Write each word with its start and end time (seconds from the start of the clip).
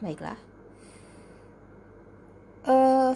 baiklah. 0.00 0.36
Uh. 2.64 3.12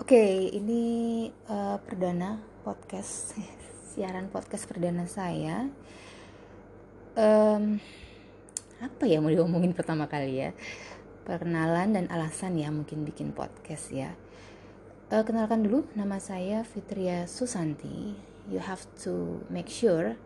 Oke, 0.00 0.18
okay, 0.18 0.50
ini 0.54 0.82
uh, 1.46 1.78
perdana 1.82 2.42
podcast 2.66 3.34
siaran 3.94 4.30
podcast 4.30 4.66
perdana 4.66 5.06
saya. 5.06 5.70
Um, 7.14 7.78
apa 8.80 9.04
ya 9.06 9.18
mau 9.18 9.30
diomongin 9.30 9.74
pertama 9.74 10.06
kali 10.06 10.46
ya? 10.46 10.50
Perkenalan 11.26 11.94
dan 11.94 12.06
alasan 12.10 12.58
ya 12.58 12.74
mungkin 12.74 13.06
bikin 13.06 13.34
podcast 13.34 13.90
ya. 13.94 14.14
Uh, 15.10 15.26
kenalkan 15.26 15.62
dulu, 15.66 15.86
nama 15.98 16.22
saya 16.22 16.62
Fitria 16.62 17.26
Susanti. 17.26 18.14
You 18.50 18.62
have 18.62 18.86
to 19.06 19.42
make 19.50 19.70
sure 19.70 20.18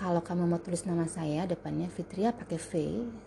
kalau 0.00 0.24
kamu 0.24 0.48
mau 0.48 0.56
tulis 0.56 0.88
nama 0.88 1.04
saya 1.04 1.44
depannya 1.44 1.92
Fitria 1.92 2.32
pakai 2.32 2.56
V, 2.56 2.70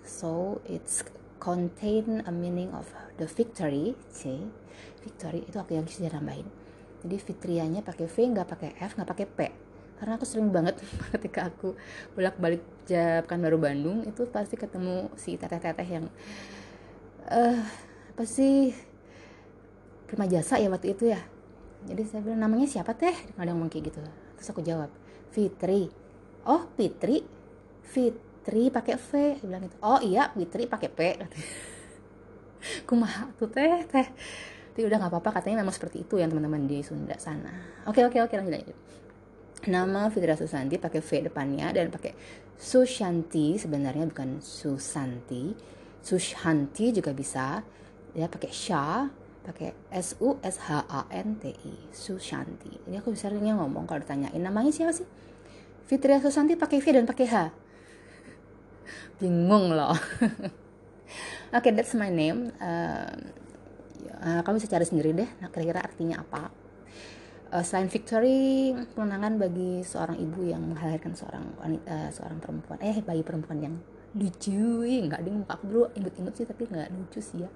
so 0.02 0.58
it's 0.66 1.06
contain 1.38 2.26
a 2.26 2.34
meaning 2.34 2.74
of 2.74 2.90
the 3.22 3.30
victory 3.30 3.94
c. 4.10 4.42
Victory 5.06 5.46
itu 5.46 5.62
aku 5.62 5.78
yang 5.78 5.86
bisa 5.86 6.10
nambahin 6.10 6.64
jadi 7.04 7.18
fitrianya 7.20 7.82
pakai 7.84 8.08
v 8.08 8.16
nggak 8.32 8.48
pakai 8.48 8.70
f 8.80 8.92
nggak 8.96 9.10
pakai 9.12 9.28
p. 9.28 9.40
Karena 10.00 10.16
aku 10.16 10.26
sering 10.26 10.50
banget 10.50 10.80
ketika 11.14 11.52
aku 11.52 11.76
bolak 12.16 12.40
balik 12.40 12.64
kan 13.28 13.40
baru 13.44 13.60
Bandung 13.60 14.08
itu 14.08 14.24
pasti 14.32 14.56
ketemu 14.56 15.12
si 15.20 15.36
teteh-teteh 15.36 15.88
yang 15.88 16.06
uh, 17.28 17.60
apa 18.16 18.24
sih 18.24 18.72
prima 20.08 20.28
jasa 20.32 20.60
ya 20.64 20.72
waktu 20.72 20.96
itu 20.96 21.12
ya. 21.12 21.20
Jadi 21.84 22.02
saya 22.08 22.24
bilang 22.24 22.48
namanya 22.48 22.68
siapa 22.72 22.96
teh? 22.96 23.12
Ada 23.36 23.52
yang 23.52 23.68
kayak 23.68 23.92
gitu. 23.92 24.00
Terus 24.40 24.48
aku 24.48 24.64
jawab 24.64 24.88
Fitri 25.36 25.92
oh 26.48 26.68
Fitri? 26.76 27.24
Fit 27.84 28.34
Fitri 28.44 28.68
pakai 28.68 29.00
V 29.00 29.40
dia 29.40 29.48
bilang 29.48 29.64
gitu. 29.64 29.80
Oh 29.80 30.04
iya 30.04 30.28
Fitri 30.36 30.68
pakai 30.68 30.92
P. 30.92 31.00
Kumaha 32.88 33.32
tuh 33.40 33.48
teh? 33.48 33.88
Teh. 33.88 34.04
Tapi 34.76 34.84
udah 34.84 35.00
nggak 35.00 35.16
apa-apa 35.16 35.40
katanya 35.40 35.64
memang 35.64 35.72
seperti 35.72 36.04
itu 36.04 36.20
yang 36.20 36.28
teman-teman 36.28 36.68
di 36.68 36.84
Sunda 36.84 37.16
sana. 37.16 37.56
Oke 37.88 38.04
oke 38.04 38.20
oke 38.20 38.36
lanjut 38.36 38.52
lanjut. 38.52 38.78
Nama 39.64 40.12
Fitri 40.12 40.36
Susanti 40.36 40.76
pakai 40.76 41.00
V 41.00 41.32
depannya 41.32 41.72
dan 41.72 41.88
pakai 41.88 42.12
Sushanti 42.60 43.56
sebenarnya 43.56 44.12
bukan 44.12 44.44
Susanti. 44.44 45.56
Sushanti 46.04 46.92
juga 46.92 47.16
bisa. 47.16 47.64
Ya 48.12 48.28
pakai 48.28 48.52
Sha 48.52 49.08
pakai 49.48 49.72
S 49.88 50.20
U 50.20 50.36
S 50.44 50.68
H 50.68 50.84
A 50.84 51.08
N 51.16 51.40
T 51.40 51.48
I 51.48 51.96
Sushanti. 51.96 52.76
Jadi 52.76 53.00
aku 53.00 53.16
bisa 53.16 53.32
ngomong 53.32 53.88
kalau 53.88 54.04
ditanyain. 54.04 54.44
Namanya 54.44 54.76
siapa 54.76 54.92
sih 54.92 55.08
Fitri 55.84 56.16
Susanti 56.24 56.56
pakai 56.56 56.80
V 56.80 56.86
dan 56.96 57.06
pakai 57.06 57.26
H. 57.28 57.36
Bingung 59.20 59.76
loh. 59.76 59.96
Oke 61.54 61.70
okay, 61.70 61.72
that's 61.76 61.94
my 61.94 62.10
name. 62.10 62.50
Uh, 62.58 63.14
uh, 64.24 64.40
kamu 64.42 64.58
bisa 64.58 64.72
cari 64.72 64.86
sendiri 64.88 65.12
deh 65.14 65.30
nah, 65.44 65.52
kira-kira 65.52 65.84
artinya 65.84 66.24
apa. 66.24 66.50
Uh, 67.54 67.62
selain 67.62 67.86
victory 67.92 68.74
kemenangan 68.98 69.38
bagi 69.38 69.86
seorang 69.86 70.18
ibu 70.18 70.42
yang 70.42 70.74
melahirkan 70.74 71.14
seorang 71.14 71.46
wanita 71.62 71.86
uh, 71.86 72.10
seorang 72.10 72.40
perempuan. 72.42 72.80
Eh 72.82 72.98
bayi 73.06 73.22
perempuan 73.22 73.60
yang 73.62 73.76
lucu. 74.18 74.88
Nggak 74.88 75.22
ding 75.22 75.46
muka 75.46 75.60
aku 75.60 75.64
dulu 75.70 75.84
imut-imut 75.94 76.34
sih 76.34 76.48
tapi 76.50 76.66
nggak 76.66 76.90
lucu 76.90 77.20
sih 77.22 77.46
ya. 77.46 77.52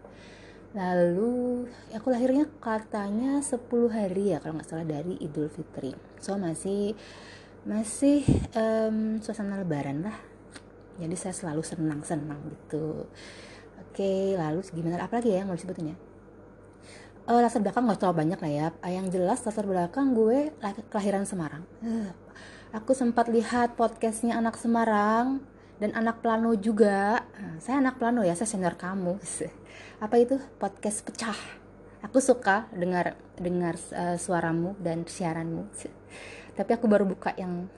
Lalu 0.77 1.65
aku 1.95 2.07
lahirnya 2.11 2.45
katanya 2.61 3.41
10 3.41 3.65
hari 3.89 4.35
ya 4.35 4.37
kalau 4.43 4.59
nggak 4.59 4.67
salah 4.67 4.85
dari 4.85 5.17
Idul 5.17 5.49
Fitri. 5.49 5.95
So 6.21 6.37
masih 6.37 6.93
masih 7.67 8.23
um, 8.55 9.19
suasana 9.19 9.59
lebaran 9.59 10.07
lah. 10.07 10.15
Jadi 10.97 11.15
saya 11.19 11.35
selalu 11.35 11.61
senang-senang 11.61 12.39
gitu. 12.47 13.05
Oke 13.83 14.33
lalu 14.39 14.63
gimana? 14.71 15.03
Apa 15.03 15.19
lagi 15.19 15.35
ya 15.35 15.43
yang 15.43 15.51
mau 15.51 15.59
disebutin 15.59 15.93
ya? 15.93 15.97
Uh, 17.27 17.43
latar 17.43 17.59
belakang 17.59 17.83
nggak 17.83 17.99
terlalu 17.99 18.17
banyak 18.23 18.39
lah 18.39 18.51
ya. 18.55 18.67
Uh, 18.79 18.91
yang 18.95 19.11
jelas 19.11 19.43
latar 19.43 19.67
belakang 19.67 20.15
gue 20.15 20.55
kelahiran 20.87 21.27
Semarang. 21.27 21.67
Uh, 21.83 22.09
aku 22.71 22.95
sempat 22.95 23.27
lihat 23.27 23.75
podcastnya 23.75 24.39
anak 24.39 24.55
Semarang 24.55 25.43
dan 25.83 25.91
anak 25.91 26.23
Plano 26.23 26.55
juga. 26.55 27.27
Saya 27.59 27.83
anak 27.83 27.99
Plano 27.99 28.23
ya 28.23 28.33
saya 28.33 28.47
senior 28.47 28.79
kamu. 28.79 29.19
Apa 30.03 30.15
itu? 30.23 30.39
Podcast 30.55 31.03
pecah. 31.03 31.37
Aku 31.99 32.23
suka 32.23 32.71
dengar 32.71 33.19
dengar 33.35 33.75
uh, 33.91 34.15
suaramu 34.15 34.79
dan 34.79 35.03
siaranmu 35.03 35.67
tapi 36.57 36.73
aku 36.73 36.89
baru 36.89 37.05
buka 37.05 37.37
yang 37.37 37.69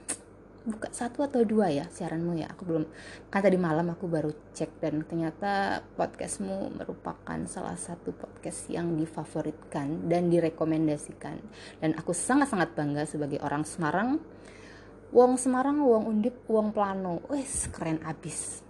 buka 0.69 0.91
satu 0.91 1.23
atau 1.23 1.41
dua 1.43 1.71
ya 1.71 1.85
siaranmu 1.87 2.37
ya. 2.39 2.47
Aku 2.53 2.63
belum 2.63 2.83
kan 3.27 3.41
tadi 3.41 3.55
malam 3.55 3.91
aku 3.91 4.05
baru 4.05 4.31
cek 4.53 4.79
dan 4.79 5.03
ternyata 5.07 5.81
podcastmu 5.97 6.77
merupakan 6.79 7.39
salah 7.49 7.75
satu 7.75 8.11
podcast 8.13 8.69
yang 8.71 8.95
difavoritkan 8.95 10.07
dan 10.07 10.27
direkomendasikan. 10.27 11.41
Dan 11.81 11.95
aku 11.95 12.11
sangat-sangat 12.11 12.75
bangga 12.75 13.03
sebagai 13.07 13.41
orang 13.41 13.63
Semarang. 13.63 14.19
Wong 15.09 15.41
Semarang, 15.41 15.81
Wong 15.81 16.05
Undip, 16.05 16.45
Wong 16.45 16.69
Plano. 16.69 17.25
Wes 17.33 17.65
keren 17.73 17.97
abis. 18.05 18.61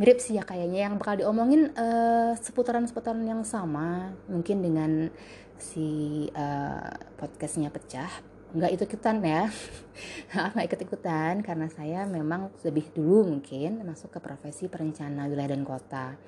Mirip 0.00 0.22
sih 0.24 0.40
ya 0.40 0.44
kayaknya. 0.46 0.88
Yang 0.88 0.94
bakal 1.04 1.14
diomongin 1.20 1.68
uh, 1.76 2.32
seputaran-seputaran 2.40 3.20
yang 3.28 3.44
sama. 3.44 4.16
Mungkin 4.32 4.64
dengan 4.64 5.12
si 5.60 6.24
uh, 6.32 6.96
podcastnya 7.20 7.68
pecah 7.68 8.29
nggak 8.50 8.70
ikut 8.74 8.88
ikutan 8.90 9.22
ya 9.22 9.46
nggak 10.54 10.66
ikut 10.66 10.80
ikutan 10.82 11.34
karena 11.44 11.70
saya 11.70 12.02
memang 12.06 12.50
lebih 12.66 12.90
dulu 12.90 13.36
mungkin 13.36 13.86
masuk 13.86 14.16
ke 14.16 14.18
profesi 14.18 14.66
perencana 14.66 15.30
wilayah 15.30 15.54
dan 15.54 15.62
kota. 15.62 16.18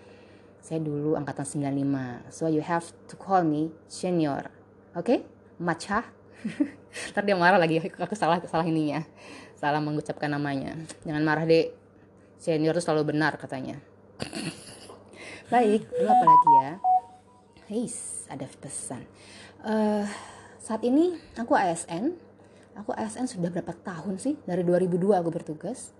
Saya 0.62 0.78
dulu 0.78 1.18
angkatan 1.18 1.42
95 1.42 2.30
so 2.30 2.46
you 2.46 2.62
have 2.62 2.86
to 3.10 3.18
call 3.18 3.42
me 3.42 3.74
senior. 3.90 4.46
Oke? 4.94 5.06
Okay? 5.06 5.18
macha. 5.62 6.06
Ntar 7.14 7.22
dia 7.22 7.38
marah 7.38 7.58
lagi. 7.58 7.78
Aku 7.78 8.14
salah 8.18 8.42
salah 8.46 8.66
ininya. 8.66 9.06
Salah 9.58 9.78
mengucapkan 9.78 10.30
namanya. 10.30 10.74
Jangan 11.06 11.22
marah 11.22 11.46
deh 11.46 11.70
senior 12.38 12.74
itu 12.74 12.82
selalu 12.82 13.14
benar 13.14 13.38
katanya. 13.38 13.78
Baik 15.52 15.86
lalu 15.94 16.08
apa 16.10 16.24
lagi 16.26 16.50
ya? 16.50 16.70
Heis, 17.70 18.26
ada 18.26 18.46
pesan. 18.58 19.06
Uh, 19.62 20.04
saat 20.62 20.86
ini 20.86 21.18
aku 21.34 21.58
ASN 21.58 22.14
aku 22.78 22.94
ASN 22.94 23.26
sudah 23.26 23.50
berapa 23.50 23.74
tahun 23.74 24.22
sih? 24.22 24.38
Dari 24.46 24.62
2002 24.62 25.18
aku 25.18 25.30
bertugas. 25.34 25.90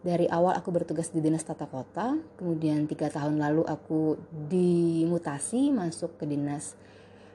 Dari 0.00 0.24
awal 0.30 0.54
aku 0.54 0.70
bertugas 0.70 1.10
di 1.10 1.18
dinas 1.18 1.42
tata 1.42 1.66
kota 1.66 2.14
kemudian 2.38 2.86
tiga 2.86 3.10
tahun 3.10 3.42
lalu 3.42 3.66
aku 3.66 4.14
dimutasi 4.30 5.74
masuk 5.74 6.14
ke 6.20 6.24
dinas 6.30 6.78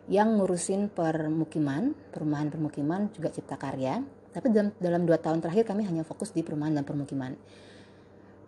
yang 0.07 0.39
ngurusin 0.39 0.87
permukiman 0.87 1.91
perumahan 2.15 2.47
permukiman 2.49 3.11
juga 3.11 3.29
cipta 3.29 3.59
karya. 3.59 4.01
Tapi 4.31 4.47
dalam 4.49 4.71
dalam 4.79 5.01
dua 5.03 5.19
tahun 5.19 5.43
terakhir 5.43 5.67
kami 5.67 5.83
hanya 5.83 6.07
fokus 6.07 6.31
di 6.31 6.41
perumahan 6.41 6.79
dan 6.79 6.85
permukiman. 6.87 7.35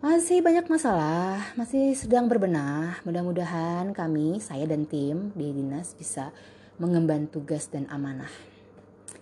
Masih 0.00 0.40
banyak 0.40 0.66
masalah 0.72 1.54
masih 1.54 1.92
sedang 1.92 2.26
berbenah. 2.26 3.04
Mudah-mudahan 3.04 3.92
kami 3.92 4.40
saya 4.40 4.64
dan 4.64 4.88
tim 4.88 5.36
di 5.36 5.52
dinas 5.52 5.92
bisa 5.92 6.32
mengemban 6.78 7.30
tugas 7.30 7.70
dan 7.70 7.86
amanah. 7.86 8.30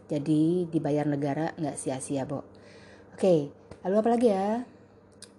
Jadi 0.08 0.68
dibayar 0.68 1.08
negara 1.08 1.56
nggak 1.56 1.76
sia-sia, 1.76 2.28
Bo. 2.28 2.44
Oke, 3.16 3.52
lalu 3.84 3.96
apa 3.96 4.08
lagi 4.12 4.28
ya? 4.28 4.48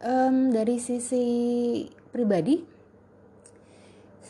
Um, 0.03 0.49
dari 0.53 0.77
sisi 0.77 1.25
pribadi, 2.09 2.61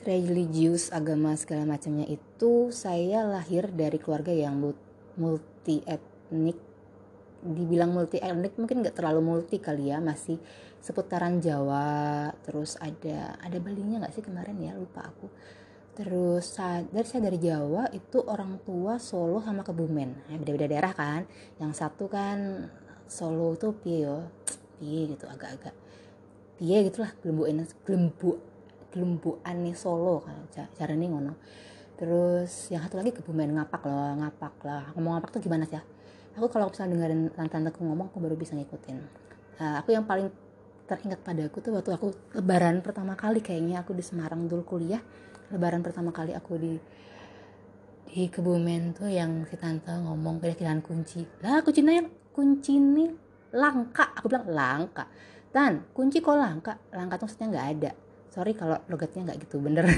religius, 0.04 0.92
agama 0.92 1.36
segala 1.40 1.64
macamnya 1.64 2.08
itu 2.08 2.72
saya 2.76 3.24
lahir 3.24 3.72
dari 3.72 4.00
keluarga 4.00 4.36
yang 4.36 4.60
multi 5.16 5.80
etnik. 5.88 6.60
Dibilang 7.44 7.92
multi 7.92 8.20
etnik 8.20 8.56
mungkin 8.56 8.84
nggak 8.84 8.96
terlalu 8.96 9.22
multi 9.24 9.60
kali 9.60 9.92
ya, 9.92 10.00
masih 10.00 10.40
seputaran 10.84 11.40
Jawa. 11.40 12.32
Terus 12.44 12.76
ada 12.80 13.40
ada 13.40 13.58
Balinya 13.64 14.04
nggak 14.04 14.16
sih 14.16 14.24
kemarin 14.24 14.60
ya 14.60 14.76
lupa 14.76 15.08
aku 15.08 15.28
terus 15.94 16.58
dari 16.90 17.06
saya 17.06 17.22
dari 17.30 17.38
Jawa 17.38 17.86
itu 17.94 18.18
orang 18.26 18.58
tua 18.66 18.98
Solo 18.98 19.40
sama 19.46 19.62
Kebumen. 19.62 20.30
Ya, 20.30 20.36
beda-beda 20.42 20.66
daerah 20.66 20.94
kan. 20.94 21.22
Yang 21.62 21.86
satu 21.86 22.10
kan 22.10 22.70
Solo 23.06 23.54
tuh 23.54 23.78
piye 23.78 24.10
yo 24.10 24.26
piye 24.82 25.14
gitu 25.14 25.30
agak-agak. 25.30 25.76
Piye 26.58 26.90
gitulah 26.90 27.14
gelembuan 27.22 27.62
gelembu 27.86 28.42
gelembuan 28.90 29.56
nih 29.62 29.78
Solo 29.78 30.26
kan 30.26 30.50
cara 30.54 30.94
nih 30.98 31.10
ngono. 31.14 31.38
Terus 31.94 32.74
yang 32.74 32.82
satu 32.82 32.98
lagi 32.98 33.14
Kebumen 33.14 33.54
ngapak 33.54 33.82
loh 33.86 34.18
ngapak 34.18 34.56
lah. 34.66 34.90
Ngomong 34.98 35.22
ngapak 35.22 35.30
tuh 35.38 35.42
gimana 35.46 35.70
sih 35.70 35.78
ya? 35.78 35.84
Aku 36.34 36.50
kalau 36.50 36.74
misalnya 36.74 36.98
dengerin 36.98 37.30
tante-tanteku 37.30 37.86
ngomong 37.86 38.10
aku 38.10 38.18
baru 38.18 38.34
bisa 38.34 38.58
ngikutin. 38.58 38.98
Uh, 39.62 39.78
aku 39.78 39.94
yang 39.94 40.10
paling 40.10 40.34
teringat 40.90 41.22
pada 41.22 41.46
aku 41.46 41.62
tuh 41.62 41.72
waktu 41.78 41.94
aku 41.94 42.12
lebaran 42.34 42.82
pertama 42.82 43.14
kali 43.14 43.40
kayaknya 43.40 43.86
aku 43.86 43.94
di 43.96 44.02
Semarang 44.02 44.50
dulu 44.50 44.66
kuliah 44.66 45.00
lebaran 45.52 45.84
pertama 45.84 46.16
kali 46.16 46.32
aku 46.32 46.56
di 46.56 46.80
di 48.14 48.30
Kebumen 48.30 48.94
tuh 48.94 49.10
yang 49.10 49.42
si 49.50 49.58
tante 49.58 49.90
ngomong 49.90 50.38
pilih 50.38 50.54
pilihan 50.54 50.86
kunci. 50.86 51.26
Lah 51.42 51.66
kuncinya 51.66 51.98
kunci 52.30 52.78
ini 52.78 53.10
langka. 53.58 54.14
Aku 54.22 54.30
bilang 54.30 54.46
langka. 54.54 55.10
Tan 55.50 55.90
kunci 55.98 56.22
kok 56.22 56.38
langka? 56.38 56.78
Langka 56.94 57.18
tuh 57.18 57.26
maksudnya 57.26 57.58
nggak 57.58 57.68
ada. 57.74 57.92
Sorry 58.30 58.54
kalau 58.54 58.78
logatnya 58.86 59.34
nggak 59.34 59.50
gitu 59.50 59.58
bener. 59.58 59.90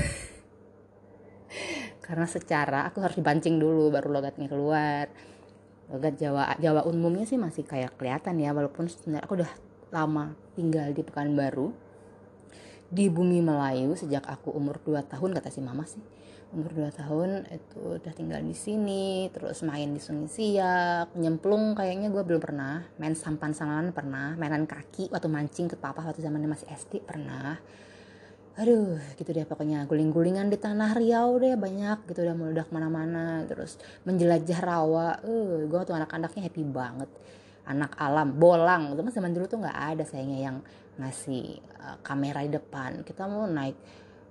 Karena 2.06 2.24
secara 2.24 2.88
aku 2.88 3.04
harus 3.04 3.20
dipancing 3.20 3.60
dulu 3.60 3.92
baru 3.92 4.16
logatnya 4.16 4.48
keluar. 4.48 5.12
Logat 5.92 6.16
Jawa 6.16 6.56
Jawa 6.56 6.88
umumnya 6.88 7.28
sih 7.28 7.36
masih 7.36 7.68
kayak 7.68 8.00
kelihatan 8.00 8.40
ya 8.40 8.56
walaupun 8.56 8.88
sebenarnya 8.88 9.28
aku 9.28 9.44
udah 9.44 9.52
lama 9.92 10.32
tinggal 10.56 10.88
di 10.96 11.04
Pekanbaru 11.04 11.85
di 12.90 13.10
bumi 13.10 13.42
Melayu 13.42 13.98
sejak 13.98 14.26
aku 14.30 14.54
umur 14.54 14.78
2 14.84 15.02
tahun 15.10 15.34
kata 15.34 15.50
si 15.50 15.62
mama 15.62 15.84
sih. 15.90 16.02
Umur 16.54 16.72
2 16.72 16.94
tahun 16.94 17.30
itu 17.50 18.00
udah 18.00 18.14
tinggal 18.14 18.40
di 18.40 18.56
sini 18.56 19.28
terus 19.34 19.66
main 19.66 19.92
di 19.92 20.00
Sungai 20.00 20.30
Siak 20.30 21.18
nyemplung 21.18 21.74
kayaknya 21.74 22.14
gue 22.14 22.24
belum 22.24 22.40
pernah 22.40 22.86
main 23.02 23.18
sampan 23.18 23.52
samaan 23.52 23.92
pernah 23.92 24.38
mainan 24.38 24.70
kaki 24.70 25.10
waktu 25.12 25.28
mancing 25.28 25.68
ke 25.68 25.76
papa 25.76 26.06
waktu 26.06 26.22
zamannya 26.22 26.48
masih 26.48 26.70
SD 26.70 27.04
pernah. 27.04 27.58
Aduh 28.56 28.96
gitu 29.20 29.36
deh 29.36 29.44
pokoknya 29.44 29.84
guling-gulingan 29.84 30.48
di 30.48 30.56
tanah 30.56 30.96
Riau 30.96 31.36
deh 31.44 31.60
banyak 31.60 32.08
gitu 32.08 32.24
udah 32.24 32.36
meledak 32.40 32.72
mana-mana 32.72 33.44
terus 33.50 33.76
menjelajah 34.08 34.60
rawa. 34.64 35.20
Uh, 35.28 35.68
gue 35.68 35.82
tuh 35.84 35.98
anak-anaknya 35.98 36.48
happy 36.48 36.64
banget. 36.64 37.12
Anak 37.68 37.98
alam 38.00 38.32
bolang 38.38 38.96
itu 38.96 39.02
zaman 39.12 39.36
dulu 39.36 39.50
tuh 39.50 39.60
nggak 39.60 39.80
ada 39.98 40.04
sayangnya 40.08 40.40
yang 40.40 40.58
ngasih 41.00 41.60
uh, 41.80 41.98
kamera 42.02 42.44
di 42.44 42.52
depan. 42.56 43.04
Kita 43.04 43.28
mau 43.28 43.48
naik 43.48 43.78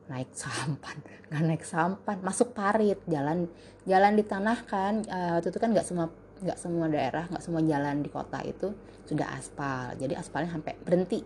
naik 0.09 0.31
sampan. 0.37 1.01
Nggak 1.33 1.43
naik 1.45 1.65
sampan 1.65 2.17
masuk 2.21 2.53
parit. 2.53 3.01
Jalan 3.09 3.49
jalan 3.89 4.13
di 4.17 4.25
tanah 4.25 4.59
kan 4.69 5.05
uh, 5.09 5.41
waktu 5.41 5.49
itu 5.53 5.59
kan 5.61 5.71
nggak 5.73 5.87
semua 5.87 6.07
nggak 6.45 6.59
semua 6.59 6.87
daerah 6.91 7.25
nggak 7.31 7.45
semua 7.45 7.63
jalan 7.65 8.03
di 8.03 8.11
kota 8.13 8.41
itu 8.45 8.73
sudah 9.09 9.33
aspal. 9.37 9.97
Jadi 9.97 10.17
aspalnya 10.17 10.53
sampai 10.53 10.77
berhenti 10.81 11.21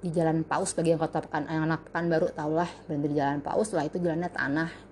di 0.00 0.08
jalan 0.12 0.44
paus. 0.44 0.72
Bagi 0.72 0.96
yang 0.96 1.00
kota 1.00 1.20
pekan 1.20 1.48
anak 1.48 1.88
pekan 1.88 2.08
baru 2.08 2.32
tau 2.32 2.52
lah 2.52 2.68
berhenti 2.88 3.12
di 3.12 3.16
jalan 3.20 3.40
paus. 3.44 3.72
Lah 3.72 3.84
itu 3.84 4.00
jalannya 4.00 4.30
tanah 4.32 4.89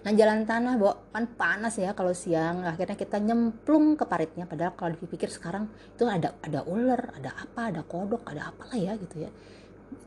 nah 0.00 0.12
jalan 0.16 0.48
tanah 0.48 0.74
bo 0.80 1.12
kan 1.12 1.28
panas 1.36 1.76
ya 1.76 1.92
kalau 1.92 2.16
siang. 2.16 2.64
Akhirnya 2.64 2.96
kita 2.96 3.20
nyemplung 3.20 3.94
ke 3.94 4.04
paritnya. 4.08 4.44
Padahal 4.48 4.72
kalau 4.74 4.96
dipikir 4.96 5.28
sekarang 5.28 5.68
itu 5.96 6.04
ada 6.08 6.34
ada 6.40 6.64
ular 6.64 7.12
ada 7.16 7.30
apa 7.36 7.70
ada 7.72 7.82
kodok 7.84 8.24
ada 8.26 8.50
apa 8.50 8.68
lah 8.72 8.78
ya 8.78 8.92
gitu 8.96 9.26
ya. 9.26 9.30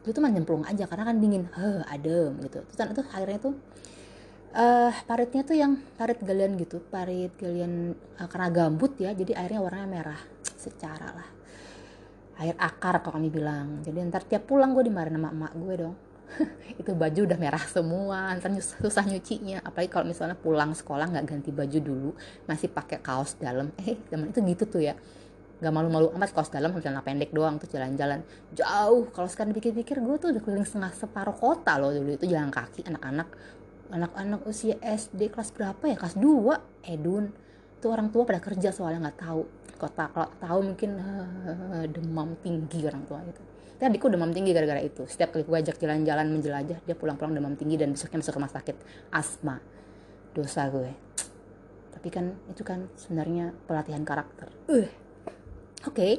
Itu 0.03 0.11
tuh 0.11 0.21
nyemplung 0.23 0.63
aja 0.67 0.87
karena 0.89 1.03
kan 1.07 1.17
dingin. 1.21 1.47
Heh 1.53 1.81
adem 1.87 2.41
gitu. 2.45 2.59
Terus 2.67 2.91
itu 2.91 3.03
akhirnya 3.07 3.39
tuh 3.39 3.53
uh, 4.55 4.91
paritnya 5.05 5.41
tuh 5.45 5.55
yang 5.57 5.77
parit 5.95 6.19
galian 6.23 6.57
gitu. 6.57 6.81
Parit 6.83 7.33
galian 7.37 7.93
uh, 8.19 8.27
karena 8.27 8.47
gambut 8.49 8.97
ya. 8.97 9.13
Jadi 9.13 9.37
airnya 9.37 9.61
warnanya 9.61 9.89
merah 9.89 10.21
secara 10.57 11.09
lah. 11.11 11.29
Air 12.41 12.57
akar 12.57 12.99
kalau 13.05 13.21
kami 13.21 13.29
bilang. 13.29 13.85
Jadi 13.85 13.97
ntar 14.09 14.25
tiap 14.25 14.49
pulang 14.49 14.73
gue 14.73 14.89
dimarahin 14.89 15.19
sama 15.19 15.29
emak 15.29 15.53
gue 15.53 15.75
dong 15.77 15.95
itu 16.81 16.91
baju 16.93 17.19
udah 17.25 17.37
merah 17.39 17.63
semua 17.63 18.33
ntar 18.37 18.51
susah 18.59 19.05
nyucinya. 19.05 19.61
Apalagi 19.63 19.89
kalau 19.91 20.05
misalnya 20.07 20.37
pulang 20.37 20.73
sekolah 20.73 21.09
nggak 21.09 21.25
ganti 21.25 21.49
baju 21.53 21.79
dulu 21.79 22.09
masih 22.49 22.69
pakai 22.69 22.99
kaos 22.99 23.37
dalam. 23.37 23.71
Eh 23.81 23.97
zaman 24.09 24.33
itu 24.33 24.39
gitu 24.43 24.63
tuh 24.67 24.81
ya. 24.83 24.95
Nggak 25.61 25.73
malu-malu 25.73 26.07
amat 26.17 26.31
kaos 26.35 26.49
dalam 26.51 26.75
celana 26.79 27.05
pendek 27.05 27.31
doang 27.31 27.61
tuh 27.61 27.69
jalan-jalan. 27.71 28.25
Jauh 28.51 29.09
kalau 29.13 29.29
sekarang 29.29 29.53
pikir-pikir 29.55 30.01
gue 30.01 30.15
tuh 30.19 30.29
udah 30.35 30.41
keliling 30.43 30.67
setengah 30.67 30.91
separuh 30.91 31.35
kota 31.37 31.77
loh 31.79 31.93
dulu 31.93 32.17
itu 32.17 32.25
jalan 32.27 32.49
kaki 32.51 32.83
anak-anak. 32.87 33.29
Anak-anak 33.93 34.41
usia 34.49 34.79
SD 34.81 35.29
kelas 35.29 35.53
berapa 35.53 35.83
ya? 35.85 35.95
Kelas 35.99 36.17
2 36.17 36.89
Edun 36.89 37.29
tuh 37.77 37.89
orang 37.91 38.09
tua 38.09 38.25
pada 38.25 38.41
kerja 38.41 38.73
soalnya 38.73 39.09
nggak 39.09 39.19
tahu. 39.21 39.43
Kota 39.77 40.07
kalau 40.09 40.29
tahu 40.39 40.59
mungkin 40.63 40.95
uh, 40.95 41.85
demam 41.91 42.39
tinggi 42.39 42.87
orang 42.87 43.03
tua 43.03 43.19
itu 43.25 43.52
adikku 43.81 44.11
demam 44.11 44.29
tinggi 44.29 44.53
gara-gara 44.53 44.81
itu. 44.83 45.07
Setiap 45.09 45.33
kali 45.33 45.43
gue 45.47 45.57
ajak 45.57 45.81
jalan-jalan 45.81 46.27
menjelajah 46.29 46.77
dia 46.85 46.95
pulang-pulang 46.95 47.33
demam 47.33 47.53
tinggi 47.57 47.79
dan 47.79 47.95
besoknya 47.95 48.21
masuk 48.21 48.37
rumah 48.37 48.51
sakit. 48.51 48.75
Asma. 49.09 49.57
Dosa 50.33 50.69
gue. 50.69 50.91
Tapi 51.93 52.09
kan 52.13 52.35
itu 52.51 52.61
kan 52.61 52.91
sebenarnya 52.99 53.55
pelatihan 53.65 54.03
karakter. 54.03 54.51
Uh 54.67 54.85
Oke, 55.83 55.99
okay. 55.99 56.13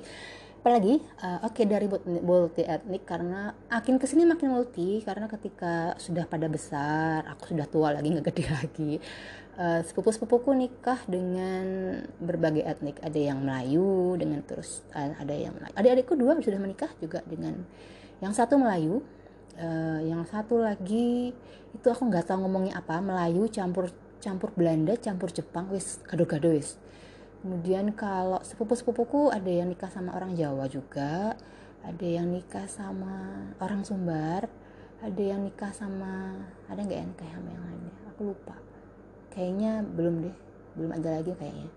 Apalagi 0.64 0.96
uh, 1.20 1.44
oke 1.44 1.60
okay, 1.60 1.68
dari 1.68 1.84
multi 2.24 2.64
etnik 2.64 3.04
karena 3.04 3.52
makin 3.68 4.00
ke 4.00 4.08
sini 4.08 4.24
makin 4.24 4.48
multi 4.48 5.04
karena 5.04 5.28
ketika 5.28 5.92
sudah 6.00 6.24
pada 6.24 6.48
besar 6.48 7.20
aku 7.28 7.52
sudah 7.52 7.68
tua 7.68 7.92
lagi 7.92 8.08
nggak 8.08 8.32
gede 8.32 8.44
lagi 8.48 8.92
uh, 9.60 9.84
sepupu 9.84 10.08
sepupuku 10.08 10.56
nikah 10.56 11.04
dengan 11.04 12.00
berbagai 12.16 12.64
etnik 12.64 12.96
ada 13.04 13.20
yang 13.20 13.44
Melayu 13.44 14.16
dengan 14.16 14.40
terus 14.40 14.80
uh, 14.96 15.12
ada 15.20 15.36
yang 15.36 15.52
Melayu. 15.52 15.74
Adik-adikku 15.76 16.16
dua 16.16 16.32
sudah 16.40 16.56
menikah 16.56 16.88
juga 16.96 17.20
dengan 17.28 17.60
yang 18.24 18.32
satu 18.32 18.56
Melayu. 18.56 19.04
Uh, 19.54 20.00
yang 20.02 20.26
satu 20.26 20.64
lagi 20.64 21.30
itu 21.76 21.86
aku 21.86 22.10
nggak 22.10 22.26
tahu 22.26 22.42
ngomongnya 22.42 22.80
apa 22.80 22.98
Melayu 22.98 23.46
campur 23.52 23.86
campur 24.18 24.50
Belanda 24.56 24.98
campur 24.98 25.30
Jepang 25.30 25.70
wis 25.70 26.02
gado-gado 26.08 26.50
wis 26.50 26.74
kemudian 27.44 27.92
kalau 27.92 28.40
sepupu-sepupuku 28.40 29.28
ada 29.28 29.52
yang 29.52 29.68
nikah 29.68 29.92
sama 29.92 30.16
orang 30.16 30.32
Jawa 30.32 30.64
juga 30.64 31.36
ada 31.84 32.06
yang 32.08 32.32
nikah 32.32 32.64
sama 32.64 33.44
orang 33.60 33.84
Sumbar 33.84 34.48
ada 35.04 35.20
yang 35.20 35.44
nikah 35.44 35.68
sama 35.76 36.32
ada 36.64 36.80
nggak 36.80 36.96
ya 36.96 37.04
nikah 37.04 37.28
sama 37.28 37.48
yang 37.52 37.64
lainnya? 37.68 37.94
Aku 38.08 38.32
lupa. 38.32 38.56
Kayaknya 39.28 39.84
belum 39.84 40.14
deh 40.24 40.36
belum 40.74 40.90
ada 40.96 41.20
lagi 41.20 41.36
kayaknya. 41.36 41.68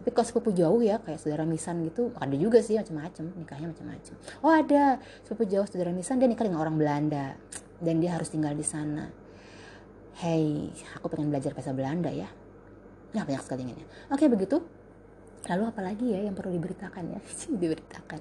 Tapi 0.00 0.08
kalau 0.16 0.26
sepupu 0.26 0.50
jauh 0.56 0.80
ya 0.80 0.96
kayak 0.96 1.20
saudara 1.20 1.44
misan 1.44 1.84
gitu 1.84 2.08
ada 2.16 2.32
juga 2.40 2.64
sih 2.64 2.80
macam-macam 2.80 3.24
nikahnya 3.36 3.68
macam-macam. 3.76 4.14
Oh 4.40 4.48
ada 4.48 4.96
sepupu 5.28 5.44
jauh 5.44 5.68
saudara 5.68 5.92
misan 5.92 6.16
dia 6.16 6.24
nikah 6.24 6.48
dengan 6.48 6.64
orang 6.64 6.80
Belanda 6.80 7.36
dan 7.84 8.00
dia 8.00 8.16
harus 8.16 8.32
tinggal 8.32 8.56
di 8.56 8.64
sana. 8.64 9.12
Hey 10.16 10.72
aku 10.96 11.12
pengen 11.12 11.28
belajar 11.28 11.52
bahasa 11.52 11.76
Belanda 11.76 12.08
ya. 12.08 12.32
Ya 13.12 13.28
banyak 13.28 13.44
sekali 13.44 13.66
inginnya 13.68 13.84
oke 14.08 14.24
begitu 14.30 14.62
lalu 15.48 15.64
apalagi 15.70 16.06
ya 16.12 16.20
yang 16.26 16.36
perlu 16.36 16.52
diberitakan 16.52 17.16
ya? 17.16 17.20
Diberitakan. 17.62 18.20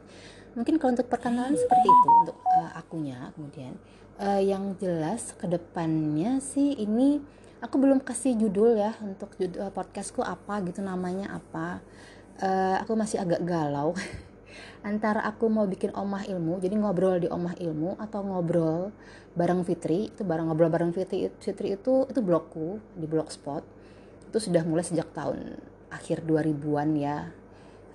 Mungkin 0.58 0.82
kalau 0.82 0.92
untuk 0.98 1.10
perkenalan 1.12 1.54
seperti 1.54 1.88
itu 1.88 2.10
untuk 2.26 2.38
uh, 2.46 2.72
akunya 2.78 3.30
kemudian. 3.36 3.74
Uh, 4.20 4.44
yang 4.44 4.76
jelas 4.76 5.32
ke 5.40 5.48
depannya 5.48 6.44
sih 6.44 6.76
ini 6.76 7.24
aku 7.64 7.80
belum 7.80 8.04
kasih 8.04 8.36
judul 8.36 8.76
ya 8.76 8.92
untuk 9.00 9.32
judul 9.40 9.64
uh, 9.64 9.72
podcastku 9.72 10.20
apa 10.20 10.60
gitu 10.68 10.84
namanya 10.84 11.40
apa. 11.40 11.80
Uh, 12.40 12.76
aku 12.84 12.96
masih 13.00 13.22
agak 13.24 13.44
galau. 13.44 13.96
Antara 14.90 15.24
aku 15.24 15.48
mau 15.52 15.68
bikin 15.68 15.92
omah 15.96 16.24
ilmu 16.28 16.60
jadi 16.60 16.76
ngobrol 16.76 17.20
di 17.20 17.28
omah 17.32 17.56
ilmu 17.60 18.00
atau 18.00 18.24
ngobrol 18.24 18.92
bareng 19.36 19.64
Fitri 19.64 20.12
itu 20.12 20.24
bareng 20.24 20.48
ngobrol 20.52 20.72
bareng 20.72 20.92
Fitri 20.92 21.32
Fitri 21.40 21.76
itu 21.76 22.08
itu 22.08 22.20
blogku 22.20 22.80
di 22.96 23.08
blogspot. 23.08 23.64
Itu 24.28 24.40
sudah 24.44 24.64
mulai 24.68 24.84
sejak 24.84 25.12
tahun 25.16 25.60
akhir 25.90 26.26
2000-an 26.26 26.90
ya. 26.96 27.18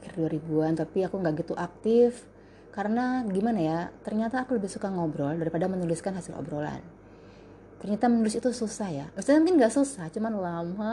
Akhir 0.03 0.13
2000-an 0.19 0.73
tapi 0.79 1.07
aku 1.07 1.17
nggak 1.19 1.35
gitu 1.47 1.55
aktif. 1.57 2.27
Karena 2.75 3.23
gimana 3.31 3.61
ya 3.63 3.79
ternyata 4.03 4.43
aku 4.43 4.59
lebih 4.59 4.67
suka 4.67 4.91
ngobrol 4.91 5.39
daripada 5.39 5.71
menuliskan 5.71 6.15
hasil 6.19 6.35
obrolan. 6.35 6.83
Ternyata 7.79 8.11
menulis 8.11 8.35
itu 8.35 8.51
susah 8.51 8.89
ya. 8.91 9.07
Maksudnya 9.15 9.39
mungkin 9.45 9.57
nggak 9.63 9.75
susah 9.75 10.11
cuman 10.11 10.35
lama. 10.35 10.93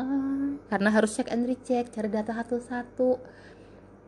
Karena 0.69 0.89
harus 0.93 1.17
cek 1.17 1.33
and 1.33 1.49
recheck 1.49 1.89
cari 1.89 2.09
data 2.11 2.37
satu-satu. 2.37 3.17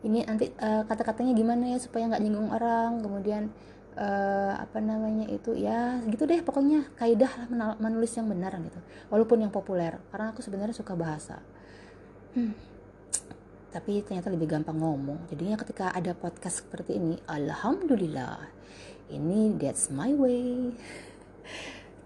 Ini 0.04 0.28
nanti 0.28 0.52
uh, 0.60 0.84
kata-katanya 0.84 1.32
gimana 1.32 1.74
ya 1.74 1.78
supaya 1.82 2.06
nggak 2.12 2.22
nyinggung 2.22 2.52
orang. 2.54 3.02
Kemudian 3.02 3.50
uh, 3.98 4.54
apa 4.60 4.78
namanya 4.78 5.26
itu 5.32 5.56
ya 5.58 5.98
gitu 6.06 6.30
deh 6.30 6.44
pokoknya. 6.46 6.94
Kaidah 6.94 7.50
lah 7.50 7.74
menulis 7.80 8.14
yang 8.14 8.30
benar 8.30 8.54
gitu. 8.62 8.78
Walaupun 9.10 9.42
yang 9.42 9.50
populer 9.50 9.98
karena 10.14 10.30
aku 10.30 10.46
sebenarnya 10.46 10.76
suka 10.76 10.94
bahasa. 10.94 11.42
Hmm 12.38 12.73
tapi 13.74 14.06
ternyata 14.06 14.30
lebih 14.30 14.46
gampang 14.46 14.78
ngomong. 14.78 15.26
Jadinya 15.26 15.58
ketika 15.58 15.90
ada 15.90 16.14
podcast 16.14 16.62
seperti 16.62 16.94
ini 16.94 17.18
alhamdulillah 17.26 18.46
ini 19.10 19.50
that's 19.58 19.90
my 19.90 20.14
way 20.14 20.70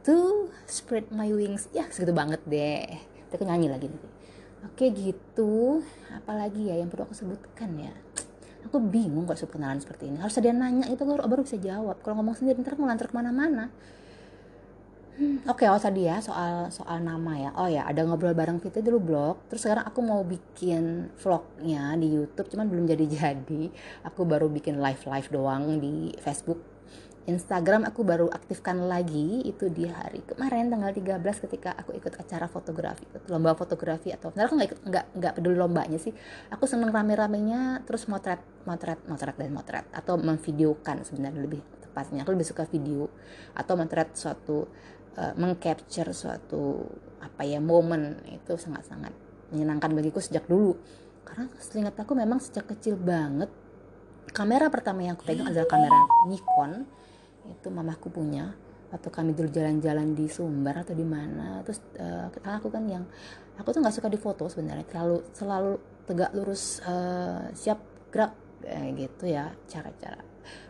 to 0.08 0.48
spread 0.64 1.12
my 1.12 1.28
wings. 1.28 1.68
Ya 1.76 1.84
segitu 1.92 2.16
banget 2.16 2.40
deh. 2.48 2.88
Kita 3.28 3.44
nyanyi 3.44 3.68
lagi 3.68 3.92
nih 3.92 4.18
oke 4.64 4.84
gitu. 4.94 5.84
Apalagi 6.10 6.72
ya 6.72 6.80
yang 6.80 6.90
perlu 6.90 7.06
aku 7.06 7.14
sebutkan 7.14 7.70
ya? 7.78 7.92
Aku 8.66 8.82
bingung 8.82 9.25
kalau 9.25 9.48
kenalan 9.48 9.78
seperti 9.78 10.10
ini. 10.10 10.18
Harus 10.18 10.34
ada 10.40 10.50
yang 10.50 10.60
nanya 10.60 10.90
itu 10.90 11.04
baru, 11.06 11.25
baru 11.30 11.46
bisa 11.46 11.60
jawab. 11.60 12.02
Kalau 12.02 12.18
ngomong 12.20 12.37
sendiri 12.37 12.58
ntar 12.64 12.75
ngelantar 12.75 13.06
ke 13.06 13.14
mana-mana 13.14 13.70
Oke, 15.18 15.66
okay, 15.66 15.68
oh 15.75 15.82
tadi 15.82 16.06
ya 16.06 16.22
soal 16.22 16.70
soal 16.70 17.02
nama 17.02 17.34
ya. 17.34 17.50
Oh 17.58 17.66
ya, 17.66 17.82
ada 17.90 18.06
ngobrol 18.06 18.38
bareng 18.38 18.62
Fitri 18.62 18.87
dulu 18.87 19.02
blog. 19.02 19.34
Terus 19.50 19.66
sekarang 19.66 19.82
aku 19.82 19.98
mau 19.98 20.22
bikin 20.22 21.10
vlognya 21.18 21.98
di 21.98 22.06
YouTube, 22.14 22.46
cuman 22.46 22.70
belum 22.70 22.87
jadi-jadi. 22.87 23.62
Aku 24.14 24.22
baru 24.22 24.46
bikin 24.46 24.78
live 24.78 25.02
live 25.10 25.28
doang 25.34 25.82
di 25.82 26.14
Facebook. 26.22 26.62
Instagram 27.28 27.84
aku 27.84 28.08
baru 28.08 28.32
aktifkan 28.32 28.88
lagi 28.88 29.44
itu 29.44 29.68
di 29.68 29.84
hari 29.84 30.25
kemarin 30.25 30.72
tanggal 30.72 30.96
13 30.96 31.20
ketika 31.44 31.76
aku 31.76 31.92
ikut 31.92 32.16
acara 32.16 32.48
fotografi 32.48 33.04
lomba 33.28 33.52
fotografi 33.52 34.08
atau 34.16 34.32
sebenarnya 34.32 34.48
aku 34.48 34.56
nggak 34.56 34.68
ikut 34.72 34.80
nggak 34.88 35.04
nggak 35.12 35.32
peduli 35.37 35.56
lombanya 35.60 36.00
sih 36.00 36.16
aku 36.48 36.64
seneng 36.64 36.88
rame-ramenya 36.88 37.84
terus 37.84 38.08
motret 38.08 38.40
motret 38.64 38.96
motret 39.04 39.37
dan 39.37 39.52
motret 39.52 39.84
atau 39.92 40.16
memvideokan 40.16 41.04
sebenarnya 41.04 41.44
lebih 41.44 41.60
tepatnya 41.84 42.25
aku 42.25 42.32
lebih 42.32 42.48
suka 42.48 42.64
video 42.64 43.12
atau 43.52 43.76
motret 43.76 44.08
suatu 44.16 44.64
uh, 45.18 45.34
mengcapture 45.34 46.14
suatu 46.14 46.87
apa 47.18 47.42
ya 47.42 47.58
momen 47.58 48.22
itu 48.30 48.54
sangat-sangat 48.54 49.10
menyenangkan 49.50 49.90
bagiku 49.90 50.22
sejak 50.22 50.46
dulu. 50.46 50.78
Karena 51.26 51.50
seingat 51.60 51.98
aku 51.98 52.14
memang 52.14 52.38
sejak 52.40 52.70
kecil 52.70 52.96
banget 52.96 53.50
kamera 54.30 54.70
pertama 54.70 55.02
yang 55.02 55.18
aku 55.18 55.26
pegang 55.28 55.50
adalah 55.50 55.66
kamera 55.66 55.98
Nikon. 56.30 56.87
Itu 57.50 57.68
mamaku 57.75 58.08
punya. 58.08 58.54
Atau 58.88 59.12
kami 59.12 59.37
dulu 59.37 59.52
jalan-jalan 59.52 60.16
di 60.16 60.32
Sumber 60.32 60.72
atau 60.80 60.96
di 60.96 61.04
mana 61.04 61.60
terus 61.60 61.84
uh, 62.00 62.32
aku 62.32 62.72
kan 62.72 62.88
yang 62.88 63.04
aku 63.60 63.76
tuh 63.76 63.84
nggak 63.84 63.92
suka 63.92 64.08
di 64.08 64.16
foto 64.16 64.48
sebenarnya. 64.48 64.88
Terlalu 64.88 65.18
selalu 65.37 65.72
tegak 66.08 66.32
lurus 66.32 66.80
uh, 66.88 67.52
siap 67.52 67.84
gerak 68.08 68.32
eh, 68.64 68.96
gitu 68.96 69.28
ya 69.28 69.52
cara-cara 69.68 70.27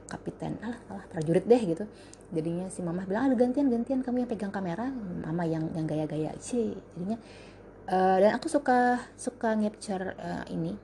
kapiten 0.08 0.56
alah 0.64 0.80
alah 0.88 1.04
prajurit 1.12 1.44
deh 1.44 1.62
gitu. 1.62 1.84
Jadinya 2.32 2.66
si 2.72 2.80
mama 2.80 3.04
bilang 3.04 3.28
ada 3.32 3.36
gantian 3.36 3.68
gantian 3.68 4.00
kamu 4.00 4.24
yang 4.24 4.30
pegang 4.30 4.52
kamera. 4.52 4.88
Mama 5.24 5.44
yang 5.44 5.68
yang 5.76 5.84
gaya-gaya 5.84 6.32
sih 6.40 6.72
jadinya 6.96 7.20
uh, 7.92 8.16
dan 8.20 8.30
aku 8.36 8.48
suka 8.48 8.98
suka 9.14 9.54
capture 9.54 10.16
uh, 10.16 10.44
ini. 10.48 10.74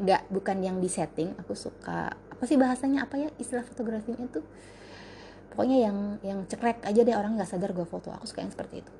Nggak 0.00 0.30
bukan 0.30 0.56
yang 0.62 0.76
di 0.78 0.88
setting 0.88 1.34
aku 1.36 1.52
suka 1.58 2.14
apa 2.14 2.42
sih 2.48 2.56
bahasanya 2.56 3.04
apa 3.04 3.20
ya 3.20 3.28
istilah 3.36 3.66
fotografinya 3.66 4.16
itu 4.24 4.40
pokoknya 5.52 5.76
yang 5.90 5.98
yang 6.24 6.38
cekrek 6.48 6.80
aja 6.86 7.04
deh 7.04 7.12
orang 7.12 7.36
nggak 7.36 7.50
sadar 7.50 7.74
gue 7.74 7.84
foto. 7.84 8.14
Aku 8.14 8.24
suka 8.24 8.46
yang 8.46 8.54
seperti 8.54 8.86
itu. 8.86 8.92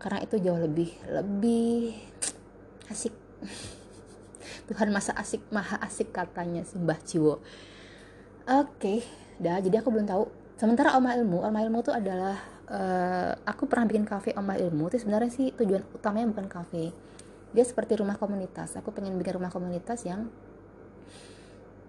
Karena 0.00 0.24
itu 0.24 0.40
jauh 0.40 0.58
lebih 0.58 0.90
lebih 1.06 1.92
asik. 2.88 3.12
Tuhan 4.68 4.92
masa 4.92 5.16
asik 5.16 5.40
maha 5.48 5.80
asik 5.80 6.12
katanya 6.12 6.60
si 6.60 6.76
Mbah 6.76 7.00
Ciwo 7.00 7.40
oke 8.48 8.80
okay, 8.80 8.98
dah 9.36 9.60
jadi 9.60 9.84
aku 9.84 9.92
belum 9.92 10.08
tahu. 10.08 10.24
Sementara 10.58 10.96
Oma 10.98 11.14
Ilmu 11.14 11.44
Oma 11.44 11.60
Ilmu 11.62 11.78
tuh 11.84 11.94
adalah 11.94 12.34
uh, 12.66 13.32
aku 13.44 13.68
pernah 13.68 13.86
bikin 13.86 14.08
kafe 14.08 14.32
Oma 14.34 14.56
Ilmu 14.56 14.88
itu 14.90 15.04
sebenarnya 15.04 15.30
sih 15.30 15.52
tujuan 15.52 15.84
utamanya 15.92 16.32
bukan 16.32 16.48
kafe. 16.48 16.90
Dia 17.52 17.64
seperti 17.64 18.00
rumah 18.00 18.16
komunitas. 18.16 18.76
Aku 18.80 18.90
pengen 18.90 19.16
bikin 19.20 19.36
rumah 19.38 19.52
komunitas 19.52 20.02
yang 20.08 20.28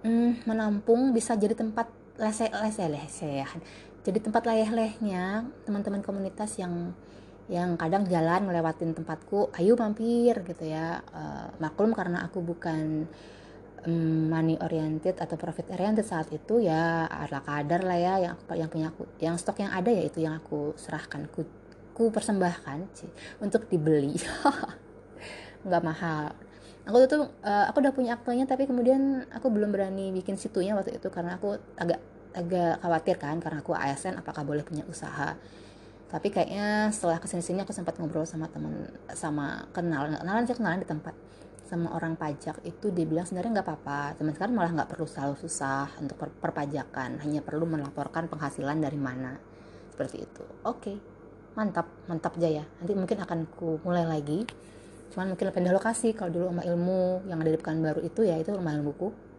mm, 0.04 0.48
menampung 0.48 1.12
bisa 1.16 1.36
jadi 1.36 1.56
tempat 1.56 1.88
lese 2.20 2.52
lese 2.52 2.86
lese 2.92 3.30
ya. 3.44 3.50
Jadi 4.04 4.20
tempat 4.24 4.48
leleh-lehnya 4.48 5.48
teman-teman 5.68 6.04
komunitas 6.04 6.56
yang 6.60 6.96
yang 7.50 7.74
kadang 7.82 8.06
jalan 8.06 8.46
ngelewatin 8.46 8.94
tempatku 8.94 9.50
ayo 9.58 9.74
mampir 9.76 10.38
gitu 10.46 10.64
ya. 10.68 11.02
Uh, 11.10 11.50
maklum 11.60 11.92
karena 11.92 12.24
aku 12.24 12.40
bukan 12.40 13.10
money 13.88 14.60
oriented 14.60 15.16
atau 15.16 15.40
profit 15.40 15.72
oriented 15.72 16.04
saat 16.04 16.28
itu 16.36 16.60
ya 16.60 17.08
ala 17.08 17.40
kadar 17.40 17.86
lah 17.86 17.96
ya 17.96 18.14
yang 18.20 18.36
yang 18.56 18.70
punya 18.70 18.88
aku 18.92 19.04
yang 19.24 19.36
stok 19.40 19.64
yang 19.64 19.72
ada 19.72 19.88
ya 19.88 20.04
itu 20.04 20.20
yang 20.20 20.36
aku 20.36 20.76
serahkan 20.76 21.30
ku, 21.32 21.48
ku 21.96 22.12
persembahkan 22.12 22.90
sih 22.92 23.12
untuk 23.40 23.70
dibeli. 23.72 24.18
Nggak 25.68 25.84
mahal. 25.84 26.36
Aku 26.88 27.06
tuh 27.06 27.30
uh, 27.46 27.66
aku 27.70 27.86
udah 27.86 27.94
punya 27.94 28.12
aktenya 28.18 28.50
tapi 28.50 28.66
kemudian 28.66 29.30
aku 29.30 29.48
belum 29.54 29.70
berani 29.70 30.10
bikin 30.12 30.36
situnya 30.36 30.74
waktu 30.74 30.98
itu 30.98 31.08
karena 31.14 31.38
aku 31.38 31.56
agak 31.78 32.02
agak 32.34 32.82
khawatir 32.82 33.16
kan 33.20 33.38
karena 33.38 33.62
aku 33.62 33.78
ASN 33.78 34.18
apakah 34.18 34.44
boleh 34.44 34.66
punya 34.66 34.84
usaha? 34.90 35.38
Tapi 36.10 36.28
kayaknya 36.34 36.90
setelah 36.90 37.22
ke 37.22 37.30
sini 37.30 37.46
sini 37.46 37.60
aku 37.62 37.70
sempat 37.70 38.02
ngobrol 38.02 38.26
sama 38.26 38.50
temen 38.50 38.90
sama 39.14 39.70
kenal 39.70 40.10
kenalan 40.10 40.44
sih 40.50 40.58
kenalan 40.58 40.82
di 40.82 40.90
tempat 40.90 41.14
sama 41.70 41.94
orang 41.94 42.18
pajak 42.18 42.66
itu 42.66 42.90
dia 42.90 43.06
bilang 43.06 43.30
sebenarnya 43.30 43.62
nggak 43.62 43.68
apa-apa. 43.70 44.18
Teman 44.18 44.34
sekarang 44.34 44.58
malah 44.58 44.74
nggak 44.74 44.90
perlu 44.90 45.06
selalu 45.06 45.38
susah 45.38 45.94
untuk 46.02 46.18
per 46.18 46.34
perpajakan. 46.34 47.22
Hanya 47.22 47.46
perlu 47.46 47.70
melaporkan 47.70 48.26
penghasilan 48.26 48.82
dari 48.82 48.98
mana. 48.98 49.38
Seperti 49.94 50.18
itu. 50.26 50.44
Oke. 50.66 50.82
Okay. 50.82 50.98
mantap. 51.54 51.86
Mantap 52.10 52.34
jaya. 52.42 52.66
Nanti 52.82 52.98
mungkin 52.98 53.18
akan 53.22 53.40
ku 53.54 53.78
mulai 53.86 54.10
lagi. 54.10 54.50
Cuman 55.14 55.38
mungkin 55.38 55.54
pindah 55.54 55.74
lokasi 55.74 56.18
kalau 56.18 56.34
dulu 56.34 56.44
rumah 56.50 56.66
ilmu 56.66 57.30
yang 57.30 57.38
ada 57.38 57.54
di 57.54 57.60
Pekanbaru 57.62 58.02
itu 58.02 58.22
ya 58.26 58.38
itu 58.38 58.54
rumah 58.54 58.74
ilmuku 58.78 59.30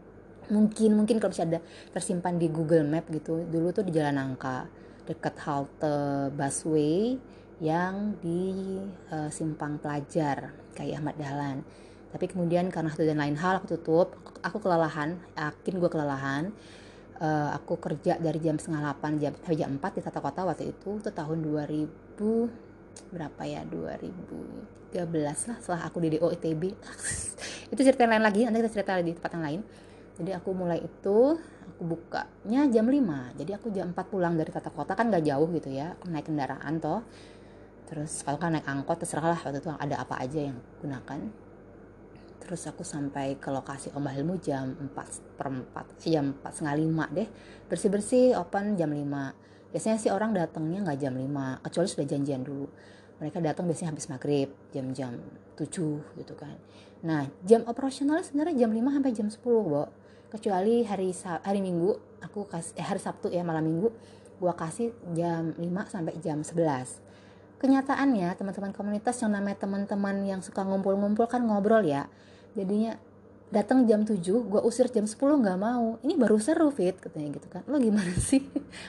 mungkin 0.50 0.98
mungkin 0.98 1.22
kalau 1.22 1.30
bisa 1.30 1.46
ada 1.46 1.62
tersimpan 1.94 2.34
di 2.36 2.50
Google 2.50 2.86
Map 2.86 3.06
gitu. 3.10 3.46
Dulu 3.46 3.70
tuh 3.70 3.86
di 3.86 3.94
Jalan 3.94 4.18
Angka. 4.18 4.66
Dekat 5.06 5.34
halte 5.46 6.30
busway 6.34 7.18
yang 7.62 8.16
di 8.18 8.78
uh, 9.10 9.30
simpang 9.30 9.78
pelajar 9.78 10.54
kayak 10.72 11.02
Ahmad 11.02 11.16
Dahlan 11.20 11.58
tapi 12.10 12.26
kemudian 12.26 12.66
karena 12.74 12.90
satu 12.90 13.06
dan 13.06 13.22
lain 13.22 13.38
hal 13.38 13.62
aku 13.62 13.78
tutup 13.78 14.18
aku, 14.42 14.58
kelelahan 14.58 15.18
yakin 15.38 15.74
gue 15.78 15.90
kelelahan. 15.90 16.44
Uh, 17.20 17.52
aku 17.52 17.76
kerja 17.76 18.16
dari 18.16 18.40
jam 18.40 18.56
setengah 18.56 18.96
8 18.96 19.20
jam 19.20 19.36
sampai 19.36 19.52
jam 19.60 19.76
4 19.76 19.92
di 19.92 20.00
tata 20.00 20.24
kota 20.24 20.40
waktu 20.48 20.72
itu 20.72 21.04
itu 21.04 21.10
tahun 21.12 21.44
2000 21.44 21.84
berapa 23.12 23.42
ya 23.44 23.60
2013 23.68 24.96
lah 25.20 25.56
setelah 25.60 25.84
aku 25.84 26.00
di 26.00 26.16
DO 26.16 26.32
ITB 26.32 26.62
itu 27.76 27.80
cerita 27.84 28.08
lain 28.08 28.24
lagi 28.24 28.48
nanti 28.48 28.64
kita 28.64 28.72
cerita 28.72 28.96
di 29.04 29.12
tempat 29.12 29.36
yang 29.36 29.44
lain. 29.44 29.60
Jadi 30.16 30.30
aku 30.32 30.48
mulai 30.56 30.80
itu 30.80 31.36
aku 31.76 31.82
bukanya 31.84 32.64
jam 32.72 32.88
5 32.88 33.36
jadi 33.36 33.52
aku 33.60 33.68
jam 33.68 33.92
4 33.92 34.00
pulang 34.08 34.40
dari 34.40 34.48
tata 34.48 34.72
kota 34.72 34.96
kan 34.96 35.12
gak 35.12 35.20
jauh 35.20 35.48
gitu 35.52 35.68
ya 35.68 35.92
aku 36.00 36.08
naik 36.08 36.24
kendaraan 36.24 36.80
toh. 36.80 37.04
Terus 37.84 38.24
kalau 38.24 38.40
kan 38.40 38.56
naik 38.56 38.64
angkot 38.64 38.96
terserah 38.96 39.36
lah 39.36 39.40
waktu 39.44 39.60
itu 39.60 39.68
ada 39.76 40.00
apa 40.00 40.24
aja 40.24 40.40
yang 40.40 40.56
gunakan 40.80 41.49
terus 42.40 42.64
aku 42.66 42.82
sampai 42.82 43.36
ke 43.36 43.52
lokasi 43.52 43.92
Om 43.92 44.08
Ilmu 44.08 44.40
jam 44.40 44.72
4 44.72 45.36
per 45.36 45.48
4 45.52 46.08
jam 46.08 46.32
4 46.32 46.50
setengah 46.50 46.76
5 46.80 47.16
deh. 47.16 47.28
Bersih-bersih 47.68 48.34
open 48.40 48.74
jam 48.80 48.90
5 48.90 49.70
biasanya 49.70 49.98
sih 50.02 50.10
orang 50.10 50.34
datangnya 50.34 50.82
nggak 50.82 50.98
jam 50.98 51.14
5 51.14 51.62
kecuali 51.62 51.88
sudah 51.88 52.06
janjian 52.08 52.42
dulu. 52.42 52.66
Mereka 53.20 53.38
datang 53.44 53.68
biasanya 53.68 53.92
habis 53.92 54.08
maghrib 54.08 54.48
jam-jam 54.72 55.20
7 55.54 55.68
gitu 56.16 56.34
kan. 56.34 56.56
Nah 57.04 57.28
jam 57.44 57.62
operasional 57.68 58.24
sebenarnya 58.24 58.66
jam 58.66 58.72
5 58.72 58.96
sampai 58.96 59.12
jam 59.12 59.28
10 59.28 59.44
Bo. 59.44 59.84
Kecuali 60.30 60.86
hari 60.88 61.12
hari 61.44 61.60
Minggu 61.60 61.90
aku 62.24 62.48
kasih 62.48 62.74
eh, 62.80 62.86
hari 62.86 63.00
Sabtu 63.02 63.28
ya 63.28 63.44
malam 63.44 63.66
Minggu 63.66 63.92
gua 64.40 64.56
kasih 64.56 64.96
jam 65.12 65.52
5 65.52 65.60
sampai 65.92 66.16
jam 66.24 66.40
11 66.40 67.09
kenyataannya 67.60 68.32
teman-teman 68.40 68.72
komunitas 68.72 69.20
yang 69.20 69.36
namanya 69.36 69.68
teman-teman 69.68 70.16
yang 70.24 70.40
suka 70.40 70.64
ngumpul-ngumpul 70.64 71.28
kan 71.28 71.44
ngobrol 71.44 71.84
ya. 71.84 72.08
Jadinya 72.56 72.96
datang 73.52 73.84
jam 73.84 74.06
7 74.06 74.16
gue 74.24 74.60
usir 74.64 74.88
jam 74.88 75.04
10 75.04 75.20
nggak 75.20 75.58
mau. 75.60 76.00
Ini 76.00 76.16
baru 76.16 76.40
seru 76.40 76.72
fit 76.72 76.96
katanya 76.96 77.36
gitu 77.36 77.46
kan. 77.52 77.62
Lo 77.68 77.76
gimana 77.76 78.16
sih? 78.32 78.40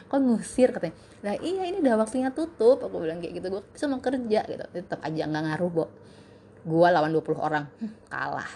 Kok 0.08 0.20
ngusir 0.24 0.72
katanya. 0.72 0.96
Nah 1.28 1.36
iya 1.44 1.68
ini 1.68 1.84
udah 1.84 2.00
waktunya 2.00 2.32
tutup. 2.32 2.80
Aku 2.88 3.04
bilang 3.04 3.20
kayak 3.20 3.44
gitu 3.44 3.48
gue 3.51 3.62
bisa 3.75 3.86
mau 3.92 4.00
kerja 4.00 4.40
gitu. 4.48 4.63
Tetap 4.72 5.04
aja 5.04 5.24
nggak 5.28 5.44
ngaruh 5.51 5.70
bo. 5.70 5.86
Gue 6.63 6.88
lawan 6.88 7.12
20 7.12 7.36
orang. 7.44 7.68
Hm, 7.84 8.08
kalah. 8.08 8.51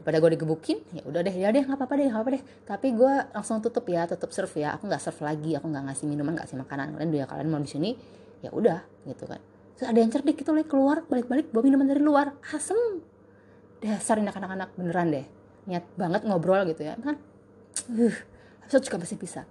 Daripada 0.00 0.16
gue 0.24 0.30
digebukin 0.40 0.80
ya 0.96 1.04
udah 1.04 1.20
deh 1.20 1.34
ya 1.36 1.52
deh 1.52 1.60
nggak 1.60 1.76
apa-apa 1.76 1.94
deh 2.00 2.08
nggak 2.08 2.22
apa 2.24 2.30
deh. 2.40 2.42
Tapi 2.64 2.86
gue 2.96 3.12
langsung 3.36 3.60
tutup 3.60 3.84
ya 3.84 4.08
tutup 4.08 4.32
serve 4.32 4.64
ya. 4.64 4.80
Aku 4.80 4.88
nggak 4.88 5.04
serve 5.04 5.20
lagi 5.20 5.52
aku 5.60 5.68
nggak 5.68 5.92
ngasih 5.92 6.08
minuman 6.08 6.32
nggak 6.40 6.48
ngasih 6.48 6.58
makanan. 6.64 6.96
Kalian 6.96 7.10
dia 7.12 7.24
kalian 7.28 7.52
mau 7.52 7.60
di 7.60 7.68
sini 7.68 7.92
ya 8.42 8.54
udah 8.54 8.78
gitu 9.06 9.26
kan 9.26 9.42
terus 9.78 9.88
ada 9.94 9.98
yang 10.02 10.10
cerdik 10.10 10.42
gitu 10.42 10.50
lagi 10.50 10.66
keluar 10.66 11.06
balik-balik 11.06 11.54
bawa 11.54 11.62
minuman 11.62 11.86
dari 11.86 12.02
luar. 12.02 12.34
Asem. 12.50 12.98
Dasar 13.78 14.18
ini 14.18 14.26
anak-anak 14.26 14.74
beneran 14.74 15.14
deh. 15.14 15.26
Niat 15.70 15.86
banget 15.94 16.26
ngobrol 16.26 16.66
gitu 16.66 16.82
ya. 16.82 16.98
Kan 16.98 17.22
uh, 17.94 18.16
episode 18.66 18.84
juga 18.90 18.98
pasti 19.06 19.14
bisa. 19.14 19.46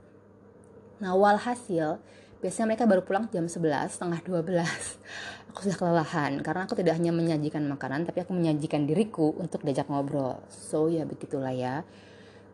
Nah 1.00 1.15
walhasil 1.15 2.03
biasanya 2.38 2.75
mereka 2.75 2.84
baru 2.86 3.01
pulang 3.01 3.25
jam 3.34 3.50
11 3.50 3.98
setengah 3.98 4.22
12 4.22 4.62
aku 5.50 5.60
sudah 5.65 5.77
kelelahan 5.81 6.38
karena 6.46 6.69
aku 6.69 6.77
tidak 6.77 6.93
hanya 7.01 7.10
menyajikan 7.10 7.65
makanan 7.65 8.05
tapi 8.05 8.22
aku 8.22 8.38
menyajikan 8.38 8.86
diriku 8.86 9.34
untuk 9.39 9.63
diajak 9.63 9.88
ngobrol. 9.89 10.43
So 10.51 10.91
ya 10.91 11.07
begitulah 11.07 11.55
ya 11.55 11.81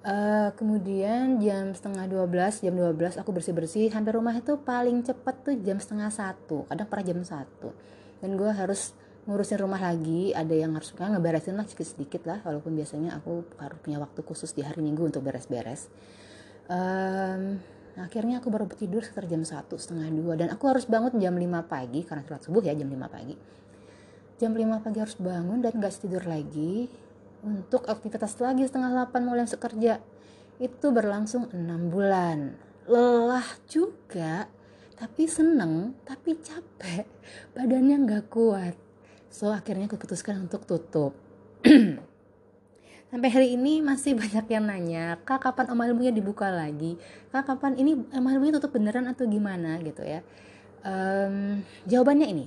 Uh, 0.03 0.51
kemudian 0.60 1.39
jam 1.39 1.72
setengah 1.72 2.12
12, 2.12 2.67
jam 2.67 2.75
12 2.75 3.24
aku 3.24 3.31
bersih-bersih. 3.31 3.88
Sampai 3.88 4.12
rumah 4.12 4.36
itu 4.36 4.60
paling 4.60 5.00
cepat 5.00 5.48
tuh 5.48 5.55
jam 5.63 5.79
setengah 5.79 6.12
satu. 6.12 6.67
Kadang 6.67 6.91
pernah 6.91 7.05
jam 7.07 7.19
satu. 7.24 7.72
Dan 8.19 8.36
gue 8.36 8.51
harus 8.51 8.91
ngurusin 9.24 9.63
rumah 9.63 9.79
lagi. 9.79 10.36
Ada 10.36 10.51
yang 10.60 10.75
harus 10.75 10.91
kan 10.91 11.15
ngeberesin 11.15 11.55
lah 11.55 11.63
sedikit 11.63 11.88
sedikit 11.88 12.22
lah. 12.27 12.43
Walaupun 12.43 12.75
biasanya 12.75 13.15
aku 13.15 13.48
harus 13.55 13.79
punya 13.79 14.03
waktu 14.03 14.19
khusus 14.27 14.51
di 14.51 14.67
hari 14.67 14.83
minggu 14.83 15.07
untuk 15.07 15.24
beres-beres. 15.24 15.88
Um, 16.67 17.63
akhirnya 17.95 18.43
aku 18.43 18.51
baru 18.51 18.67
tidur 18.75 19.07
sekitar 19.07 19.31
jam 19.31 19.48
satu 19.48 19.79
setengah 19.79 20.12
dua. 20.12 20.36
Dan 20.36 20.51
aku 20.51 20.67
harus 20.67 20.83
bangun 20.83 21.15
jam 21.15 21.31
5 21.31 21.63
pagi 21.63 22.03
karena 22.03 22.27
sholat 22.27 22.43
subuh 22.43 22.60
ya 22.60 22.75
jam 22.75 22.91
5 22.91 23.07
pagi. 23.07 23.39
Jam 24.36 24.51
5 24.51 24.83
pagi 24.83 25.00
harus 25.00 25.15
bangun 25.15 25.63
dan 25.63 25.79
gak 25.79 25.95
tidur 25.95 26.27
lagi 26.27 26.91
untuk 27.43 27.83
aktivitas 27.85 28.39
lagi 28.39 28.63
setengah 28.63 29.12
8 29.12 29.19
mulai 29.19 29.43
masuk 29.43 29.59
kerja. 29.59 30.00
Itu 30.57 30.95
berlangsung 30.95 31.51
6 31.51 31.91
bulan. 31.91 32.55
Lelah 32.88 33.45
juga 33.67 34.47
tapi 34.95 35.27
seneng 35.27 36.00
tapi 36.07 36.39
capek. 36.39 37.03
Badannya 37.51 38.07
nggak 38.07 38.25
kuat. 38.31 38.75
So 39.27 39.51
akhirnya 39.51 39.91
aku 39.91 40.00
putuskan 40.00 40.47
untuk 40.47 40.63
tutup. 40.63 41.12
Sampai 43.13 43.29
hari 43.29 43.53
ini 43.53 43.77
masih 43.83 44.17
banyak 44.17 44.45
yang 44.50 44.65
nanya 44.65 45.21
kak 45.21 45.45
kapan 45.45 45.69
omah 45.69 45.85
ilmunya 45.85 46.09
dibuka 46.09 46.50
lagi? 46.50 46.97
Kak 47.29 47.45
kapan 47.45 47.77
ini 47.77 48.00
omah 48.09 48.31
ilmunya 48.33 48.57
tutup 48.57 48.73
beneran 48.73 49.05
atau 49.05 49.27
gimana? 49.29 49.77
Gitu 49.83 50.01
ya. 50.01 50.25
Um, 50.83 51.62
jawabannya 51.85 52.27
ini 52.27 52.45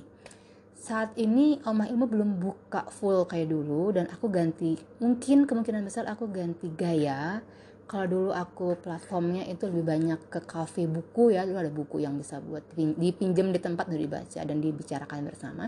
saat 0.87 1.19
ini 1.19 1.59
omah 1.67 1.91
ilmu 1.91 2.07
belum 2.07 2.29
buka 2.39 2.87
full 2.87 3.27
kayak 3.27 3.51
dulu 3.51 3.91
dan 3.91 4.07
aku 4.07 4.31
ganti 4.31 4.79
mungkin 5.03 5.43
kemungkinan 5.43 5.83
besar 5.83 6.07
aku 6.07 6.31
ganti 6.31 6.71
gaya. 6.71 7.43
Kalau 7.87 8.07
dulu 8.07 8.31
aku 8.31 8.79
platformnya 8.79 9.43
itu 9.51 9.67
lebih 9.67 9.83
banyak 9.83 10.19
ke 10.31 10.39
cafe 10.47 10.87
buku 10.87 11.35
ya 11.35 11.43
dulu 11.43 11.59
ada 11.59 11.71
buku 11.71 12.03
yang 12.03 12.15
bisa 12.15 12.39
buat 12.39 12.63
dipinjam 12.75 13.51
di 13.51 13.59
tempat 13.59 13.91
untuk 13.91 13.99
dibaca 13.99 14.39
dan 14.39 14.57
dibicarakan 14.63 15.27
bersama. 15.27 15.67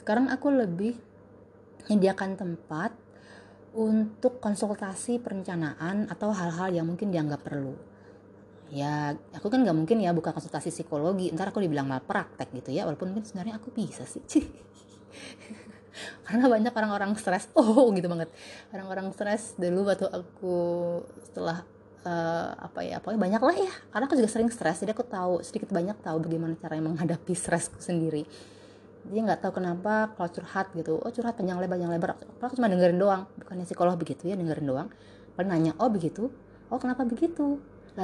Sekarang 0.00 0.32
aku 0.32 0.48
lebih 0.48 0.96
menyediakan 1.88 2.40
tempat 2.40 2.96
untuk 3.76 4.40
konsultasi 4.40 5.20
perencanaan 5.20 6.08
atau 6.08 6.32
hal-hal 6.32 6.72
yang 6.72 6.88
mungkin 6.88 7.12
dianggap 7.12 7.44
perlu 7.44 7.87
ya 8.68 9.16
aku 9.32 9.48
kan 9.48 9.64
nggak 9.64 9.76
mungkin 9.76 9.96
ya 10.00 10.12
buka 10.12 10.36
konsultasi 10.36 10.68
psikologi. 10.68 11.32
Ntar 11.32 11.52
aku 11.52 11.64
dibilang 11.64 11.88
mal 11.88 12.04
praktek 12.04 12.52
gitu 12.52 12.70
ya 12.72 12.84
walaupun 12.84 13.12
mungkin 13.12 13.24
sebenarnya 13.24 13.56
aku 13.56 13.72
bisa 13.72 14.04
sih. 14.04 14.22
Karena 16.28 16.46
banyak 16.46 16.72
orang-orang 16.72 17.16
stres. 17.16 17.48
Oh 17.58 17.88
gitu 17.96 18.06
banget. 18.06 18.28
Orang-orang 18.70 19.10
stres 19.16 19.56
dulu 19.56 19.88
waktu 19.88 20.06
aku 20.06 20.56
setelah 21.24 21.64
uh, 22.04 22.52
apa 22.54 22.84
ya 22.84 23.00
pokoknya 23.00 23.20
banyak 23.20 23.42
lah 23.42 23.56
ya. 23.56 23.72
Karena 23.90 24.04
aku 24.04 24.14
juga 24.20 24.30
sering 24.30 24.52
stres 24.52 24.84
jadi 24.84 24.92
aku 24.92 25.04
tahu 25.08 25.40
sedikit 25.40 25.72
banyak 25.72 25.96
tahu 26.04 26.22
bagaimana 26.22 26.54
cara 26.60 26.76
menghadapi 26.78 27.32
stresku 27.32 27.80
sendiri. 27.80 28.28
Dia 29.08 29.24
nggak 29.24 29.48
tahu 29.48 29.64
kenapa 29.64 30.12
kalau 30.12 30.28
curhat 30.28 30.76
gitu. 30.76 31.00
Oh 31.00 31.08
curhat 31.08 31.40
panjang 31.40 31.56
lebar 31.56 31.80
panjang 31.80 31.92
lebar. 31.96 32.20
Aku 32.44 32.54
cuma 32.60 32.68
dengerin 32.68 33.00
doang. 33.00 33.24
Bukannya 33.40 33.64
psikolog 33.64 33.96
begitu 33.96 34.28
ya 34.28 34.36
dengerin 34.36 34.68
doang. 34.68 34.88
Paling 35.34 35.48
nanya 35.48 35.72
oh 35.80 35.88
begitu? 35.88 36.28
Oh 36.68 36.76
kenapa 36.76 37.08
begitu 37.08 37.56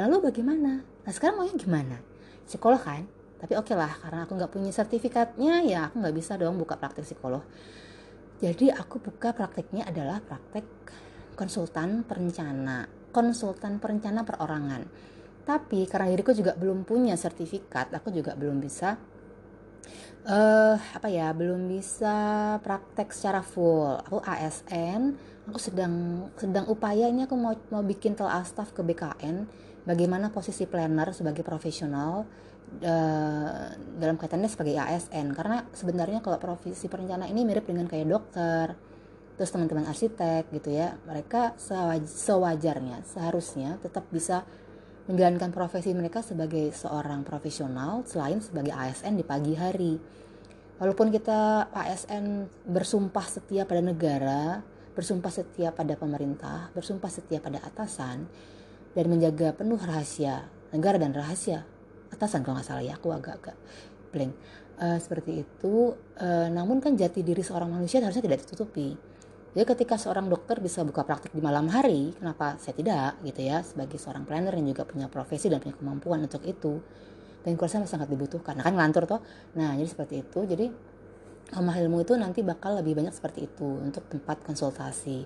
lalu 0.03 0.31
bagaimana? 0.31 0.83
Nah 0.83 1.13
sekarang 1.13 1.39
maunya 1.39 1.55
gimana? 1.55 2.03
Psikolog 2.49 2.83
kan? 2.83 3.07
Tapi 3.39 3.53
oke 3.55 3.71
okay 3.71 3.77
lah 3.77 3.93
karena 4.01 4.25
aku 4.25 4.33
nggak 4.41 4.53
punya 4.57 4.73
sertifikatnya 4.73 5.61
ya 5.69 5.93
aku 5.93 6.01
nggak 6.01 6.17
bisa 6.17 6.35
dong 6.41 6.57
buka 6.57 6.81
praktek 6.81 7.05
psikolog. 7.05 7.45
Jadi 8.43 8.73
aku 8.73 8.99
buka 8.99 9.31
prakteknya 9.31 9.87
adalah 9.87 10.19
praktek 10.19 10.65
konsultan 11.39 12.03
perencana. 12.03 12.89
Konsultan 13.15 13.79
perencana 13.79 14.27
perorangan. 14.27 14.83
Tapi 15.45 15.87
karena 15.87 16.11
diriku 16.11 16.33
juga 16.33 16.57
belum 16.57 16.89
punya 16.89 17.15
sertifikat 17.15 17.93
aku 17.93 18.11
juga 18.11 18.33
belum 18.33 18.59
bisa 18.59 18.97
uh, 20.25 20.77
apa 20.81 21.09
ya 21.13 21.31
belum 21.37 21.69
bisa 21.69 22.17
praktek 22.65 23.13
secara 23.13 23.45
full. 23.45 24.01
Aku 24.09 24.25
ASN 24.25 25.15
aku 25.45 25.61
sedang 25.61 26.27
sedang 26.41 26.65
upaya 26.73 27.05
ini 27.13 27.29
aku 27.29 27.37
mau 27.37 27.53
mau 27.69 27.85
bikin 27.85 28.17
tel 28.17 28.29
astaf 28.29 28.73
ke 28.73 28.81
BKN 28.81 29.45
bagaimana 29.85 30.33
posisi 30.33 30.65
planner 30.65 31.13
sebagai 31.13 31.45
profesional 31.45 32.25
uh, 32.81 33.67
dalam 34.01 34.17
kaitannya 34.17 34.49
sebagai 34.49 34.77
ASN 34.81 35.33
karena 35.33 35.65
sebenarnya 35.73 36.21
kalau 36.25 36.41
profesi 36.41 36.89
perencana 36.89 37.29
ini 37.29 37.45
mirip 37.45 37.69
dengan 37.69 37.89
kayak 37.89 38.09
dokter 38.09 38.67
terus 39.35 39.51
teman-teman 39.51 39.89
arsitek 39.91 40.49
gitu 40.55 40.73
ya 40.73 40.95
mereka 41.05 41.59
sewajarnya 42.07 43.03
seharusnya 43.03 43.83
tetap 43.83 44.07
bisa 44.09 44.47
menjalankan 45.05 45.53
profesi 45.53 45.93
mereka 45.93 46.25
sebagai 46.25 46.73
seorang 46.73 47.29
profesional 47.29 48.09
selain 48.09 48.41
sebagai 48.41 48.73
ASN 48.73 49.21
di 49.21 49.25
pagi 49.25 49.53
hari. 49.53 49.95
Walaupun 50.81 51.13
kita 51.13 51.71
ASN 51.71 52.49
bersumpah 52.67 53.27
setia 53.29 53.69
pada 53.69 53.85
negara, 53.85 54.65
bersumpah 54.97 55.31
setia 55.31 55.71
pada 55.71 55.95
pemerintah, 55.95 56.73
bersumpah 56.73 57.13
setia 57.13 57.39
pada 57.39 57.63
atasan, 57.63 58.27
dan 58.95 59.05
menjaga 59.11 59.53
penuh 59.55 59.79
rahasia 59.79 60.47
negara 60.71 60.99
dan 60.99 61.15
rahasia 61.15 61.67
atasan 62.15 62.47
kalau 62.47 62.59
nggak 62.59 62.67
salah 62.67 62.83
ya, 62.87 62.95
aku 62.95 63.11
agak-agak 63.11 63.59
blank. 64.15 64.35
Uh, 64.75 64.99
seperti 64.99 65.47
itu, 65.47 65.95
uh, 66.19 66.51
namun 66.51 66.83
kan 66.83 66.99
jati 66.99 67.23
diri 67.23 67.43
seorang 67.47 67.71
manusia 67.71 68.03
harusnya 68.03 68.27
tidak 68.27 68.43
ditutupi 68.43 68.99
jadi 69.55 69.71
ketika 69.71 69.95
seorang 69.95 70.27
dokter 70.27 70.59
bisa 70.59 70.83
buka 70.83 71.07
praktik 71.07 71.31
di 71.31 71.39
malam 71.39 71.71
hari, 71.71 72.11
kenapa 72.19 72.59
saya 72.59 72.75
tidak 72.75 73.23
gitu 73.23 73.39
ya 73.47 73.63
sebagai 73.63 74.03
seorang 74.03 74.27
planner 74.27 74.51
yang 74.59 74.75
juga 74.75 74.83
punya 74.83 75.07
profesi 75.07 75.47
dan 75.47 75.63
punya 75.63 75.79
kemampuan 75.79 76.27
untuk 76.27 76.43
itu. 76.43 76.83
Dan 77.47 77.55
kurasa 77.55 77.79
sangat 77.87 78.11
dibutuhkan. 78.11 78.59
Nah, 78.59 78.67
kan 78.67 78.75
ngelantur 78.75 79.07
toh. 79.07 79.21
Nah, 79.55 79.79
jadi 79.79 79.87
seperti 79.87 80.27
itu. 80.27 80.43
Jadi 80.43 80.67
Omah 81.55 81.77
ilmu 81.77 82.03
itu 82.03 82.19
nanti 82.19 82.41
bakal 82.43 82.83
lebih 82.83 82.99
banyak 82.99 83.15
seperti 83.15 83.47
itu 83.47 83.69
untuk 83.79 84.09
tempat 84.11 84.43
konsultasi. 84.43 85.23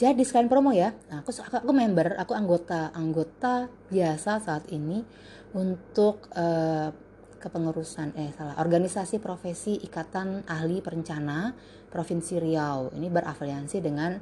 Jadi 0.00 0.24
sekalian 0.24 0.48
promo 0.48 0.72
ya. 0.72 0.96
Nah, 1.12 1.20
aku 1.20 1.28
aku 1.44 1.72
member, 1.76 2.16
aku 2.16 2.32
anggota 2.32 2.88
anggota 2.96 3.68
biasa 3.92 4.40
saat 4.40 4.64
ini 4.72 5.04
untuk 5.52 6.24
uh, 6.32 6.88
kepengurusan 7.36 8.16
eh 8.16 8.32
salah 8.32 8.56
organisasi 8.56 9.20
profesi 9.20 9.76
Ikatan 9.76 10.48
Ahli 10.48 10.80
Perencana 10.80 11.52
Provinsi 11.92 12.40
Riau. 12.40 12.96
Ini 12.96 13.12
berafiliasi 13.12 13.84
dengan 13.84 14.16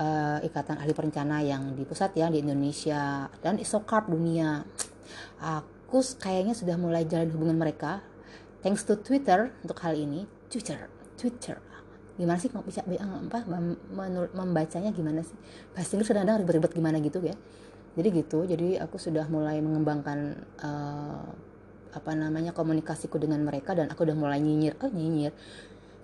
uh, 0.00 0.40
Ikatan 0.40 0.80
Ahli 0.80 0.96
Perencana 0.96 1.44
yang 1.44 1.76
di 1.76 1.84
pusat 1.84 2.16
ya 2.16 2.32
di 2.32 2.40
Indonesia 2.40 3.28
dan 3.44 3.60
Isokap 3.60 4.08
dunia. 4.08 4.64
Aku 5.44 6.00
kayaknya 6.16 6.56
sudah 6.56 6.80
mulai 6.80 7.04
jalan 7.04 7.28
hubungan 7.28 7.60
mereka 7.60 8.00
thanks 8.64 8.88
to 8.88 8.96
Twitter 8.96 9.52
untuk 9.60 9.76
hal 9.84 9.92
ini. 9.92 10.24
Twitter, 10.48 10.88
Twitter. 11.20 11.69
Gimana 12.20 12.36
sih 12.36 12.52
kok 12.52 12.68
bisa 12.68 12.84
apa 12.84 13.48
membacanya 14.36 14.92
gimana 14.92 15.24
sih? 15.24 15.32
Bahasa 15.72 15.96
Inggris 15.96 16.12
kadang-kadang 16.12 16.44
ribet-ribet 16.44 16.72
gimana 16.76 17.00
gitu 17.00 17.24
ya. 17.24 17.32
Jadi 17.96 18.08
gitu. 18.12 18.44
Jadi 18.44 18.76
aku 18.76 19.00
sudah 19.00 19.24
mulai 19.32 19.64
mengembangkan 19.64 20.36
uh, 20.60 21.24
apa 21.90 22.12
namanya 22.14 22.54
komunikasiku 22.54 23.18
dengan 23.18 23.42
mereka 23.42 23.74
dan 23.74 23.90
aku 23.90 24.06
udah 24.06 24.14
mulai 24.14 24.38
nyinyir 24.38 24.78
oh 24.78 24.90
nyinyir 24.90 25.34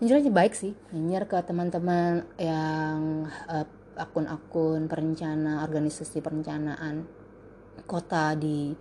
nyinyir 0.02 0.16
aja 0.18 0.30
baik 0.34 0.54
sih 0.58 0.74
nyinyir 0.90 1.30
ke 1.30 1.38
teman-teman 1.46 2.26
yang 2.36 3.30
uh, 3.46 3.66
akun-akun 3.96 4.90
perencana 4.90 5.64
organisasi 5.64 6.20
perencanaan 6.20 7.06
kota 7.88 8.36
di 8.36 8.74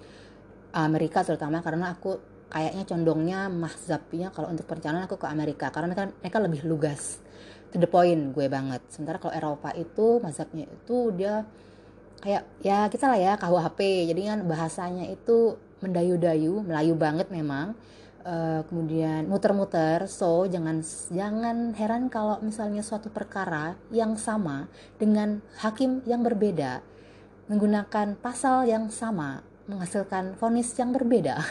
Amerika 0.76 1.24
terutama 1.24 1.64
karena 1.64 1.96
aku 1.96 2.20
kayaknya 2.52 2.84
condongnya 2.84 3.40
mahzabnya 3.48 4.34
kalau 4.36 4.52
untuk 4.52 4.68
perencanaan 4.68 5.08
aku 5.08 5.16
ke 5.16 5.28
Amerika 5.30 5.72
karena 5.72 5.94
mereka, 5.94 6.04
mereka 6.20 6.38
lebih 6.44 6.62
lugas 6.68 7.24
to 7.76 7.84
the 7.84 7.92
point 7.92 8.32
gue 8.32 8.48
banget. 8.48 8.80
Sementara 8.88 9.20
kalau 9.20 9.36
Eropa 9.36 9.76
itu 9.76 10.24
mazhabnya 10.24 10.64
itu 10.64 11.12
dia 11.12 11.44
kayak 12.24 12.48
ya 12.64 12.88
kita 12.88 13.12
lah 13.12 13.20
ya 13.20 13.34
KUHP 13.36 14.08
jadi 14.16 14.22
kan 14.32 14.40
bahasanya 14.48 15.12
itu 15.12 15.60
mendayu-dayu 15.84 16.64
Melayu 16.64 16.96
banget 16.96 17.28
memang. 17.28 17.76
Uh, 18.26 18.66
kemudian 18.66 19.30
muter-muter 19.30 20.10
so 20.10 20.50
jangan 20.50 20.82
jangan 21.14 21.78
heran 21.78 22.10
kalau 22.10 22.42
misalnya 22.42 22.82
suatu 22.82 23.14
perkara 23.14 23.78
yang 23.94 24.18
sama 24.18 24.66
dengan 24.98 25.46
hakim 25.62 26.02
yang 26.10 26.26
berbeda 26.26 26.82
menggunakan 27.46 28.18
pasal 28.18 28.66
yang 28.66 28.90
sama 28.90 29.46
menghasilkan 29.70 30.34
vonis 30.42 30.74
yang 30.74 30.90
berbeda 30.90 31.38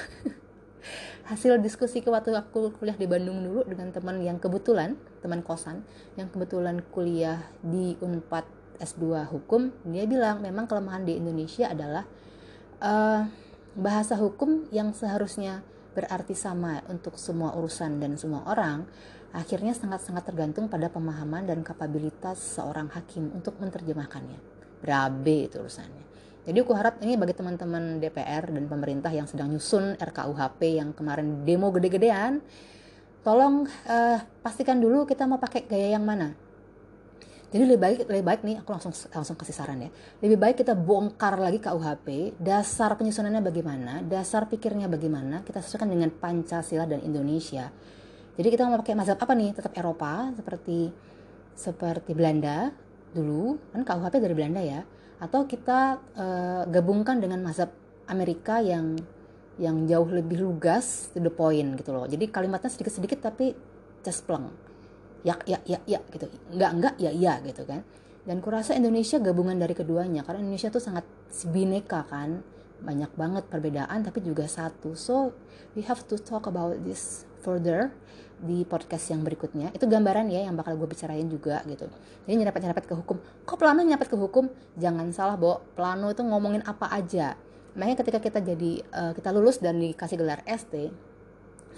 hasil 1.24 1.56
diskusi 1.64 2.04
ke 2.04 2.12
waktu 2.12 2.36
aku 2.36 2.76
kuliah 2.76 2.96
di 2.96 3.08
Bandung 3.08 3.40
dulu 3.40 3.64
dengan 3.64 3.88
teman 3.90 4.20
yang 4.20 4.36
kebetulan 4.36 4.96
teman 5.24 5.40
kosan 5.40 5.80
yang 6.20 6.28
kebetulan 6.28 6.84
kuliah 6.92 7.40
di 7.64 7.96
Unpad 8.00 8.44
S2 8.80 9.32
hukum 9.32 9.72
dia 9.88 10.04
bilang 10.04 10.44
memang 10.44 10.68
kelemahan 10.68 11.08
di 11.08 11.16
Indonesia 11.16 11.72
adalah 11.72 12.04
uh, 12.84 13.24
bahasa 13.74 14.14
hukum 14.14 14.70
yang 14.70 14.94
seharusnya 14.94 15.66
berarti 15.94 16.34
sama 16.34 16.82
untuk 16.90 17.14
semua 17.14 17.54
urusan 17.54 18.02
dan 18.02 18.18
semua 18.18 18.42
orang, 18.50 18.82
akhirnya 19.30 19.72
sangat-sangat 19.72 20.26
tergantung 20.26 20.66
pada 20.66 20.90
pemahaman 20.90 21.46
dan 21.46 21.62
kapabilitas 21.62 22.38
seorang 22.58 22.90
hakim 22.90 23.30
untuk 23.30 23.58
menerjemahkannya. 23.62 24.38
Berabe 24.82 25.48
itu 25.48 25.62
urusannya. 25.62 26.13
Jadi 26.44 26.60
aku 26.60 26.76
harap 26.76 27.00
ini 27.00 27.16
bagi 27.16 27.32
teman-teman 27.32 27.98
DPR 28.04 28.52
dan 28.52 28.68
pemerintah 28.68 29.08
yang 29.08 29.24
sedang 29.24 29.48
nyusun 29.48 29.96
RKUHP 29.96 30.76
yang 30.76 30.92
kemarin 30.92 31.48
demo 31.48 31.72
gede-gedean, 31.72 32.44
tolong 33.24 33.64
uh, 33.88 34.18
pastikan 34.44 34.76
dulu 34.76 35.08
kita 35.08 35.24
mau 35.24 35.40
pakai 35.40 35.64
gaya 35.64 35.96
yang 35.96 36.04
mana 36.04 36.36
jadi 37.54 37.70
lebih 37.70 37.80
baik 37.86 37.98
lebih 38.10 38.24
baik 38.26 38.40
nih 38.42 38.56
aku 38.58 38.74
langsung 38.74 38.90
langsung 38.90 39.38
kasih 39.38 39.54
saran 39.54 39.86
ya. 39.86 39.90
Lebih 40.18 40.42
baik 40.42 40.66
kita 40.66 40.74
bongkar 40.74 41.38
lagi 41.38 41.62
KUHP, 41.62 42.34
dasar 42.42 42.98
penyusunannya 42.98 43.38
bagaimana, 43.38 44.02
dasar 44.02 44.50
pikirnya 44.50 44.90
bagaimana, 44.90 45.46
kita 45.46 45.62
sesuaikan 45.62 45.86
dengan 45.86 46.10
Pancasila 46.10 46.82
dan 46.82 46.98
Indonesia. 47.06 47.70
Jadi 48.34 48.48
kita 48.50 48.66
mau 48.66 48.74
pakai 48.82 48.98
mazhab 48.98 49.22
apa 49.22 49.38
nih? 49.38 49.54
Tetap 49.54 49.70
Eropa 49.78 50.34
seperti 50.34 50.90
seperti 51.54 52.10
Belanda 52.10 52.74
dulu, 53.14 53.54
kan 53.70 53.86
KUHP 53.86 54.14
dari 54.18 54.34
Belanda 54.34 54.58
ya. 54.58 54.82
Atau 55.22 55.46
kita 55.46 56.02
uh, 56.18 56.62
gabungkan 56.68 57.22
dengan 57.22 57.40
mazhab 57.42 57.70
Amerika 58.10 58.60
yang 58.60 58.98
yang 59.54 59.86
jauh 59.86 60.10
lebih 60.10 60.42
lugas 60.42 61.14
to 61.14 61.22
the 61.22 61.30
point 61.30 61.78
gitu 61.78 61.94
loh. 61.94 62.04
Jadi 62.10 62.26
kalimatnya 62.26 62.70
sedikit-sedikit 62.70 63.30
tapi 63.30 63.54
cespleng 64.02 64.50
ya 65.24 65.38
ya 65.48 65.58
ya 65.64 65.80
ya 65.88 66.00
gitu. 66.12 66.28
Enggak 66.52 66.70
enggak 66.74 66.94
ya 67.00 67.10
ya 67.10 67.34
gitu 67.42 67.64
kan. 67.64 67.80
Dan 68.24 68.40
kurasa 68.40 68.76
Indonesia 68.76 69.20
gabungan 69.20 69.56
dari 69.56 69.72
keduanya 69.76 70.24
karena 70.24 70.44
Indonesia 70.44 70.68
tuh 70.68 70.82
sangat 70.82 71.06
bineka 71.48 72.04
kan. 72.08 72.44
Banyak 72.84 73.16
banget 73.16 73.44
perbedaan 73.48 74.04
tapi 74.04 74.20
juga 74.20 74.44
satu. 74.44 74.92
So 74.98 75.32
we 75.72 75.86
have 75.88 76.04
to 76.10 76.20
talk 76.20 76.44
about 76.44 76.84
this 76.84 77.24
further 77.40 77.94
di 78.44 78.68
podcast 78.68 79.08
yang 79.10 79.24
berikutnya. 79.24 79.72
Itu 79.72 79.88
gambaran 79.88 80.28
ya 80.28 80.44
yang 80.44 80.54
bakal 80.54 80.76
gue 80.76 80.84
bicarain 80.84 81.24
juga 81.24 81.64
gitu. 81.64 81.88
Jadi 82.28 82.34
nyerempet 82.36 82.60
nyerempet 82.60 82.86
ke 82.86 82.94
hukum. 82.94 83.16
Kok 83.48 83.56
plano 83.56 83.80
nyerempet 83.80 84.12
ke 84.12 84.16
hukum? 84.20 84.52
Jangan 84.76 85.08
salah 85.16 85.40
bo. 85.40 85.64
Plano 85.72 86.12
itu 86.12 86.20
ngomongin 86.20 86.60
apa 86.68 86.92
aja. 86.92 87.34
Makanya 87.74 87.96
ketika 88.04 88.18
kita 88.20 88.38
jadi 88.44 88.84
uh, 88.92 89.12
kita 89.16 89.32
lulus 89.34 89.58
dan 89.58 89.80
dikasih 89.80 90.20
gelar 90.20 90.44
ST 90.46 90.92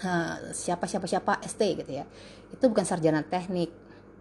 uh, 0.03 0.35
siapa 0.53 0.85
siapa 0.85 1.07
siapa 1.09 1.39
ST 1.41 1.61
gitu 1.63 1.91
ya. 1.91 2.05
Itu 2.53 2.69
bukan 2.69 2.85
sarjana 2.85 3.23
teknik. 3.23 3.71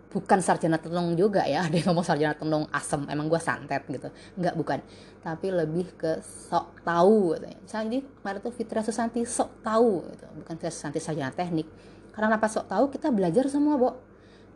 Bukan 0.07 0.41
sarjana 0.41 0.81
tenung 0.81 1.13
juga 1.19 1.45
ya. 1.45 1.61
Ada 1.67 1.83
yang 1.83 1.93
ngomong 1.93 2.07
sarjana 2.07 2.33
tenung 2.39 2.65
asem. 2.73 3.03
Emang 3.11 3.29
gue 3.29 3.41
santet 3.43 3.85
gitu. 3.91 4.09
Nggak 4.39 4.55
bukan. 4.57 4.79
Tapi 5.21 5.47
lebih 5.51 5.91
ke 5.99 6.23
sok 6.23 6.87
tahu 6.87 7.35
gitu 7.37 7.51
ya. 7.51 7.59
misalnya 7.59 7.87
jadi 7.91 8.01
kemarin 8.23 8.41
tuh 8.41 8.55
Fitra 8.55 8.81
Susanti 8.87 9.21
sok 9.27 9.51
tahu 9.61 10.07
gitu. 10.15 10.25
Bukan 10.47 10.55
Fitra 10.57 10.73
Susanti 10.73 11.03
sarjana 11.03 11.35
teknik 11.35 11.69
karena 12.17 12.33
kenapa 12.33 12.49
sok 12.49 12.73
tahu 12.73 12.85
kita 12.89 13.13
belajar 13.13 13.45
semua 13.53 13.77
bo. 13.77 13.93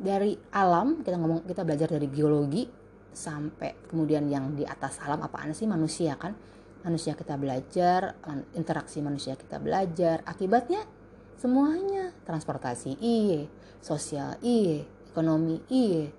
Dari 0.00 0.32
alam 0.56 1.04
kita 1.04 1.20
ngomong 1.20 1.44
kita 1.44 1.60
belajar 1.60 1.92
dari 1.92 2.08
biologi 2.08 2.64
sampai 3.12 3.84
kemudian 3.84 4.24
yang 4.32 4.56
di 4.56 4.64
atas 4.64 4.96
alam 5.04 5.20
apaan 5.20 5.52
sih 5.52 5.68
manusia 5.68 6.16
kan? 6.16 6.32
Manusia 6.80 7.12
kita 7.12 7.36
belajar 7.36 8.16
interaksi 8.56 9.04
manusia 9.04 9.36
kita 9.36 9.60
belajar 9.60 10.24
akibatnya 10.24 10.88
semuanya. 11.36 12.16
Transportasi 12.24 12.96
iye. 12.96 13.52
Sosial 13.84 14.40
iye. 14.40 14.88
Ekonomi 15.12 15.60
iye. 15.68 16.16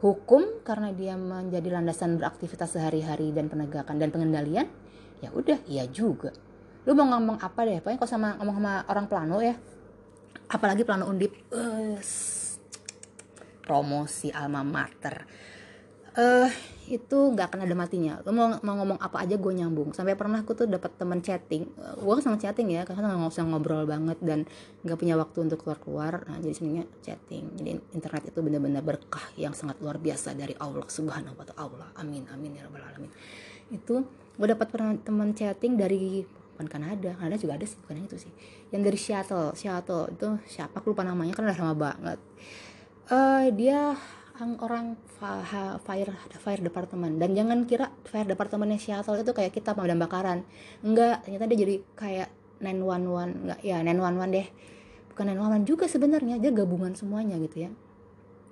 Hukum 0.00 0.64
karena 0.64 0.88
dia 0.96 1.20
menjadi 1.20 1.68
landasan 1.68 2.16
beraktivitas 2.16 2.80
sehari-hari 2.80 3.28
dan 3.36 3.52
penegakan 3.52 4.00
dan 4.00 4.08
pengendalian 4.08 4.72
ya 5.20 5.28
udah 5.36 5.60
iya 5.68 5.84
juga. 5.84 6.32
Lu 6.88 6.96
mau 6.96 7.12
ngomong 7.12 7.44
apa 7.44 7.68
deh? 7.68 7.84
Pokoknya 7.84 8.00
kalau 8.00 8.08
sama 8.08 8.28
ngomong 8.40 8.56
sama 8.56 8.74
orang 8.88 9.04
plano 9.04 9.44
ya 9.44 9.52
apalagi 10.48 10.82
plano 10.82 11.08
undip. 11.08 11.32
Uh, 11.52 12.00
promosi 13.68 14.32
alma 14.32 14.64
mater. 14.64 15.28
Uh, 16.18 16.50
itu 16.88 17.14
nggak 17.14 17.52
akan 17.52 17.60
ada 17.68 17.76
matinya. 17.76 18.18
Lo 18.24 18.32
mau 18.32 18.56
mau 18.64 18.74
ngomong 18.80 18.96
apa 18.98 19.22
aja 19.22 19.36
gue 19.36 19.52
nyambung. 19.52 19.92
Sampai 19.92 20.16
pernah 20.16 20.40
aku 20.40 20.56
tuh 20.56 20.64
dapat 20.64 20.96
teman 20.96 21.20
chatting. 21.20 21.68
Gue 22.00 22.12
kan 22.18 22.32
sama 22.32 22.40
chatting 22.40 22.72
ya 22.72 22.88
karena 22.88 23.12
nggak 23.12 23.28
usah 23.28 23.44
ngobrol 23.44 23.84
banget 23.84 24.18
dan 24.24 24.48
nggak 24.82 24.98
punya 24.98 25.14
waktu 25.20 25.38
untuk 25.44 25.62
keluar 25.62 25.78
keluar 25.78 26.12
nah 26.24 26.40
jadi 26.40 26.56
sebenarnya 26.56 26.86
chatting. 27.04 27.44
Jadi 27.60 27.70
internet 27.92 28.22
itu 28.32 28.40
benar-benar 28.40 28.82
berkah 28.82 29.22
yang 29.36 29.52
sangat 29.52 29.78
luar 29.84 30.00
biasa 30.00 30.32
dari 30.32 30.56
Allah 30.58 30.88
subhanahu 30.88 31.36
wa 31.36 31.46
taala. 31.46 31.86
Amin 32.00 32.24
amin 32.32 32.56
ya 32.56 32.66
rabbal 32.66 32.82
alamin. 32.82 33.12
Itu 33.68 34.02
gue 34.34 34.46
dapat 34.48 34.74
teman 35.04 35.36
chatting 35.36 35.76
dari 35.76 36.24
bukan 36.58 36.66
Kanada 36.66 37.14
Kanada 37.14 37.38
juga 37.38 37.54
ada 37.54 37.62
sih 37.62 37.78
bukan 37.78 38.02
itu 38.02 38.18
sih. 38.18 38.32
Yang 38.74 38.82
dari 38.90 38.98
Seattle 38.98 39.54
Seattle 39.54 40.10
itu 40.10 40.28
siapa 40.50 40.82
aku 40.82 40.90
lupa 40.90 41.06
namanya 41.06 41.38
kan 41.38 41.46
udah 41.46 41.54
lama 41.54 41.74
banget. 41.78 42.18
Uh, 43.06 43.46
dia 43.54 43.94
orang 44.58 44.98
fire 45.86 46.10
fire 46.42 46.62
department. 46.62 47.22
Dan 47.22 47.38
jangan 47.38 47.62
kira 47.62 47.94
fire 48.06 48.26
departmentnya 48.26 48.82
Seattle 48.82 49.22
itu 49.22 49.30
kayak 49.30 49.54
kita 49.54 49.78
pemadam 49.78 50.02
bakaran. 50.02 50.42
Enggak 50.82 51.22
ternyata 51.22 51.46
dia 51.46 51.58
jadi 51.62 51.74
kayak 51.94 52.28
911 52.58 53.46
enggak 53.46 53.60
ya 53.62 53.78
911 53.86 54.34
deh. 54.34 54.48
Bukan 55.14 55.24
911 55.30 55.62
juga 55.62 55.84
sebenarnya 55.86 56.42
dia 56.42 56.50
gabungan 56.50 56.94
semuanya 56.98 57.38
gitu 57.38 57.66
ya. 57.66 57.70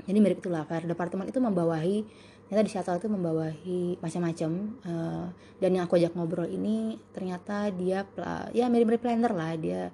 Jadi 0.07 0.19
mirip 0.23 0.38
itulah 0.38 0.62
fire 0.62 0.87
department 0.87 1.27
itu 1.35 1.42
membawahi 1.42 2.07
ternyata 2.46 2.62
di 2.66 2.72
Seattle 2.72 2.98
itu 3.02 3.09
membawahi 3.11 3.80
macam-macam 3.98 4.50
uh, 4.87 5.26
dan 5.59 5.70
yang 5.74 5.85
aku 5.85 5.98
ajak 5.98 6.14
ngobrol 6.14 6.46
ini 6.46 6.94
ternyata 7.11 7.68
dia 7.74 8.06
ya 8.54 8.70
mirip-mirip 8.70 9.02
planner 9.02 9.32
lah. 9.35 9.59
Dia 9.59 9.90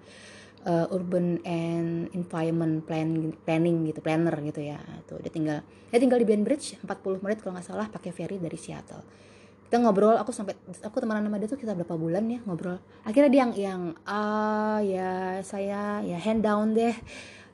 uh, 0.68 0.86
urban 0.92 1.40
and 1.48 2.12
environment 2.12 2.84
plan 2.84 3.32
planning 3.48 3.88
gitu 3.88 4.04
planner 4.04 4.36
gitu 4.44 4.60
ya. 4.60 4.78
Tuh 5.08 5.16
dia 5.24 5.32
tinggal 5.32 5.64
dia 5.88 5.98
tinggal 5.98 6.20
di 6.20 6.28
Bainbridge 6.28 6.76
40 6.84 7.24
menit 7.24 7.40
kalau 7.40 7.56
nggak 7.56 7.66
salah 7.66 7.88
pakai 7.88 8.12
ferry 8.12 8.36
dari 8.36 8.60
Seattle 8.60 9.32
kita 9.72 9.80
ngobrol 9.88 10.20
aku 10.20 10.36
sampai 10.36 10.52
aku 10.84 11.00
temenan 11.00 11.24
sama 11.24 11.40
dia 11.40 11.48
tuh 11.48 11.56
kita 11.56 11.72
berapa 11.72 11.96
bulan 11.96 12.28
ya 12.28 12.44
ngobrol. 12.44 12.76
Akhirnya 13.08 13.32
dia 13.32 13.40
yang 13.40 13.52
yang 13.56 13.82
ah 14.04 14.84
ya 14.84 15.40
saya 15.40 16.04
ya 16.04 16.20
hand 16.20 16.44
down 16.44 16.76
deh 16.76 16.92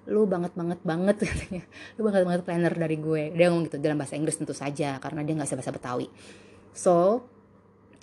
lu 0.08 0.24
banget 0.24 0.56
banget 0.56 0.80
banget 0.82 1.16
katanya. 1.28 1.62
Lu 2.00 2.08
banget 2.08 2.22
banget 2.24 2.42
planner 2.42 2.74
dari 2.74 2.96
gue. 2.96 3.22
Dia 3.36 3.52
ngomong 3.52 3.68
gitu 3.68 3.76
dalam 3.76 4.00
bahasa 4.00 4.16
Inggris 4.16 4.40
tentu 4.40 4.56
saja 4.56 4.96
karena 4.98 5.20
dia 5.22 5.36
nggak 5.36 5.48
bisa 5.48 5.58
bahasa 5.60 5.72
Betawi. 5.72 6.08
So 6.72 7.24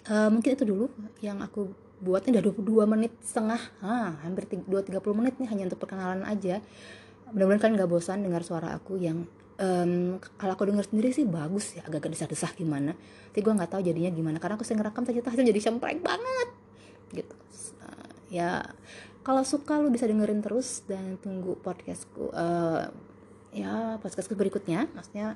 uh, 0.06 0.30
mungkin 0.30 0.54
itu 0.54 0.64
dulu 0.64 0.86
yang 1.20 1.42
aku 1.42 1.74
buatnya. 2.00 2.40
Udah 2.40 2.44
22 2.54 2.86
menit 2.94 3.14
setengah. 3.26 3.62
Ah, 3.82 4.22
hampir 4.22 4.46
2-30 4.46 5.02
menit 5.18 5.34
nih 5.42 5.50
hanya 5.50 5.64
untuk 5.74 5.82
perkenalan 5.82 6.22
aja. 6.30 6.62
Mudah-mudahan 7.34 7.62
kalian 7.62 7.82
gak 7.82 7.90
bosan 7.90 8.22
dengar 8.22 8.46
suara 8.46 8.78
aku 8.78 9.02
yang 9.02 9.26
um, 9.58 10.22
kalau 10.38 10.54
aku 10.54 10.70
dengar 10.70 10.86
sendiri 10.86 11.10
sih 11.10 11.26
bagus 11.26 11.74
ya 11.74 11.84
agak-agak 11.90 12.14
desah-desah 12.14 12.52
gimana. 12.54 12.94
Tapi 13.34 13.42
gue 13.42 13.54
nggak 13.58 13.72
tahu 13.72 13.82
jadinya 13.84 14.12
gimana 14.14 14.38
karena 14.38 14.56
aku 14.56 14.64
sering 14.64 14.80
ngerekam 14.86 15.04
ternyata 15.04 15.34
hasil 15.34 15.44
jadi 15.44 15.62
semprek 15.62 16.00
banget. 16.06 16.50
Gitu. 17.12 17.36
Uh, 17.82 18.10
ya 18.30 18.62
kalau 19.26 19.42
suka 19.42 19.82
lu 19.82 19.90
bisa 19.90 20.06
dengerin 20.06 20.46
terus 20.46 20.86
dan 20.86 21.18
tunggu 21.18 21.58
podcastku 21.66 22.30
uh, 22.30 22.94
ya 23.50 23.98
podcastku 23.98 24.38
berikutnya. 24.38 24.86
Maksudnya 24.94 25.34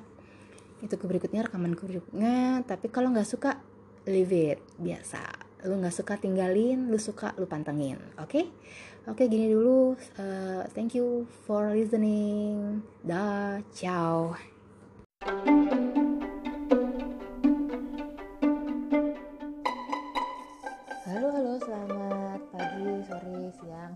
itu 0.78 0.94
ke 0.94 1.04
berikutnya 1.10 1.42
rekaman 1.50 1.74
berikutnya. 1.74 2.62
Tapi 2.62 2.86
kalau 2.86 3.10
nggak 3.10 3.26
suka 3.26 3.58
leave 4.06 4.54
it. 4.54 4.62
Biasa. 4.78 5.20
Lu 5.66 5.82
nggak 5.82 5.92
suka 5.92 6.14
tinggalin. 6.22 6.86
Lu 6.86 7.02
suka 7.02 7.34
lu 7.34 7.50
pantengin. 7.50 7.98
Oke? 8.22 8.30
Okay? 8.30 8.44
oke 9.10 9.18
okay, 9.18 9.26
gini 9.26 9.50
dulu. 9.50 9.98
Uh, 10.14 10.62
thank 10.70 10.94
you 10.94 11.26
for 11.42 11.74
listening. 11.74 12.86
Dah. 13.02 13.58
Ciao 13.74 14.38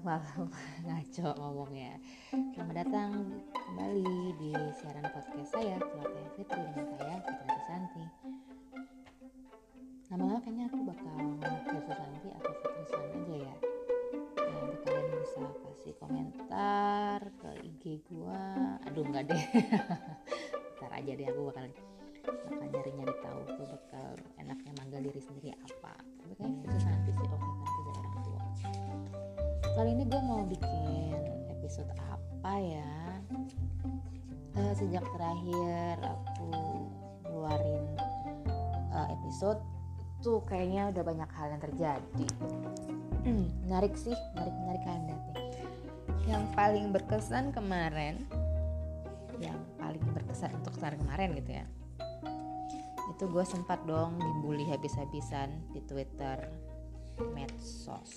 malam 0.02 0.50
ngaco 0.86 1.30
ngomongnya. 1.38 1.94
Selamat 2.34 2.74
datang 2.74 3.38
kembali 3.54 4.34
di 4.42 4.50
siaran 4.74 5.06
podcast 5.14 5.54
saya 5.54 5.78
Celoteh 5.78 6.26
Fitri 6.34 6.58
dengan 6.58 6.86
saya 6.98 7.16
Fitri 7.22 7.58
Santi 7.62 8.04
Lama-lama 10.10 10.42
kayaknya 10.42 10.66
aku 10.66 10.78
bakal 10.90 11.18
Fitri 11.38 11.94
Santi 11.94 12.28
atau 12.34 12.52
Fitri 12.58 12.84
San 12.90 13.04
aja 13.14 13.36
ya. 13.46 13.54
Nah, 14.42 14.58
Nanti 14.58 14.76
kalian 14.82 15.06
bisa 15.22 15.44
kasih 15.62 15.94
komentar 16.02 17.18
ke 17.38 17.50
IG 17.62 18.02
gua 18.10 18.42
Aduh 18.90 19.06
enggak 19.06 19.30
deh 19.30 19.44
udah 40.90 41.04
banyak 41.04 41.30
hal 41.36 41.46
yang 41.54 41.62
terjadi. 41.62 42.26
Hmm, 43.24 43.46
menarik 43.68 43.94
sih 43.96 44.16
menarik 44.34 44.54
menarik 44.64 44.82
nih. 44.84 45.20
Yang 46.24 46.44
paling 46.56 46.86
berkesan 46.92 47.44
kemarin 47.52 48.24
yang 49.42 49.58
paling 49.76 50.00
berkesan 50.14 50.54
untuk 50.56 50.76
kemarin 50.80 50.98
kemarin 51.04 51.28
gitu 51.36 51.50
ya. 51.62 51.66
Itu 53.14 53.24
gue 53.28 53.44
sempat 53.44 53.82
dong 53.84 54.16
dibully 54.16 54.64
habis-habisan 54.68 55.52
di 55.76 55.80
Twitter 55.84 56.48
medsos. 57.36 58.16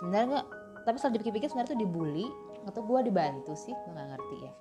Sebenarnya 0.00 0.42
tapi 0.84 0.96
setelah 0.96 1.20
dipikir-pikir 1.20 1.48
sebenarnya 1.52 1.72
tuh 1.76 1.80
dibully 1.80 2.26
atau 2.64 2.80
gue 2.84 3.00
dibantu 3.08 3.52
sih 3.56 3.72
gue 3.72 3.92
nggak 3.92 4.08
ngerti 4.16 4.36
ya 4.44 4.52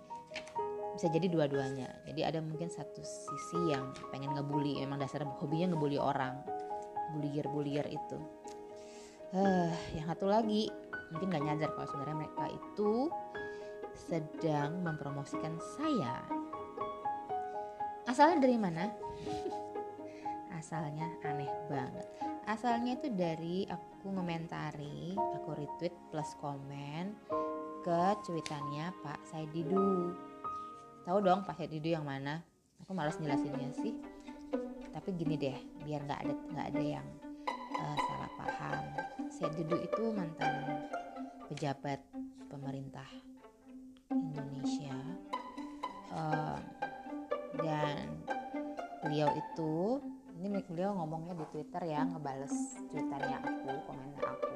bisa 0.99 1.07
jadi 1.15 1.31
dua-duanya. 1.31 1.87
Jadi 2.03 2.27
ada 2.27 2.43
mungkin 2.43 2.67
satu 2.67 2.99
sisi 2.99 3.71
yang 3.71 3.95
pengen 4.11 4.35
ngebully 4.35 4.83
memang 4.83 4.99
dasar 4.99 5.23
hobinya 5.39 5.71
ngebully 5.71 5.95
orang. 5.95 6.43
Bullier 7.15 7.87
itu. 7.87 8.19
Uh, 9.31 9.71
yang 9.95 10.11
satu 10.11 10.27
lagi 10.27 10.67
mungkin 11.15 11.31
nggak 11.31 11.45
nyadar 11.47 11.69
kalau 11.71 11.87
sebenarnya 11.87 12.17
mereka 12.27 12.45
itu 12.51 13.07
sedang 13.95 14.83
mempromosikan 14.83 15.55
saya. 15.79 16.19
Asalnya 18.03 18.43
dari 18.43 18.57
mana? 18.59 18.91
Asalnya 20.59 21.07
aneh 21.23 21.49
banget. 21.71 22.05
Asalnya 22.43 22.99
itu 22.99 23.07
dari 23.15 23.63
aku 23.71 24.11
ngomentari 24.11 25.15
aku 25.15 25.55
retweet 25.55 25.95
plus 26.11 26.35
komen 26.43 27.15
ke 27.87 28.01
cuitannya 28.27 28.91
Pak 28.99 29.23
Said 29.31 29.47
Didu 29.55 30.28
tahu 31.03 31.17
dong 31.23 31.43
Pak 31.47 31.63
Didu 31.69 31.93
yang 31.95 32.07
mana? 32.07 32.43
Aku 32.83 32.91
malas 32.95 33.19
jelasinnya 33.19 33.71
sih. 33.79 33.95
Tapi 34.89 35.09
gini 35.15 35.35
deh 35.39 35.57
biar 35.85 36.03
nggak 36.03 36.19
ada 36.25 36.33
nggak 36.51 36.67
ada 36.75 36.83
yang 36.83 37.07
uh, 37.77 37.97
salah 37.97 38.31
paham. 38.35 38.83
Said 39.29 39.53
Didu 39.55 39.77
itu 39.79 40.03
mantan 40.11 40.87
pejabat 41.47 42.01
pemerintah 42.49 43.07
Indonesia 44.09 44.97
uh, 46.13 46.57
dan 47.61 48.09
beliau 49.05 49.29
itu 49.37 50.01
ini 50.39 50.63
beliau 50.65 50.95
ngomongnya 50.95 51.35
di 51.35 51.45
Twitter 51.51 51.83
ya 51.83 52.07
ngebales 52.07 52.79
tweetannya 52.89 53.37
aku 53.43 53.71
komentar 53.85 54.23
aku. 54.33 54.55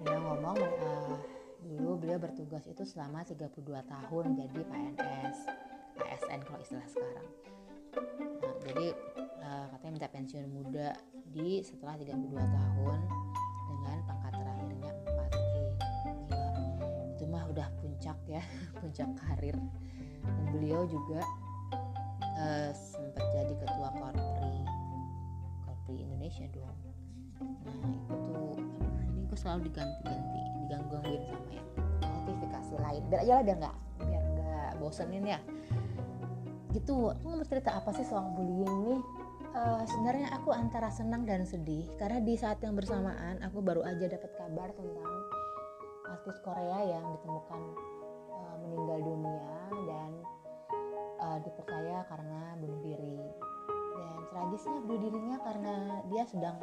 Beliau 0.00 0.20
ngomong 0.32 0.58
uh, 0.58 1.14
beliau 2.00 2.16
bertugas 2.16 2.64
itu 2.64 2.80
selama 2.88 3.20
32 3.28 3.60
tahun 3.84 4.24
jadi 4.32 4.60
PNS 4.64 5.38
ASN 6.00 6.40
kalau 6.48 6.60
istilah 6.64 6.88
sekarang. 6.88 7.28
Nah, 8.40 8.54
jadi 8.64 8.86
uh, 9.44 9.66
katanya 9.76 9.92
minta 9.92 10.08
pensiun 10.08 10.48
muda 10.48 10.96
di 11.28 11.60
setelah 11.60 12.00
32 12.00 12.32
tahun 12.40 12.98
dengan 13.68 13.96
pangkat 14.08 14.32
terakhirnya 14.32 14.92
4E 15.04 15.64
gila 16.24 16.48
itu 17.12 17.24
mah 17.28 17.44
udah 17.52 17.68
puncak 17.84 18.18
ya 18.24 18.42
puncak 18.80 19.08
karir. 19.20 19.56
Dan 20.24 20.44
beliau 20.56 20.88
juga 20.88 21.20
uh, 22.40 22.72
sempat 22.72 23.24
jadi 23.36 23.54
ketua 23.60 23.88
korpri 23.92 24.56
korpri 25.68 25.96
Indonesia 26.00 26.48
dong. 26.48 26.78
Nah 27.44 27.92
itu 27.92 28.14
tuh 28.24 28.56
ini 29.04 29.20
gue 29.28 29.36
selalu 29.36 29.68
diganti-ganti 29.68 30.40
digangguin 30.64 31.22
sama 31.28 31.50
ya 31.52 31.79
notifikasi 32.40 32.74
lain. 32.80 33.02
Biar 33.12 33.20
aja 33.20 33.32
lah 33.36 33.44
biar 33.44 33.58
nggak 33.60 33.76
biar 34.00 34.24
nggak 34.32 34.70
bosenin 34.80 35.24
ya. 35.28 35.38
Gitu. 36.72 36.96
Aku 37.12 37.24
mau 37.28 37.44
cerita 37.44 37.76
apa 37.76 37.92
sih 37.92 38.08
soal 38.08 38.32
bullying 38.32 38.76
nih? 38.88 39.00
Uh, 39.50 39.82
sebenarnya 39.84 40.32
aku 40.32 40.56
antara 40.56 40.88
senang 40.88 41.28
dan 41.28 41.44
sedih. 41.44 41.84
Karena 42.00 42.24
di 42.24 42.32
saat 42.40 42.64
yang 42.64 42.72
bersamaan 42.72 43.44
aku 43.44 43.60
baru 43.60 43.84
aja 43.84 44.08
dapat 44.08 44.32
kabar 44.40 44.72
tentang 44.72 45.12
artis 46.08 46.40
Korea 46.40 46.80
yang 46.96 47.04
ditemukan 47.20 47.60
uh, 48.32 48.56
meninggal 48.64 48.98
dunia 49.04 49.52
dan 49.84 50.10
uh, 51.20 51.38
dipercaya 51.44 52.08
karena 52.08 52.56
bunuh 52.56 52.80
diri. 52.80 53.20
Dan 54.00 54.18
tragisnya 54.32 54.78
bunuh 54.80 55.00
dirinya 55.02 55.36
karena 55.44 55.74
dia 56.08 56.24
sedang 56.24 56.56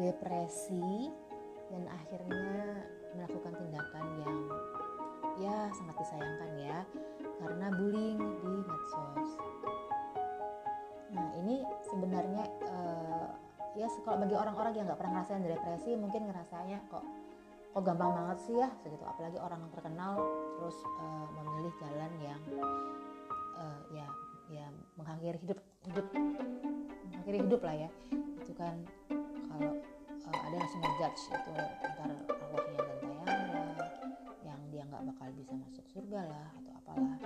depresi 0.00 1.12
dan 1.68 1.84
akhirnya 1.88 2.80
melakukan 3.12 3.52
tindakan 3.60 4.06
yang 4.24 4.36
ya 5.42 5.58
sangat 5.74 5.96
disayangkan 5.98 6.50
ya 6.62 6.78
karena 7.42 7.66
bullying 7.74 8.20
di 8.22 8.54
medsos. 8.62 9.30
Nah 11.10 11.28
ini 11.42 11.66
sebenarnya 11.82 12.44
uh, 12.70 13.28
ya 13.74 13.90
kalau 14.06 14.22
bagi 14.22 14.36
orang-orang 14.38 14.72
yang 14.78 14.84
nggak 14.86 15.00
pernah 15.00 15.24
ngerasain 15.24 15.42
depresi 15.42 15.90
mungkin 15.98 16.30
ngerasanya 16.30 16.78
kok 16.86 17.04
kok 17.72 17.82
gampang 17.88 18.12
banget 18.12 18.38
sih 18.44 18.54
ya 18.60 18.68
segitu 18.84 19.00
apalagi 19.00 19.40
orang 19.40 19.64
terkenal 19.72 20.20
terus 20.60 20.76
uh, 21.00 21.26
memilih 21.40 21.72
jalan 21.80 22.12
yang 22.20 22.40
uh, 23.56 23.80
ya 23.96 24.06
ya 24.52 24.66
mengakhiri 25.00 25.40
hidup 25.40 25.58
hidup 25.88 26.06
mengakhiri 27.08 27.38
hidup 27.48 27.60
lah 27.64 27.88
ya 27.88 27.90
itu 28.44 28.52
kan 28.52 28.76
kalau 29.48 29.72
uh, 30.12 30.36
ada 30.36 30.52
yang 30.52 30.60
langsung 30.60 30.84
judge 31.00 31.22
itu 31.32 31.52
antara 31.80 32.14
arwahnya 32.28 32.76
dan 32.76 33.01
bakal 35.12 35.28
bisa 35.36 35.52
masuk 35.60 35.84
surga 35.92 36.20
lah 36.24 36.48
atau 36.56 36.72
apalah. 36.72 37.16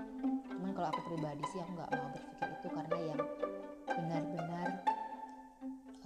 Cuman 0.50 0.70
kalau 0.74 0.88
aku 0.90 1.00
pribadi 1.06 1.44
sih 1.54 1.62
aku 1.62 1.70
nggak 1.78 1.90
mau 1.94 2.10
berpikir 2.10 2.48
itu 2.50 2.68
karena 2.74 2.98
yang 3.14 3.20
benar-benar 3.86 4.68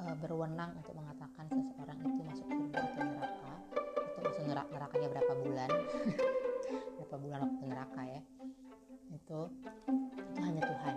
uh, 0.05 0.14
berwenang 0.21 0.71
untuk 0.77 0.93
mengatakan 0.93 1.49
seseorang 1.49 1.97
itu 2.05 2.21
masuk 2.21 2.47
surga 2.53 2.79
atau 2.85 3.01
neraka 3.01 3.53
atau 3.97 4.21
masuk 4.29 4.45
neraka 4.45 4.71
nerakanya 4.77 5.09
berapa 5.09 5.33
bulan. 5.40 5.71
Berapa 7.01 7.16
bulan 7.16 7.40
waktu 7.49 7.64
neraka 7.66 8.03
ya. 8.07 8.23
Itu 9.11 9.40
itu 10.31 10.40
hanya 10.45 10.62
Tuhan. 10.62 10.97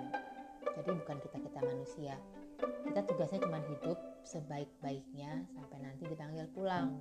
Jadi 0.78 0.90
bukan 1.00 1.18
kita 1.24 1.38
kita 1.42 1.60
manusia. 1.64 2.16
Kita 2.60 3.00
tugasnya 3.08 3.40
cuma 3.40 3.58
hidup 3.66 3.98
sebaik-baiknya 4.28 5.48
sampai 5.56 5.78
nanti 5.80 6.04
dipanggil 6.06 6.46
pulang. 6.52 7.00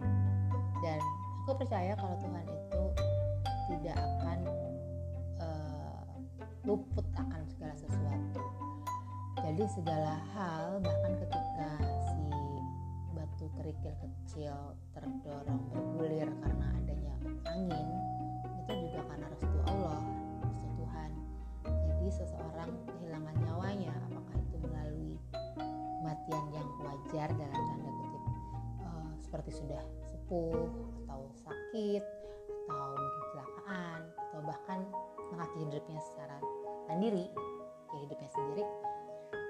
Dan 0.80 1.02
aku 1.44 1.60
percaya 1.60 1.92
kalau 1.98 2.16
Tuhan 2.22 2.46
itu 2.46 2.82
tidak 3.72 3.96
akan 3.96 4.38
uh, 5.40 6.04
luput 6.68 7.06
akan 7.16 7.42
segala 7.48 7.74
sesuatu. 7.80 8.42
Jadi 9.40 9.64
segala 9.72 10.20
hal 10.36 10.78
bahkan 10.84 11.12
ketika 11.24 11.70
si 12.12 12.24
batu 13.16 13.48
kerikil 13.56 13.94
kecil 13.96 14.56
terdorong 14.92 15.62
bergulir 15.72 16.28
karena 16.44 16.66
adanya 16.76 17.14
angin 17.48 17.88
itu 18.62 18.72
juga 18.86 19.00
karena 19.08 19.26
restu 19.32 19.58
Allah 19.66 20.04
restu 20.44 20.68
Tuhan. 20.76 21.10
Jadi 21.64 22.06
seseorang 22.12 22.70
kehilangan 22.92 23.34
nyawanya 23.40 23.94
apakah 24.12 24.36
itu 24.36 24.56
melalui 24.60 25.16
kematian 25.56 26.44
yang 26.52 26.68
wajar 26.84 27.28
dalam 27.34 27.62
tanda 27.72 27.90
kutip 27.90 28.24
uh, 28.84 29.12
seperti 29.24 29.50
sudah 29.56 29.82
sepuh 30.06 30.68
atau 31.08 31.24
sakit 31.40 32.21
hidupnya 35.56 36.00
secara 36.00 36.36
mandiri 36.88 37.28
ya 37.92 37.98
hidupnya 38.04 38.30
sendiri. 38.32 38.64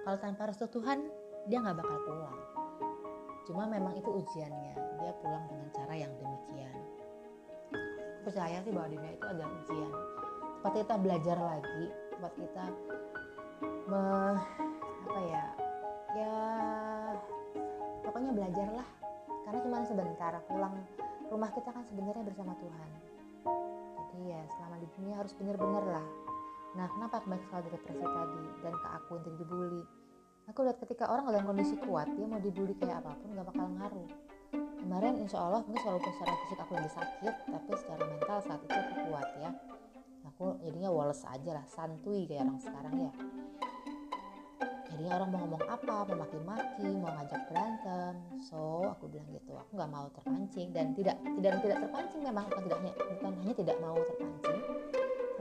Kalau 0.02 0.18
tanpa 0.18 0.50
restu 0.50 0.66
Tuhan 0.66 1.06
dia 1.46 1.58
nggak 1.62 1.78
bakal 1.78 1.98
pulang 2.06 2.38
cuma 3.42 3.66
memang 3.66 3.98
itu 3.98 4.06
ujiannya 4.06 4.74
dia 5.02 5.12
pulang 5.18 5.44
dengan 5.50 5.68
cara 5.74 5.94
yang 5.98 6.12
demikian. 6.14 6.74
Percaya 8.22 8.62
sih 8.62 8.70
bahwa 8.70 8.86
dunia 8.86 9.18
itu 9.18 9.26
adalah 9.26 9.50
ujian. 9.50 9.92
Tempat 10.62 10.72
kita 10.78 10.94
belajar 11.02 11.36
lagi 11.42 11.84
tempat 12.14 12.32
kita 12.38 12.64
me, 13.90 14.02
apa 15.10 15.20
ya 15.26 15.44
ya 16.14 16.36
pokoknya 18.06 18.30
belajarlah. 18.30 18.88
Karena 19.42 19.58
cuma 19.58 19.82
sebentar 19.82 20.32
pulang 20.46 20.74
rumah 21.28 21.50
kita 21.50 21.74
kan 21.74 21.82
sebenarnya 21.90 22.22
bersama 22.22 22.54
Tuhan 22.62 22.88
jadi 24.12 24.37
ya 24.37 24.42
selama 24.53 24.77
di 24.77 24.88
dunia 24.92 25.14
harus 25.16 25.33
benar-benar 25.40 25.85
lah. 25.88 26.07
Nah 26.77 26.87
kenapa 26.92 27.25
kembali 27.25 27.42
soal 27.48 27.64
depresi 27.64 28.05
tadi 28.05 28.44
dan 28.61 28.75
ke 28.77 28.88
aku 28.92 29.12
yang 29.25 29.37
dibully? 29.40 29.83
Aku 30.53 30.59
lihat 30.68 30.79
ketika 30.85 31.09
orang 31.09 31.33
dalam 31.33 31.48
kondisi 31.48 31.81
kuat 31.81 32.12
dia 32.12 32.29
mau 32.29 32.37
dibully 32.37 32.77
kayak 32.77 33.01
apa 33.01 33.16
pun 33.16 33.33
gak 33.33 33.46
bakal 33.48 33.66
ngaruh. 33.72 34.09
Kemarin 34.53 35.14
insya 35.16 35.38
Allah 35.40 35.64
mungkin 35.64 35.81
walaupun 35.81 36.12
secara 36.12 36.33
fisik 36.44 36.59
aku 36.61 36.72
lagi 36.77 36.90
sakit 36.92 37.35
tapi 37.48 37.70
secara 37.72 38.03
mental 38.05 38.38
saat 38.44 38.61
itu 38.61 38.77
aku 38.77 38.94
kuat 39.09 39.29
ya. 39.40 39.51
Aku 40.29 40.44
jadinya 40.61 40.90
woles 40.92 41.25
aja 41.25 41.51
lah 41.57 41.64
santuy 41.72 42.29
kayak 42.29 42.44
orang 42.44 42.61
sekarang 42.61 42.94
ya 43.09 43.12
jadinya 44.92 45.12
orang 45.18 45.28
mau 45.33 45.38
ngomong 45.48 45.62
apa 45.64 45.92
mau 46.05 46.16
maki-maki 46.20 46.88
mau 47.00 47.11
ngajak 47.16 47.40
berantem. 47.48 48.12
So 48.44 48.87
aku 48.92 49.09
bilang 49.09 49.28
gitu 49.33 49.57
aku 49.57 49.72
nggak 49.74 49.90
mau 49.90 50.07
terpancing. 50.12 50.68
Dan 50.76 50.92
tidak 50.92 51.16
tidak 51.40 51.52
tidak 51.64 51.78
terpancing 51.88 52.20
memang 52.20 52.44
bukan 52.52 52.62
tidak 52.68 52.78
bukan 52.85 53.33
hanya 53.40 53.55
tidak 53.57 53.76
mau 53.81 53.96
terpancing 53.96 54.61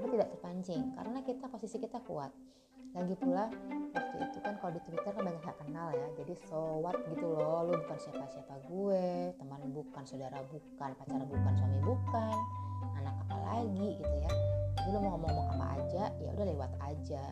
tapi 0.02 0.18
tidak 0.18 0.30
terpancing. 0.34 0.82
Karena 0.98 1.20
kita 1.22 1.46
posisi 1.46 1.78
kita 1.78 2.00
kuat. 2.02 2.32
Lagi 2.92 3.16
pula 3.16 3.48
waktu 3.96 4.18
itu 4.20 4.38
kan 4.44 4.60
kalau 4.60 4.72
di 4.76 4.82
Twitter 4.84 5.12
kan 5.16 5.24
banyak 5.24 5.42
gak 5.46 5.58
kenal 5.62 5.88
ya. 5.94 6.08
Jadi 6.18 6.34
so 6.50 6.82
what 6.82 6.98
gitu 7.08 7.28
loh 7.30 7.70
lu 7.70 7.78
bukan 7.86 7.98
siapa-siapa 8.02 8.56
gue 8.68 9.32
teman 9.38 9.62
bukan 9.72 10.04
saudara 10.04 10.42
bukan 10.50 10.90
pacar 10.98 11.22
bukan 11.24 11.54
suami 11.56 11.80
bukan 11.86 12.38
anak 13.02 13.16
apa 13.26 13.36
lagi 13.42 13.90
gitu 13.98 14.16
ya. 14.22 14.32
Jadi 14.82 14.90
lu 14.94 15.00
mau 15.02 15.18
ngomong 15.18 15.48
apa 15.58 15.66
aja 15.78 16.04
ya 16.22 16.30
udah 16.34 16.46
lewat 16.46 16.72
aja. 16.82 17.24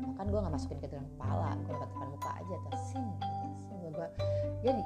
Bahkan 0.00 0.24
gue 0.28 0.40
nggak 0.40 0.54
masukin 0.54 0.78
ke 0.80 0.88
dalam 0.90 1.06
kepala 1.16 1.54
gue 1.60 1.72
lewat 1.72 1.88
depan 1.92 2.06
muka 2.10 2.30
aja 2.40 2.54
tersing 2.72 3.06
gitu. 3.20 3.46
Sing 3.68 3.78
gue 3.84 4.08
jadi 4.64 4.80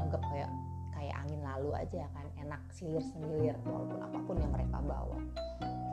anggap 0.00 0.22
kayak 0.32 0.50
kayak 0.96 1.14
angin 1.22 1.40
lalu 1.44 1.70
aja 1.76 2.02
kan. 2.16 2.26
Enak 2.40 2.62
silir 2.72 3.04
semilir 3.04 3.56
walaupun 3.68 4.00
apa 4.00 4.18
pun 4.24 4.36
yang 4.40 4.52
mereka 4.52 4.80
bawa. 4.82 5.18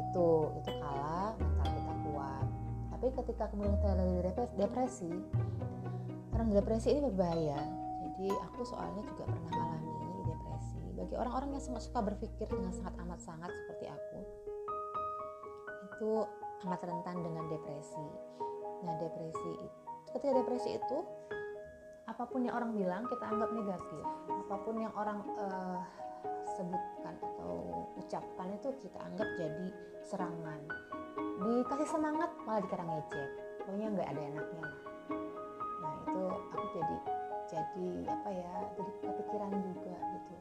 Itu 0.07 0.51
itu 0.63 0.71
kalah 0.79 1.35
mental 1.37 1.67
kita 1.67 1.93
kuat. 2.07 2.47
Tapi 2.97 3.05
ketika 3.23 3.43
kemudian 3.53 3.75
kita 3.77 3.93
lagi 3.93 4.15
depresi 4.57 5.11
orang 6.37 6.53
depresi 6.53 6.93
ini 6.93 7.01
berbahaya. 7.01 7.61
Jadi 8.05 8.29
aku 8.29 8.61
soalnya 8.65 9.01
juga 9.05 9.29
pernah 9.29 9.53
mengalami 9.53 9.96
bagi 11.07 11.23
orang-orang 11.23 11.55
yang 11.55 11.63
sangat 11.63 11.87
suka 11.87 12.03
berpikir 12.03 12.51
dengan 12.51 12.67
sangat 12.75 12.99
amat 12.99 13.19
sangat 13.23 13.47
seperti 13.47 13.87
aku 13.87 14.19
itu 15.87 16.11
amat 16.67 16.83
rentan 16.83 17.23
dengan 17.23 17.47
depresi. 17.47 18.07
Nah 18.83 18.91
depresi 18.99 19.55
ketika 20.11 20.35
depresi 20.35 20.75
itu 20.75 20.97
apa 22.11 22.27
pun 22.27 22.43
yang 22.43 22.59
orang 22.59 22.75
bilang 22.75 23.07
kita 23.07 23.23
anggap 23.23 23.55
negatif. 23.55 24.03
Apa 24.27 24.55
pun 24.67 24.83
yang 24.83 24.91
orang 24.99 25.23
uh, 25.39 25.79
sebutkan 26.59 27.15
atau 27.23 27.87
ucapkan 27.95 28.51
itu 28.51 28.67
kita 28.83 28.99
anggap 28.99 29.31
jadi 29.39 29.67
serangan. 30.03 30.59
Dikasih 31.39 31.87
semangat 31.87 32.35
malah 32.43 32.59
dikira 32.67 32.83
ngejek. 32.83 33.29
Pokoknya 33.63 33.87
nggak 33.95 34.09
ada 34.11 34.21
enaknya 34.27 34.59
lah. 34.59 34.79
Nah 35.79 35.93
itu 36.03 36.23
aku 36.51 36.65
jadi 36.75 36.95
jadi 37.47 37.87
apa 38.11 38.29
ya 38.35 38.51
jadi 38.75 38.91
kepikiran 39.07 39.51
juga 39.55 39.95
gitu 39.95 40.35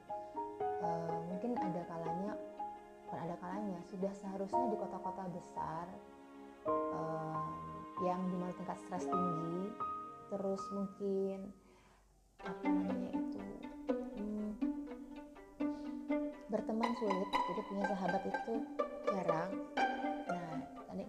uh, 0.87 1.19
mungkin 1.27 1.59
ada 1.59 1.83
kalanya 1.91 2.33
bukan 3.07 3.19
ada 3.27 3.37
kalanya 3.43 3.79
sudah 3.91 4.13
seharusnya 4.15 4.65
di 4.71 4.77
kota-kota 4.79 5.25
besar 5.35 5.87
uh, 6.71 7.51
yang 8.07 8.23
di 8.31 8.37
mana 8.39 8.55
tingkat 8.55 8.79
stres 8.87 9.07
tinggi 9.07 9.75
terus 10.31 10.63
mungkin 10.75 11.51
apa 12.43 12.67
namanya 12.71 13.11
itu 13.15 13.43
hmm, 13.91 14.51
berteman 16.47 16.93
sulit 16.99 17.29
jadi 17.31 17.63
punya 17.67 17.85
sahabat 17.91 18.23
itu 18.29 18.55
jarang. 19.11 19.51
Nah 20.31 20.55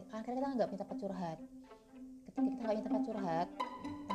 kan 0.10 0.22
kita 0.24 0.48
nggak 0.54 0.70
minta 0.70 0.86
curhat. 0.86 1.38
Ketika 2.26 2.42
kita 2.46 2.62
nggak 2.62 2.78
minta 2.78 3.00
curhat 3.06 3.50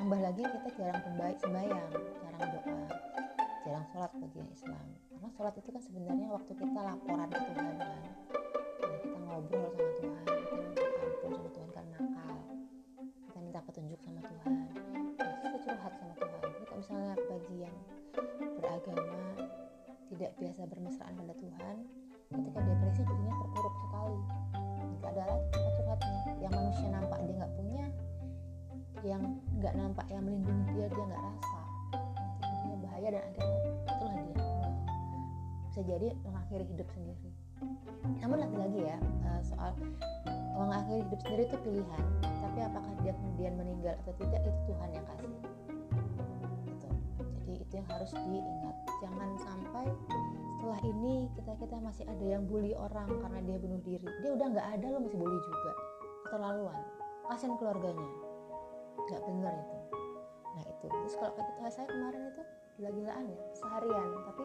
tambah 0.03 0.19
lagi 0.19 0.43
kita 0.43 0.69
jarang 0.83 1.03
pembaik 1.07 1.39
sembahyang 1.39 1.93
jarang 1.95 2.49
doa 2.59 3.22
jarang 3.73 3.89
sholat 3.89 4.13
bagi 4.21 4.37
yang 4.37 4.53
Islam. 4.53 4.87
Karena 5.09 5.29
sholat 5.33 5.55
itu 5.57 5.69
kan 5.73 5.81
sebenarnya 5.81 6.29
waktu 6.29 6.53
kita 6.61 6.81
laporan 6.85 7.29
ke 7.33 7.41
Tuhan 7.41 7.75
kan. 7.81 7.89
Nah, 7.89 8.99
kita 9.01 9.19
ngobrol 9.25 9.69
sama 9.73 9.93
Tuhan 9.97 10.25
kita 10.29 10.57
minta 10.61 10.85
ampun 10.93 11.31
sama 11.33 11.51
Tuhan 11.57 11.71
karena 11.73 11.97
nakal. 11.97 12.37
Kita 13.01 13.39
minta 13.41 13.61
petunjuk 13.65 14.01
sama 14.05 14.21
Tuhan. 14.29 14.53
Nah, 15.17 15.37
kita 15.41 15.57
curhat 15.65 15.93
sama 15.97 16.15
Tuhan. 16.21 16.41
Jadi 16.53 16.65
kalau 16.69 16.81
misalnya 16.85 17.15
bagi 17.17 17.57
yang 17.65 17.77
beragama 18.61 19.25
tidak 20.13 20.31
biasa 20.37 20.63
bermesraan 20.69 21.15
pada 21.17 21.35
Tuhan 21.41 21.77
ketika 22.29 22.61
depresi 22.61 23.03
jadinya 23.09 23.35
terpuruk 23.41 23.75
sekali. 23.89 24.19
Nggak 25.01 25.11
ada 25.17 25.25
lagi 25.33 25.49
curhatnya. 25.81 26.21
Yang 26.45 26.53
manusia 26.61 26.89
nampak 26.93 27.19
dia 27.25 27.35
nggak 27.41 27.55
punya 27.57 27.87
yang 29.01 29.23
nggak 29.57 29.75
nampak 29.81 30.07
yang 30.13 30.23
melindungi 30.29 30.77
dia 30.77 30.87
dia 30.93 31.05
nggak 31.09 31.25
jadi 35.87 36.09
mengakhiri 36.27 36.65
hidup 36.67 36.89
sendiri. 36.95 37.31
Namun 38.19 38.39
lagi-lagi 38.43 38.81
ya 38.87 38.97
eh, 39.01 39.41
soal 39.47 39.75
mengakhiri 40.59 41.07
hidup 41.07 41.21
sendiri 41.23 41.43
itu 41.49 41.57
pilihan 41.63 42.03
tapi 42.53 42.59
apakah 42.69 42.93
dia 43.01 43.17
kemudian 43.17 43.57
meninggal 43.57 43.97
atau 44.05 44.13
tidak 44.21 44.45
itu 44.45 44.61
Tuhan 44.69 44.89
yang 44.93 45.05
kasih. 45.09 45.31
Gitu. 46.69 46.89
Jadi 47.41 47.55
itu 47.65 47.73
yang 47.81 47.89
harus 47.89 48.13
diingat. 48.13 48.77
Jangan 49.01 49.31
sampai 49.41 49.87
setelah 50.61 50.81
ini 50.85 51.33
kita 51.33 51.53
kita 51.57 51.77
masih 51.81 52.05
ada 52.05 52.27
yang 52.29 52.45
bully 52.45 52.77
orang 52.77 53.09
karena 53.09 53.41
dia 53.41 53.57
bunuh 53.57 53.81
diri. 53.81 54.05
Dia 54.21 54.31
udah 54.37 54.47
nggak 54.53 54.69
ada 54.79 54.87
lo 54.93 54.99
masih 55.01 55.17
bully 55.17 55.39
juga. 55.41 55.73
Keterlaluan. 56.29 56.79
Kasihan 57.33 57.57
keluarganya. 57.57 58.09
Nggak 59.09 59.23
bener 59.25 59.55
itu. 59.57 59.77
Nah 60.53 60.65
itu. 60.69 60.87
Terus 60.93 61.15
kalau 61.17 61.33
kayak 61.33 61.49
gitu 61.49 61.61
saya 61.73 61.87
kemarin 61.89 62.23
itu 62.29 62.43
gila-gilaan 62.77 63.25
ya. 63.33 63.41
Seharian. 63.57 64.09
Tapi 64.29 64.45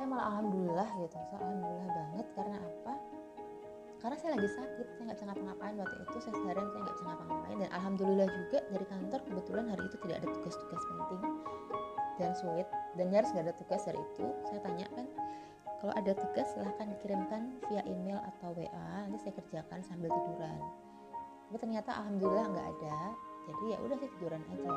saya 0.00 0.08
malah 0.08 0.32
alhamdulillah 0.32 0.88
gitu. 0.96 1.16
Saya 1.28 1.44
alhamdulillah 1.44 1.88
banget 1.92 2.26
karena 2.32 2.56
apa? 2.56 2.94
Karena 4.00 4.16
saya 4.16 4.30
lagi 4.32 4.48
sakit 4.48 4.86
saya 4.96 5.02
nggak 5.04 5.16
bisa 5.20 5.26
ngapa-ngapain 5.28 5.76
waktu 5.76 5.96
itu. 6.00 6.16
Saya 6.24 6.34
seharian 6.40 6.68
saya 6.72 6.80
nggak 6.80 6.96
bisa 6.96 7.04
ngapa-ngapain. 7.04 7.56
Dan 7.60 7.70
alhamdulillah 7.76 8.28
juga 8.32 8.58
dari 8.72 8.86
kantor 8.88 9.20
kebetulan 9.28 9.64
hari 9.68 9.82
itu 9.84 9.96
tidak 10.00 10.16
ada 10.24 10.28
tugas-tugas 10.32 10.82
penting 10.88 11.22
dan 12.16 12.32
sulit. 12.32 12.68
Dan 12.96 13.06
nyaris 13.12 13.28
nggak 13.28 13.44
ada 13.44 13.54
tugas 13.60 13.82
hari 13.84 14.00
itu. 14.00 14.26
Saya 14.48 14.60
tanya 14.64 14.86
kan 14.96 15.06
kalau 15.84 15.92
ada 15.92 16.12
tugas 16.16 16.46
silahkan 16.48 16.86
dikirimkan 16.96 17.42
via 17.68 17.82
email 17.84 18.24
atau 18.24 18.56
WA 18.56 19.04
nanti 19.04 19.20
saya 19.20 19.36
kerjakan 19.36 19.84
sambil 19.84 20.08
tiduran. 20.16 20.60
Tapi 21.52 21.56
ternyata 21.60 21.92
alhamdulillah 22.00 22.48
nggak 22.48 22.68
ada. 22.72 22.98
Jadi 23.52 23.64
ya 23.68 23.78
udah 23.84 23.96
sih 24.00 24.08
tiduran 24.16 24.40
aja. 24.48 24.72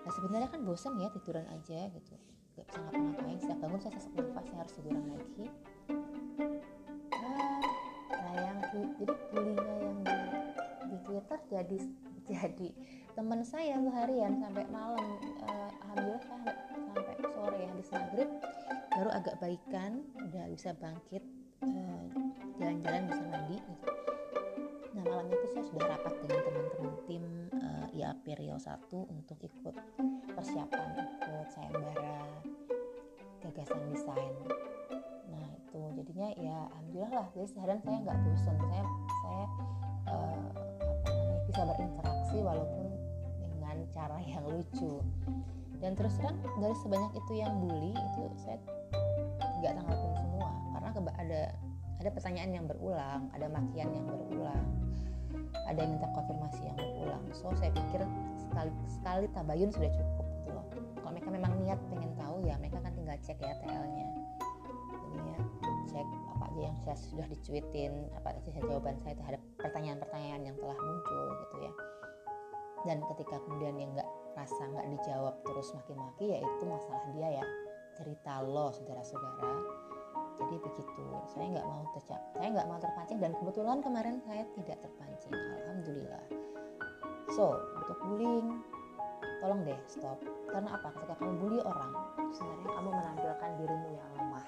Nah 0.00 0.12
sebenarnya 0.16 0.48
kan 0.48 0.64
bosan 0.64 0.96
ya 0.96 1.12
tiduran 1.12 1.44
aja 1.52 1.92
gitu 1.92 2.16
nggak 2.52 2.66
bisa 2.68 2.78
ngapa-ngapain 2.84 3.38
setiap 3.40 3.58
bangun 3.64 3.80
saya 3.80 3.92
sesak 3.96 4.12
nafas 4.12 4.44
saya 4.44 4.58
harus 4.60 4.72
tiduran 4.76 5.04
lagi. 5.08 5.46
Nah, 8.12 8.34
yang 8.36 8.58
jadi 8.72 9.04
bullyingnya 9.32 9.76
yang 9.80 9.98
di, 10.04 10.18
di 10.88 10.96
Twitter 11.08 11.38
jadi 11.48 11.78
jadi 12.28 12.68
teman 13.16 13.40
saya 13.44 13.76
seharian 13.80 14.32
sampai 14.36 14.64
malam. 14.68 15.06
Uh, 15.40 15.70
alhamdulillah 15.80 16.22
saya 16.28 16.52
sampai 16.92 17.14
sore 17.24 17.56
ya 17.56 17.66
habis 17.72 17.88
maghrib 17.92 18.28
baru 18.92 19.10
agak 19.16 19.34
baikan 19.40 19.92
udah 20.20 20.44
bisa 20.52 20.70
bangkit 20.76 21.24
eh, 21.64 22.04
jalan-jalan 22.60 23.02
uh, 23.04 23.08
bisa 23.08 23.22
mandi 23.32 23.56
gitu. 23.56 23.88
Nah 24.92 25.02
malamnya 25.08 25.36
itu 25.40 25.46
saya 25.56 25.64
sudah 25.72 25.84
rapat 25.88 26.14
dengan 26.20 26.40
teman-teman 26.44 26.94
tim 27.08 27.24
uh, 27.92 27.98
IAP 28.00 28.24
Rio 28.40 28.56
1 28.56 28.88
untuk 29.12 29.38
ikut 29.44 29.76
persiapan 30.32 30.88
ikut 30.96 31.48
sayembara 31.52 32.24
gagasan 33.44 33.84
desain. 33.92 34.32
Nah 35.28 35.46
itu 35.60 35.80
jadinya 36.00 36.28
ya 36.40 36.58
alhamdulillah 36.72 37.12
lah 37.12 37.26
jadi 37.36 37.46
seharian 37.52 37.80
saya 37.84 37.96
nggak 38.00 38.18
bosan 38.24 38.56
saya 38.56 38.84
saya 39.20 39.44
uh, 40.08 40.48
apa 40.56 41.08
namanya 41.12 41.40
bisa 41.44 41.62
berinteraksi 41.68 42.36
walaupun 42.40 42.86
dengan 43.40 43.76
cara 43.92 44.18
yang 44.24 44.44
lucu. 44.48 45.04
Dan 45.82 45.98
terus 45.98 46.14
terang 46.14 46.38
dari 46.62 46.76
sebanyak 46.78 47.12
itu 47.18 47.32
yang 47.42 47.52
bully 47.58 47.92
itu 47.92 48.24
saya 48.40 48.56
nggak 49.60 49.72
tanggapin 49.76 50.12
semua. 50.16 50.50
Karena 50.72 50.88
ada 51.18 51.42
ada 52.02 52.10
pertanyaan 52.10 52.50
yang 52.50 52.64
berulang 52.66 53.30
ada 53.30 53.46
makian 53.52 53.90
yang 53.94 54.06
berulang 54.06 54.81
ada 55.68 55.78
yang 55.78 55.94
minta 55.94 56.08
konfirmasi 56.12 56.60
yang 56.66 56.76
berulang 56.76 57.24
so 57.32 57.48
saya 57.56 57.70
pikir 57.70 58.02
sekali 58.36 58.70
sekali 58.86 59.26
tabayun 59.32 59.70
sudah 59.72 59.90
cukup 59.94 60.26
gitu 60.42 60.50
loh. 60.52 60.66
Kalau 60.98 61.10
mereka 61.14 61.30
memang 61.30 61.52
niat 61.62 61.80
pengen 61.88 62.12
tahu 62.18 62.36
ya 62.44 62.54
mereka 62.58 62.78
kan 62.82 62.92
tinggal 62.92 63.16
cek 63.22 63.38
ya 63.38 63.54
TL-nya. 63.62 64.06
Jadi 64.92 65.18
ya 65.22 65.38
cek 65.88 66.06
apa 66.36 66.44
aja 66.50 66.60
yang 66.60 66.76
saya 66.82 66.96
sudah 66.98 67.26
dicuitin 67.30 67.92
apa 68.18 68.34
aja 68.34 68.60
jawaban 68.60 68.96
saya 69.00 69.14
terhadap 69.16 69.40
pertanyaan-pertanyaan 69.60 70.42
yang 70.52 70.56
telah 70.58 70.76
muncul 70.76 71.24
gitu 71.46 71.56
ya. 71.64 71.72
Dan 72.82 72.98
ketika 73.14 73.36
kemudian 73.46 73.78
yang 73.78 73.90
nggak 73.94 74.10
rasa 74.34 74.62
nggak 74.66 74.86
dijawab 74.98 75.34
terus 75.46 75.68
maki-maki 75.76 76.26
ya 76.34 76.38
itu 76.42 76.64
masalah 76.66 77.02
dia 77.14 77.28
ya. 77.40 77.44
Cerita 77.92 78.40
lo 78.40 78.72
saudara-saudara 78.72 79.81
jadi 80.42 80.56
begitu. 80.58 81.04
Saya 81.30 81.46
nggak 81.54 81.66
mau 81.66 81.82
tercap 81.94 82.20
saya 82.34 82.48
nggak 82.58 82.68
mau 82.68 82.78
terpancing 82.82 83.18
dan 83.22 83.32
kebetulan 83.38 83.78
kemarin 83.78 84.16
saya 84.26 84.42
tidak 84.58 84.78
terpancing. 84.82 85.32
Alhamdulillah. 85.32 86.24
So 87.30 87.54
untuk 87.78 87.98
bullying 88.02 88.48
tolong 89.38 89.62
deh 89.62 89.78
stop. 89.86 90.18
Karena 90.50 90.74
apa? 90.74 90.88
Ketika 90.98 91.14
kamu 91.22 91.32
bully 91.38 91.58
orang 91.62 91.92
sebenarnya 92.34 92.70
kamu 92.74 92.88
menampilkan 92.90 93.50
dirimu 93.62 93.88
yang 93.94 94.10
lemah. 94.18 94.46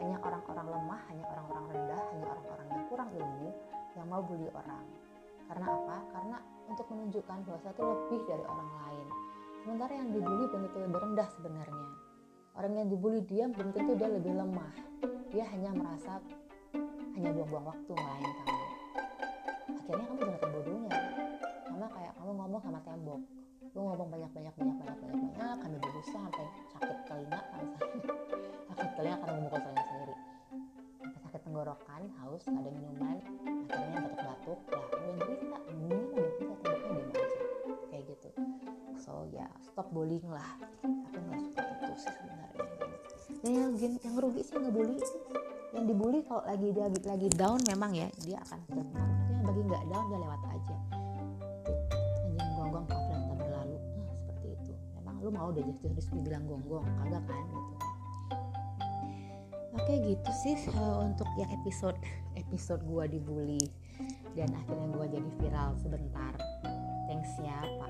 Hanya 0.00 0.16
orang-orang 0.24 0.66
lemah 0.72 1.00
hanya 1.12 1.24
orang-orang 1.28 1.64
rendah 1.76 2.02
hanya 2.12 2.26
orang-orang 2.32 2.66
yang 2.72 2.84
kurang 2.88 3.08
ilmu 3.12 3.48
yang 3.94 4.06
mau 4.08 4.22
bully 4.24 4.48
orang. 4.56 4.84
Karena 5.44 5.66
apa? 5.68 5.96
Karena 6.16 6.36
untuk 6.64 6.86
menunjukkan 6.88 7.38
bahwa 7.44 7.58
saya 7.60 7.76
itu 7.76 7.84
lebih 7.84 8.20
dari 8.24 8.44
orang 8.48 8.70
lain. 8.80 9.06
Sementara 9.64 9.92
yang 9.92 10.08
dibully 10.12 10.44
lebih 10.48 11.00
rendah 11.00 11.28
sebenarnya 11.36 12.03
orang 12.64 12.80
yang 12.80 12.88
dibully 12.88 13.20
dia 13.28 13.44
belum 13.44 13.76
tentu 13.76 13.92
dia 13.92 14.08
lebih 14.08 14.40
lemah. 14.40 14.72
Dia 15.28 15.44
hanya 15.52 15.76
merasa 15.76 16.16
hanya 17.12 17.30
buang-buang 17.36 17.68
waktu 17.68 17.92
ngelain 17.92 18.24
kamu 18.24 18.64
akhirnya 19.84 20.04
kamu 20.08 20.16
dengarkan 20.24 20.48
bodohnya 20.48 20.90
sama 21.68 21.86
kayak 21.92 22.12
kamu 22.16 22.30
ngomong 22.40 22.60
sama 22.64 22.80
tembok. 22.88 23.20
Lu 23.76 23.80
ngomong 23.84 24.08
banyak 24.08 24.30
banyak 24.32 24.54
banyak 24.56 24.76
banyak 24.80 24.96
banyak 24.96 25.18
banyak 25.20 25.56
kami 25.60 25.76
berusaha 25.76 26.24
sampai 26.24 26.46
sakit 26.72 26.98
telinga 27.04 27.40
kan 27.52 27.64
sakit 28.72 28.90
telinga 28.96 29.16
karena 29.20 29.32
memukul 29.36 29.60
telinga 29.60 29.84
sendiri. 29.84 30.14
Sampai 31.04 31.20
sakit 31.20 31.40
tenggorokan 31.44 32.02
haus 32.16 32.42
ada 32.48 32.70
minuman 32.72 33.16
akhirnya 33.68 33.98
batuk-batuk 34.08 34.60
lah 34.72 34.88
lu 35.04 35.12
yang 35.68 35.83
stop 39.62 39.88
bullying 39.90 40.26
lah. 40.30 40.50
Aku 40.82 41.18
nggak 41.18 41.40
suka 41.50 41.62
itu 41.62 41.94
sih 41.98 42.12
sebenarnya. 42.14 42.66
Dan 43.44 43.52
yang 43.52 43.72
yang 44.00 44.14
rugi 44.16 44.42
sih 44.42 44.56
ngebully 44.56 44.96
sih. 45.02 45.22
Yang 45.74 45.84
dibully 45.90 46.20
kalau 46.22 46.42
lagi 46.46 46.68
dia 46.70 46.86
lagi 46.86 47.28
down 47.34 47.58
memang 47.66 47.90
ya 47.98 48.08
dia 48.22 48.38
akan 48.46 48.58
terpengaruh 48.70 49.42
bagi 49.42 49.60
nggak 49.66 49.84
down 49.90 50.04
dia 50.06 50.18
lewat 50.22 50.40
aja. 50.46 50.76
Anjing 52.24 52.50
gonggong 52.54 52.86
kaflan 52.86 53.20
tak 53.26 53.36
berlalu 53.42 53.76
nah 53.82 54.14
seperti 54.14 54.46
itu. 54.54 54.72
Memang 55.02 55.16
lu 55.18 55.30
mau 55.34 55.50
jadi 55.50 55.72
harus 55.74 56.06
dibilang 56.14 56.44
gonggong 56.46 56.86
kagak 57.02 57.24
kan 57.26 57.44
gitu. 57.50 57.74
Oke 59.74 59.94
gitu 60.06 60.30
sih 60.46 60.56
uh, 60.78 61.02
untuk 61.02 61.26
yang 61.34 61.50
episode 61.50 61.98
episode 62.42 62.80
gua 62.86 63.10
dibully. 63.10 63.60
Dan 64.38 64.54
akhirnya 64.54 64.86
gua 64.94 65.06
jadi 65.10 65.30
viral 65.42 65.74
sebentar. 65.82 66.38
Thanks 67.10 67.34
ya 67.42 67.83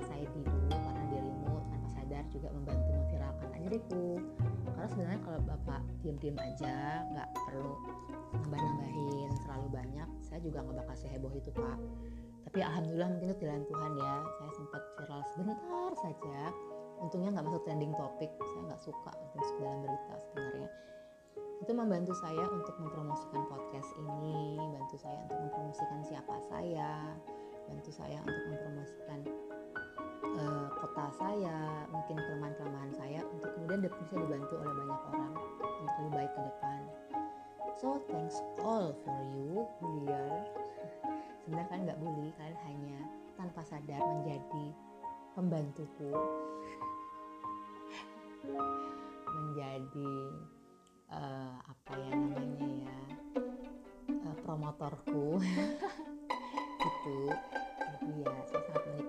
istriku 3.74 4.22
karena 4.70 4.86
sebenarnya 4.86 5.20
kalau 5.26 5.40
bapak 5.50 5.82
diem-diem 6.06 6.38
aja 6.38 7.02
nggak 7.10 7.28
perlu 7.34 7.74
nambah-nambahin 8.46 9.30
terlalu 9.42 9.68
banyak 9.74 10.08
saya 10.22 10.38
juga 10.38 10.62
nggak 10.62 10.78
bakal 10.86 10.96
seheboh 11.02 11.32
itu 11.34 11.50
pak. 11.50 11.78
Tapi 12.46 12.58
alhamdulillah 12.62 13.08
mungkin 13.10 13.34
itu 13.34 13.42
jalan 13.42 13.66
Tuhan 13.66 13.92
ya. 13.98 14.14
Saya 14.38 14.50
sempat 14.54 14.82
viral 14.94 15.22
sebentar 15.34 15.90
saja. 15.98 16.38
Untungnya 17.02 17.30
nggak 17.34 17.46
masuk 17.50 17.62
trending 17.66 17.90
topik 17.98 18.30
saya 18.30 18.62
nggak 18.70 18.82
suka 18.82 19.12
masuk 19.34 19.54
dalam 19.58 19.78
berita 19.82 20.14
sebenarnya. 20.22 20.68
Itu 21.66 21.72
membantu 21.74 22.12
saya 22.14 22.44
untuk 22.46 22.74
mempromosikan 22.78 23.42
podcast 23.50 23.90
ini 23.98 24.54
bantu 24.70 24.96
saya 25.02 25.18
untuk 25.26 25.38
mempromosikan 25.50 26.00
siapa 26.06 26.34
saya 26.46 26.90
bantu 27.64 27.90
saya 27.90 28.20
untuk 28.20 28.44
mempromosikan 28.52 29.20
uh, 30.36 30.68
kota 30.76 31.06
saya 31.16 31.88
mungkin 31.88 32.16
saya 32.20 32.33
kemudian 33.74 33.98
bisa 34.06 34.14
dibantu 34.14 34.54
oleh 34.62 34.74
banyak 34.78 35.00
orang 35.10 35.32
untuk 35.82 35.96
lebih 35.98 36.12
baik 36.14 36.30
ke 36.30 36.40
depan. 36.46 36.80
So 37.82 37.88
thanks 38.06 38.38
all 38.62 38.94
for 39.02 39.18
you 39.34 39.66
bullier 39.82 40.30
sebenarnya 41.42 41.66
kalian 41.74 41.82
nggak 41.90 41.98
bully 41.98 42.30
kalian 42.38 42.58
hanya 42.70 42.98
tanpa 43.34 43.66
sadar 43.66 43.98
menjadi 43.98 44.66
pembantuku. 45.34 46.12
Menjadi 49.34 50.14
uh, 51.10 51.58
apa 51.66 51.92
ya 51.98 52.12
namanya 52.14 52.70
ya 52.78 52.98
uh, 54.22 54.36
promotorku. 54.46 55.42
Itu 56.86 57.18
jadi 57.82 58.12
ya 58.22 58.34
saya 58.46 58.62
sangat 58.70 58.82
sekali 58.86 59.02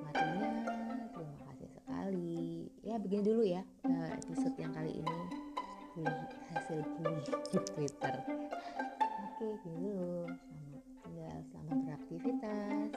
ya 2.96 3.04
begini 3.04 3.24
dulu 3.28 3.44
ya 3.44 3.60
uh, 3.84 4.08
episode 4.16 4.56
yang 4.56 4.72
kali 4.72 5.04
ini. 5.04 5.16
Bully, 6.00 6.16
hasil 6.56 6.80
bully 6.96 7.28
di 7.52 7.60
Twitter. 7.68 8.16
Oke 9.36 9.48
gini 9.68 9.92
dulu 10.00 10.32
selamat 10.32 10.84
tinggal 11.04 11.36
selamat 11.52 11.78
beraktivitas 11.84 12.90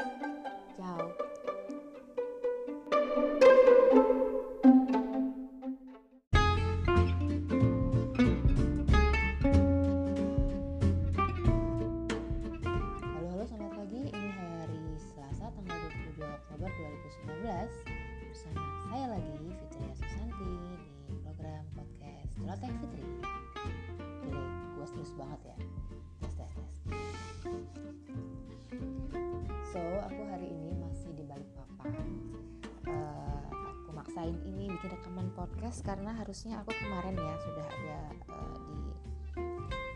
harusnya 36.38 36.62
aku 36.62 36.70
kemarin 36.70 37.18
ya 37.18 37.34
sudah 37.42 37.66
ada 37.66 37.98
uh, 38.30 38.94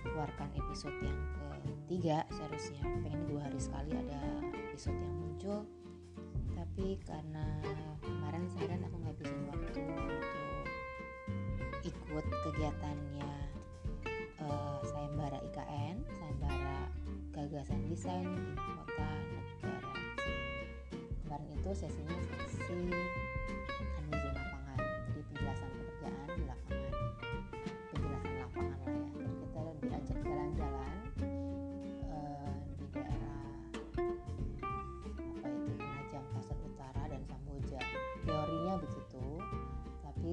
dikeluarkan 0.03 0.51
episode 0.59 0.99
yang 0.99 1.20
ketiga 1.62 2.26
seharusnya. 2.34 2.82
Pengen 3.07 3.30
dua 3.30 3.47
hari 3.47 3.62
sekali 3.62 3.95
ada 3.95 4.43
episode 4.51 4.99
yang 4.99 5.14
muncul. 5.22 5.62
Tapi 6.59 6.99
karena 7.07 7.47
kemarin 8.03 8.51
saya 8.51 8.74
dan 8.74 8.82
aku 8.90 8.97
ngabisin 9.07 9.43
waktu 9.55 9.86
untuk 9.86 10.66
ikut 11.86 12.26
kegiatannya 12.26 13.32
uh, 14.43 14.82
sayembara 14.82 15.38
IKN, 15.47 16.03
sayembara 16.11 16.90
gagasan 17.30 17.86
desain 17.86 18.26
di 18.26 18.59
kota 18.59 19.11
kemarin 21.22 21.49
itu 21.55 21.70
sesinya 21.70 22.18
sesi 22.51 22.90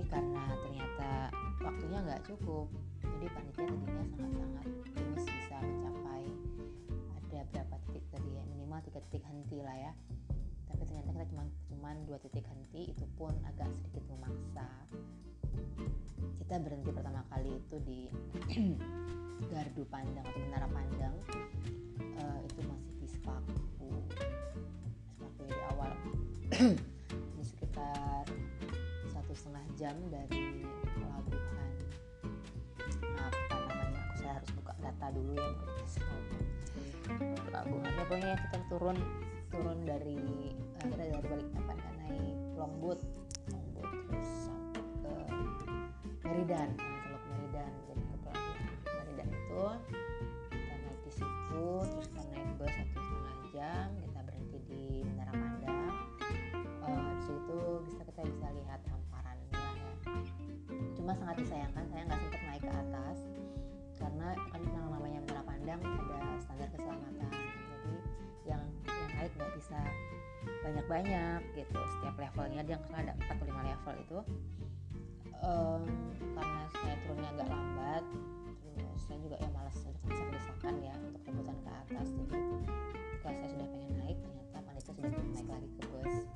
karena 0.09 0.43
ternyata 0.65 1.11
waktunya 1.61 1.99
nggak 2.01 2.21
cukup 2.25 2.67
jadi 3.19 3.27
panitia 3.35 3.67
tadinya 3.67 4.03
sangat-sangat 4.15 4.65
optimis 4.79 5.25
bisa 5.27 5.55
mencapai 5.59 6.23
ada 7.19 7.39
berapa 7.51 7.75
titik 7.87 8.05
tadi 8.15 8.29
ya 8.31 8.43
minimal 8.47 8.79
tiga 8.87 8.99
titik 9.07 9.23
henti 9.27 9.59
lah 9.59 9.75
ya. 9.75 9.91
Tapi 10.71 10.81
ternyata 10.87 11.09
kita 11.11 11.25
cuma 11.35 11.43
cuma 11.67 11.89
dua 12.07 12.17
titik 12.23 12.45
henti 12.47 12.95
itu 12.95 13.05
pun 13.19 13.35
agak 13.43 13.67
sedikit 13.75 14.07
memaksa. 14.07 14.67
Kita 16.39 16.55
berhenti 16.63 16.89
pertama 16.95 17.27
kali 17.27 17.59
itu 17.59 17.75
di 17.83 17.99
gardu 19.51 19.83
pandang 19.91 20.23
atau 20.23 20.39
menara 20.47 20.67
pandang. 20.71 21.15
Uh, 21.99 22.39
itu 22.47 22.59
masih 22.67 22.93
di 23.03 23.07
Sepaku 23.07 23.55
Sepaku 25.11 25.43
di 25.43 25.59
awal 25.75 25.91
jam 29.79 29.95
dari 30.11 30.67
pelabuhan. 30.99 31.71
Apa 33.15 33.55
namanya 33.63 33.99
aku 34.03 34.13
saya 34.19 34.31
harus 34.35 34.51
buka 34.59 34.73
data 34.83 35.07
dulu 35.15 35.39
ya 35.39 35.49
pelabuhan 37.47 37.87
ya 37.87 37.91
pokoknya 38.03 38.31
kita 38.37 38.59
turun 38.67 38.97
turun 39.49 39.77
dari 39.87 40.19
uh, 40.83 40.93
dari 40.93 41.11
Balikpapan 41.15 41.77
kan 41.79 41.93
naik 42.03 42.37
longboat 42.59 42.99
longboat 43.49 43.89
terus 44.05 44.31
sampai 44.45 44.83
ke 44.99 45.15
Meridan 46.27 46.69
nah, 46.75 46.99
Teluk 47.07 47.23
Meridan 47.31 47.71
jadi 47.87 48.03
ke 48.03 48.15
pelabuhan. 48.19 48.59
Meridan 48.83 49.27
itu 49.31 49.63
kita 50.51 50.75
naik 50.75 50.99
di 51.07 51.11
situ 51.15 51.65
terus 51.87 52.07
kita 52.11 52.23
naik 52.29 52.49
bus 52.59 52.73
satu 52.75 52.99
setengah 52.99 53.37
jam 53.55 53.89
cuma 61.09 61.25
sangat 61.25 61.41
disayangkan 61.41 61.85
saya 61.89 62.05
nggak 62.05 62.21
sempat 62.21 62.41
naik 62.45 62.61
ke 62.61 62.69
atas. 62.69 63.17
Karena 63.97 64.27
kan 64.53 64.61
yang 64.61 64.87
namanya 64.93 65.19
Menara 65.25 65.41
Pandang 65.41 65.81
ada 65.81 66.19
standar 66.37 66.69
keselamatan. 66.69 67.31
Jadi 67.33 67.93
yang 68.45 68.61
yang 68.85 69.11
naik 69.17 69.33
nggak 69.33 69.51
bisa 69.57 69.79
banyak-banyak 70.61 71.41
gitu. 71.57 71.79
Setiap 71.97 72.13
levelnya 72.13 72.61
dia 72.61 72.77
ada 72.93 73.17
4 73.25 73.25
atau 73.25 73.41
5 73.41 73.57
level 73.57 73.95
itu. 74.05 74.19
Um, 75.41 75.81
karena 76.37 76.63
saya 76.77 76.93
turunnya 77.01 77.29
agak 77.33 77.47
lambat 77.57 78.03
terus 78.77 79.01
saya 79.09 79.17
juga 79.25 79.35
ya 79.41 79.49
malas 79.49 79.77
desak-desakan 79.81 80.73
ya 80.77 80.93
untuk 80.93 81.25
rebutan 81.25 81.57
ke 81.57 81.69
atas. 81.73 82.05
Jadi 82.05 82.37
ketika 82.37 83.29
saya 83.33 83.49
sudah 83.49 83.65
pengen 83.65 83.93
naik 83.97 84.17
ternyata 84.21 84.57
panitia 84.61 84.93
sudah 84.93 85.09
naik 85.09 85.49
lagi 85.49 85.69
ke 85.73 85.81
bus 85.89 86.28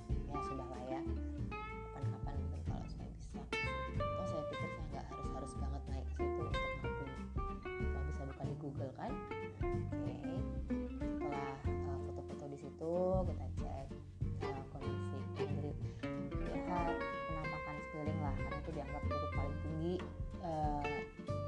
uh, 20.43 20.85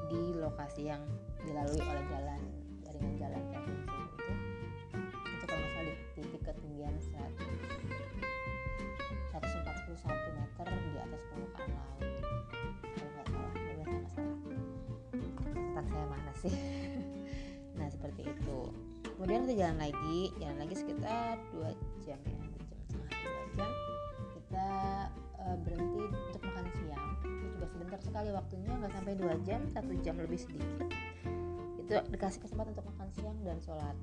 di 0.09 0.35
lokasi 0.39 0.89
yang 0.89 1.03
dilalui 1.43 1.79
oleh 1.79 2.05
jalan 2.09 2.41
jaringan 2.81 3.13
jalan 3.19 3.41
provinsi 3.53 3.95
itu 3.95 4.31
itu 5.29 5.45
kalau 5.45 5.67
salah 5.75 5.85
di 5.85 5.93
titik 6.17 6.41
ketinggian 6.41 6.95
141 9.95 10.35
meter 10.35 10.67
di 10.67 10.97
atas 10.99 11.21
permukaan 11.31 11.69
laut. 11.71 12.03
Kalau 12.83 13.09
nggak 13.15 13.27
salah 13.31 13.51
saya 13.55 13.73
nggak 13.79 14.11
salah. 14.11 14.39
Tentang 15.55 15.87
saya 15.87 16.05
mana 16.07 16.31
sih? 16.39 16.53
Nah 17.75 17.91
seperti 17.91 18.23
itu. 18.23 18.59
Kemudian 19.03 19.43
kita 19.43 19.67
jalan 19.67 19.77
lagi 19.83 20.31
jalan 20.39 20.57
lagi 20.63 20.75
sekitar 20.79 21.35
dua 21.51 21.75
jam 22.07 22.19
ya. 22.23 22.39
Dua 22.39 22.63
jam 22.71 22.79
setengah 22.87 23.11
dua 23.19 23.43
jam. 23.59 23.71
Kita 24.31 24.69
uh, 25.45 25.57
berhenti 25.61 26.03
untuk 26.09 26.41
makan 26.41 26.65
siang. 26.81 27.05
Itu 27.23 27.45
juga 27.55 27.65
sebentar 27.69 27.99
sekali 28.01 28.29
waktunya 28.33 28.71
nggak 28.75 28.93
sampai 28.93 29.13
dua 29.15 29.33
jam 29.45 29.61
satu 29.69 29.93
jam 30.01 30.15
lebih 30.17 30.39
sedikit. 30.41 30.89
Itu 31.79 31.93
dikasih 32.09 32.41
kesempatan 32.41 32.73
untuk 32.73 32.87
makan 32.89 33.09
siang 33.13 33.37
dan 33.45 33.57
sholat. 33.61 33.95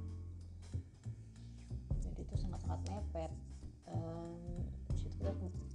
Jadi 2.01 2.21
itu 2.23 2.35
sangat-sangat 2.39 2.81
mepet. 2.87 3.33
Um, 3.93 4.43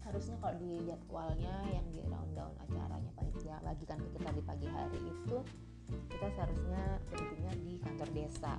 harusnya 0.07 0.39
kalau 0.39 0.55
di 0.55 0.72
jadwalnya 0.88 1.55
yang 1.68 1.86
di 1.91 1.99
rundown 2.07 2.49
acaranya 2.63 3.11
panitia 3.13 3.59
bagikan 3.59 3.99
ke 3.99 4.09
kita 4.15 4.30
di 4.34 4.43
pagi 4.47 4.68
hari 4.72 4.99
itu 5.03 5.38
kita 6.07 6.28
seharusnya 6.32 6.84
berhentinya 7.11 7.53
di 7.59 7.72
kantor 7.84 8.09
desa. 8.15 8.53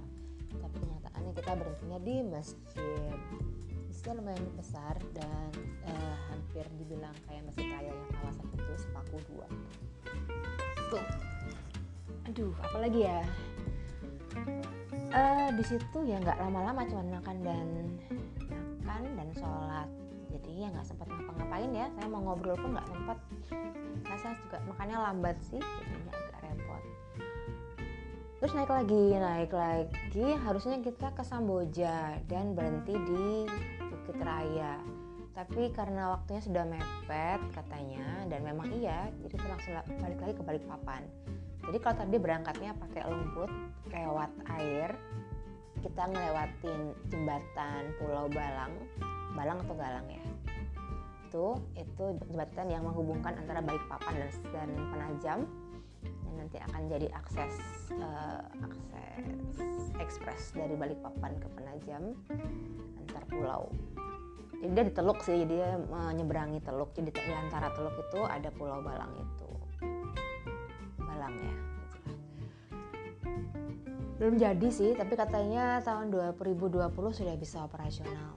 Tapi 0.48 0.76
kenyataannya 0.80 1.32
kita 1.34 1.52
berhentinya 1.56 1.98
di 2.04 2.16
masjid 2.24 3.16
masjidnya 3.98 4.22
lumayan 4.22 4.46
besar 4.54 4.94
dan 5.10 5.50
uh, 5.82 6.16
hampir 6.30 6.62
dibilang 6.78 7.10
kayak 7.26 7.42
masjid 7.50 7.66
raya 7.66 7.90
yang 7.90 8.10
kawasan 8.14 8.46
itu 8.54 8.74
sepaku 8.78 9.18
dua. 9.26 9.46
Tuh. 10.86 11.06
Aduh 12.30 12.54
apalagi 12.62 13.10
ya? 13.10 13.26
Uh, 15.10 15.50
di 15.50 15.64
situ 15.66 15.98
ya 16.06 16.22
nggak 16.22 16.38
lama-lama 16.38 16.86
cuma 16.86 17.18
makan 17.18 17.42
dan 17.42 17.66
makan 18.86 19.18
dan 19.18 19.28
sholat. 19.34 19.90
Jadi 20.30 20.50
ya 20.62 20.70
nggak 20.70 20.86
sempat 20.86 21.10
ngapa-ngapain 21.10 21.70
ya. 21.74 21.86
Saya 21.98 22.06
mau 22.06 22.22
ngobrol 22.22 22.54
pun 22.54 22.78
nggak 22.78 22.86
sempat 22.94 23.18
saya 24.14 24.34
juga 24.46 24.62
makannya 24.70 24.98
lambat 25.10 25.36
sih 25.42 25.58
jadinya 25.58 26.14
agak 26.14 26.40
repot. 26.46 26.82
Terus 28.38 28.52
naik 28.54 28.70
lagi 28.70 29.04
naik 29.18 29.50
lagi. 29.50 30.26
Harusnya 30.46 30.78
kita 30.86 31.10
ke 31.18 31.26
Samboja 31.26 32.22
dan 32.30 32.54
berhenti 32.54 32.94
di 32.94 33.26
Bukit 34.08 34.24
Raya. 34.24 34.80
Tapi 35.36 35.68
karena 35.76 36.16
waktunya 36.16 36.40
sudah 36.40 36.64
mepet 36.64 37.40
katanya 37.52 38.24
dan 38.32 38.40
memang 38.40 38.72
iya 38.72 39.12
jadi 39.20 39.36
kita 39.36 39.46
langsung 39.52 39.76
balik 40.00 40.18
lagi 40.24 40.32
ke 40.32 40.42
Balikpapan. 40.48 41.04
Jadi 41.68 41.76
kalau 41.84 41.96
tadi 42.00 42.16
berangkatnya 42.16 42.72
pakai 42.80 43.04
lumput 43.04 43.52
lewat 43.92 44.32
air 44.56 44.96
kita 45.84 46.08
ngelewatin 46.08 46.80
jembatan 47.12 47.82
Pulau 48.00 48.32
Balang 48.32 48.72
Balang 49.36 49.60
atau 49.60 49.76
Galang 49.76 50.08
ya. 50.08 50.24
Itu 51.28 51.60
itu 51.76 52.04
jembatan 52.24 52.66
yang 52.72 52.88
menghubungkan 52.88 53.36
antara 53.36 53.60
Balikpapan 53.60 54.24
dan, 54.24 54.32
dan 54.56 54.68
Penajam 54.88 55.38
yang 56.28 56.44
nanti 56.44 56.60
akan 56.60 56.82
jadi 56.92 57.08
akses 57.16 57.56
uh, 57.96 58.44
akses 58.60 59.72
ekspres 59.96 60.42
dari 60.52 60.76
Balikpapan 60.76 61.32
ke 61.40 61.48
Penajam 61.56 62.12
antar 63.00 63.24
pulau. 63.32 63.72
Jadi 64.60 64.72
dia 64.74 64.84
di 64.84 64.94
teluk 64.94 65.18
sih 65.24 65.48
dia 65.48 65.80
menyeberangi 65.88 66.60
teluk. 66.60 66.92
Jadi 66.92 67.14
di 67.14 67.32
antara 67.32 67.72
teluk 67.72 67.94
itu 67.96 68.20
ada 68.26 68.50
Pulau 68.50 68.82
Balang 68.82 69.14
itu. 69.14 69.50
Balang 70.98 71.34
ya 71.38 71.54
belum 74.18 74.34
jadi 74.34 74.68
sih 74.74 74.98
tapi 74.98 75.14
katanya 75.14 75.78
tahun 75.86 76.10
2020 76.10 76.90
sudah 76.90 77.36
bisa 77.38 77.62
operasional 77.62 78.34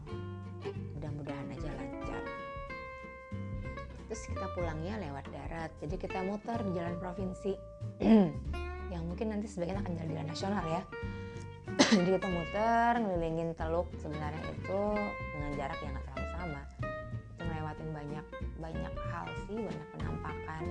terus 4.11 4.27
kita 4.27 4.43
pulangnya 4.51 4.99
lewat 4.99 5.23
darat. 5.31 5.71
Jadi 5.79 5.95
kita 5.95 6.19
muter 6.27 6.59
di 6.67 6.75
jalan 6.75 6.99
provinsi. 6.99 7.55
Yang 8.91 9.03
mungkin 9.07 9.31
nanti 9.31 9.47
sebagian 9.47 9.79
akan 9.79 9.95
jalan 9.95 10.27
nasional 10.27 10.65
ya. 10.67 10.83
Jadi 11.95 12.19
kita 12.19 12.27
muter 12.27 12.91
ngelilingin 12.99 13.55
teluk 13.55 13.87
sebenarnya 14.03 14.43
itu 14.51 14.83
dengan 15.31 15.51
jarak 15.55 15.79
yang 15.79 15.95
nggak 15.95 16.05
terlalu 16.11 16.27
sama. 16.35 16.61
Itu 17.31 17.41
melewatin 17.47 17.89
banyak 17.95 18.25
banyak 18.59 18.93
hal 19.15 19.27
sih 19.47 19.57
banyak 19.63 19.87
penampakan. 19.95 20.63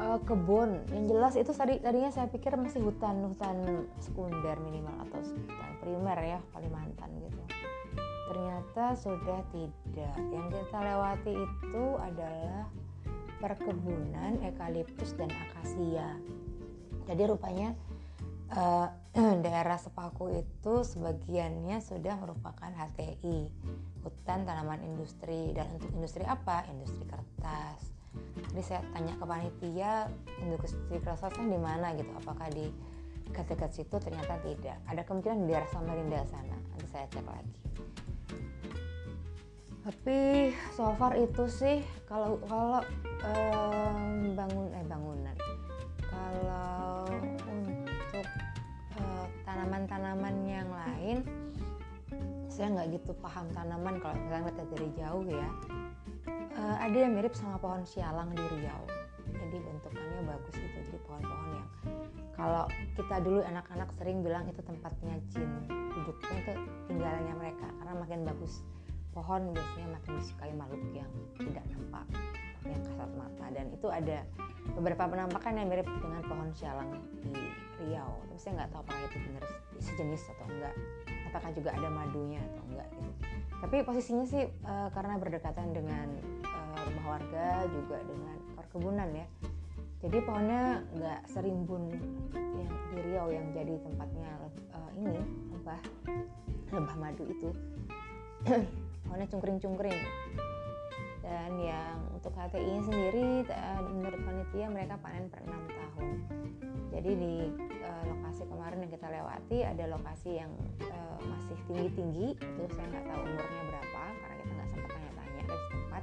Uh, 0.00 0.18
kebun. 0.24 0.80
Yang 0.96 1.04
jelas 1.12 1.34
itu 1.36 1.52
tadi 1.52 1.74
tadinya 1.84 2.08
saya 2.08 2.32
pikir 2.32 2.56
masih 2.56 2.88
hutan 2.88 3.20
hutan 3.20 3.84
sekunder 4.00 4.56
minimal 4.64 4.96
atau 5.12 5.20
hutan 5.20 5.72
primer 5.84 6.18
ya 6.24 6.40
Kalimantan 6.56 7.12
gitu 7.20 7.65
ternyata 8.26 8.98
sudah 8.98 9.40
tidak. 9.54 10.16
Yang 10.34 10.46
kita 10.58 10.78
lewati 10.82 11.34
itu 11.34 11.84
adalah 12.02 12.66
perkebunan 13.38 14.42
eukaliptus 14.42 15.14
dan 15.14 15.30
akasia. 15.30 16.18
Jadi 17.06 17.22
rupanya 17.28 17.70
uh, 18.50 18.90
daerah 19.44 19.78
Sepaku 19.78 20.42
itu 20.42 20.82
sebagiannya 20.82 21.78
sudah 21.78 22.18
merupakan 22.18 22.70
HTI 22.70 23.46
hutan 24.02 24.42
tanaman 24.42 24.82
industri. 24.82 25.54
Dan 25.54 25.78
untuk 25.78 25.90
industri 25.94 26.26
apa? 26.26 26.66
Industri 26.70 27.06
kertas. 27.06 27.94
Jadi 28.50 28.62
saya 28.64 28.80
tanya 28.96 29.12
ke 29.12 29.24
panitia 29.28 30.08
industri 30.40 30.96
kertasnya 30.98 31.46
di 31.46 31.60
mana 31.60 31.92
gitu? 31.94 32.10
Apakah 32.16 32.48
di 32.48 32.72
dekat-dekat 33.28 33.70
situ? 33.76 33.96
Ternyata 34.00 34.40
tidak. 34.40 34.80
Ada 34.88 35.04
kemungkinan 35.04 35.44
di 35.44 35.46
daerah 35.52 35.68
Samarinda 35.68 36.24
sana. 36.24 36.56
Nanti 36.56 36.86
saya 36.88 37.06
cek 37.12 37.28
lagi 37.28 37.65
tapi 39.86 40.50
so 40.74 40.90
far 40.98 41.14
itu 41.14 41.46
sih 41.46 41.78
kalau 42.10 42.42
kalau 42.50 42.82
um, 43.22 44.34
bangun 44.34 44.66
eh 44.74 44.82
bangunan. 44.82 45.36
Kalau 46.06 47.06
untuk 47.46 48.26
uh, 48.98 49.26
tanaman-tanaman 49.46 50.34
yang 50.42 50.66
lain 50.66 51.22
saya 52.50 52.72
nggak 52.72 52.98
gitu 52.98 53.14
paham 53.22 53.46
tanaman 53.54 54.02
kalau 54.02 54.18
misalnya 54.18 54.50
lihat 54.50 54.68
dari 54.74 54.88
jauh 54.98 55.24
ya. 55.30 55.48
Uh, 56.56 56.76
ada 56.82 56.96
yang 56.96 57.14
mirip 57.14 57.36
sama 57.38 57.54
pohon 57.62 57.86
sialang 57.86 58.32
di 58.34 58.42
Riau. 58.42 58.82
Jadi 59.30 59.56
bentukannya 59.60 60.22
bagus 60.26 60.54
itu 60.58 60.78
jadi 60.82 60.98
pohon-pohon 61.06 61.50
yang 61.54 61.68
kalau 62.46 62.70
kita 62.94 63.16
dulu 63.26 63.42
anak-anak 63.42 63.90
sering 63.98 64.22
bilang 64.22 64.46
itu 64.46 64.62
tempatnya 64.62 65.18
jin 65.34 65.50
duduknya 65.66 66.36
itu 66.46 66.54
tinggalannya 66.86 67.34
mereka 67.34 67.66
karena 67.82 67.94
makin 67.98 68.22
bagus 68.22 68.62
pohon 69.10 69.50
biasanya 69.50 69.98
makin 69.98 70.12
disukai 70.22 70.54
makhluk 70.54 70.86
yang 70.94 71.10
tidak 71.42 71.66
nampak 71.74 72.06
yang 72.70 72.82
kasat 72.86 73.10
mata. 73.18 73.46
Dan 73.50 73.66
itu 73.74 73.86
ada 73.90 74.22
beberapa 74.78 75.06
penampakan 75.10 75.58
yang 75.58 75.66
mirip 75.70 75.86
dengan 75.98 76.22
pohon 76.26 76.50
sialang 76.54 76.90
di 77.22 77.34
Riau. 77.82 78.14
Tapi 78.30 78.38
saya 78.38 78.52
nggak 78.62 78.70
tahu 78.74 78.80
apakah 78.86 79.02
itu 79.10 79.18
benar 79.26 79.44
sejenis 79.82 80.22
atau 80.36 80.46
enggak. 80.46 80.74
Apakah 81.32 81.50
juga 81.50 81.70
ada 81.74 81.88
madunya 81.90 82.40
atau 82.54 82.62
enggak 82.70 82.88
gitu. 82.94 83.10
Tapi 83.56 83.76
posisinya 83.82 84.26
sih 84.28 84.44
uh, 84.68 84.88
karena 84.92 85.14
berdekatan 85.16 85.72
dengan 85.72 86.08
uh, 86.44 86.78
rumah 86.86 87.18
warga 87.18 87.64
juga 87.72 87.98
dengan 88.04 88.36
perkebunan 88.54 89.08
ya 89.16 89.26
jadi 90.06 90.22
pohonnya 90.22 90.86
nggak 90.94 91.20
serimbun 91.34 91.90
yang 92.30 92.70
di 92.94 92.98
Riau 93.10 93.26
yang 93.34 93.50
jadi 93.50 93.74
tempatnya 93.82 94.30
uh, 94.70 94.90
ini 94.94 95.18
lebah 95.50 95.80
lebah 96.70 96.94
madu 96.94 97.26
itu. 97.26 97.50
Pohonnya 99.02 99.26
cungkring-cungkring. 99.26 99.98
Dan 101.26 101.58
yang 101.58 101.98
untuk 102.14 102.30
HTI 102.38 102.86
sendiri 102.86 103.42
menurut 103.90 104.20
panitia 104.22 104.70
mereka 104.70 104.94
panen 105.02 105.26
per 105.26 105.42
enam 105.42 105.62
tahun. 105.74 106.08
Jadi 106.94 107.10
di 107.18 107.34
uh, 107.82 108.02
lokasi 108.06 108.46
kemarin 108.46 108.86
yang 108.86 108.92
kita 108.94 109.10
lewati 109.10 109.58
ada 109.66 109.84
lokasi 109.90 110.38
yang 110.38 110.54
uh, 110.86 111.18
masih 111.26 111.58
tinggi-tinggi. 111.66 112.38
Itu 112.38 112.62
saya 112.78 112.86
nggak 112.94 113.06
tahu 113.10 113.20
umurnya 113.26 113.62
berapa 113.74 114.02
karena 114.22 114.34
kita 114.38 114.52
nggak 114.54 114.68
sempat 114.70 114.90
tanya-tanya 114.94 115.42
dari 115.50 115.66
tempat 115.74 116.02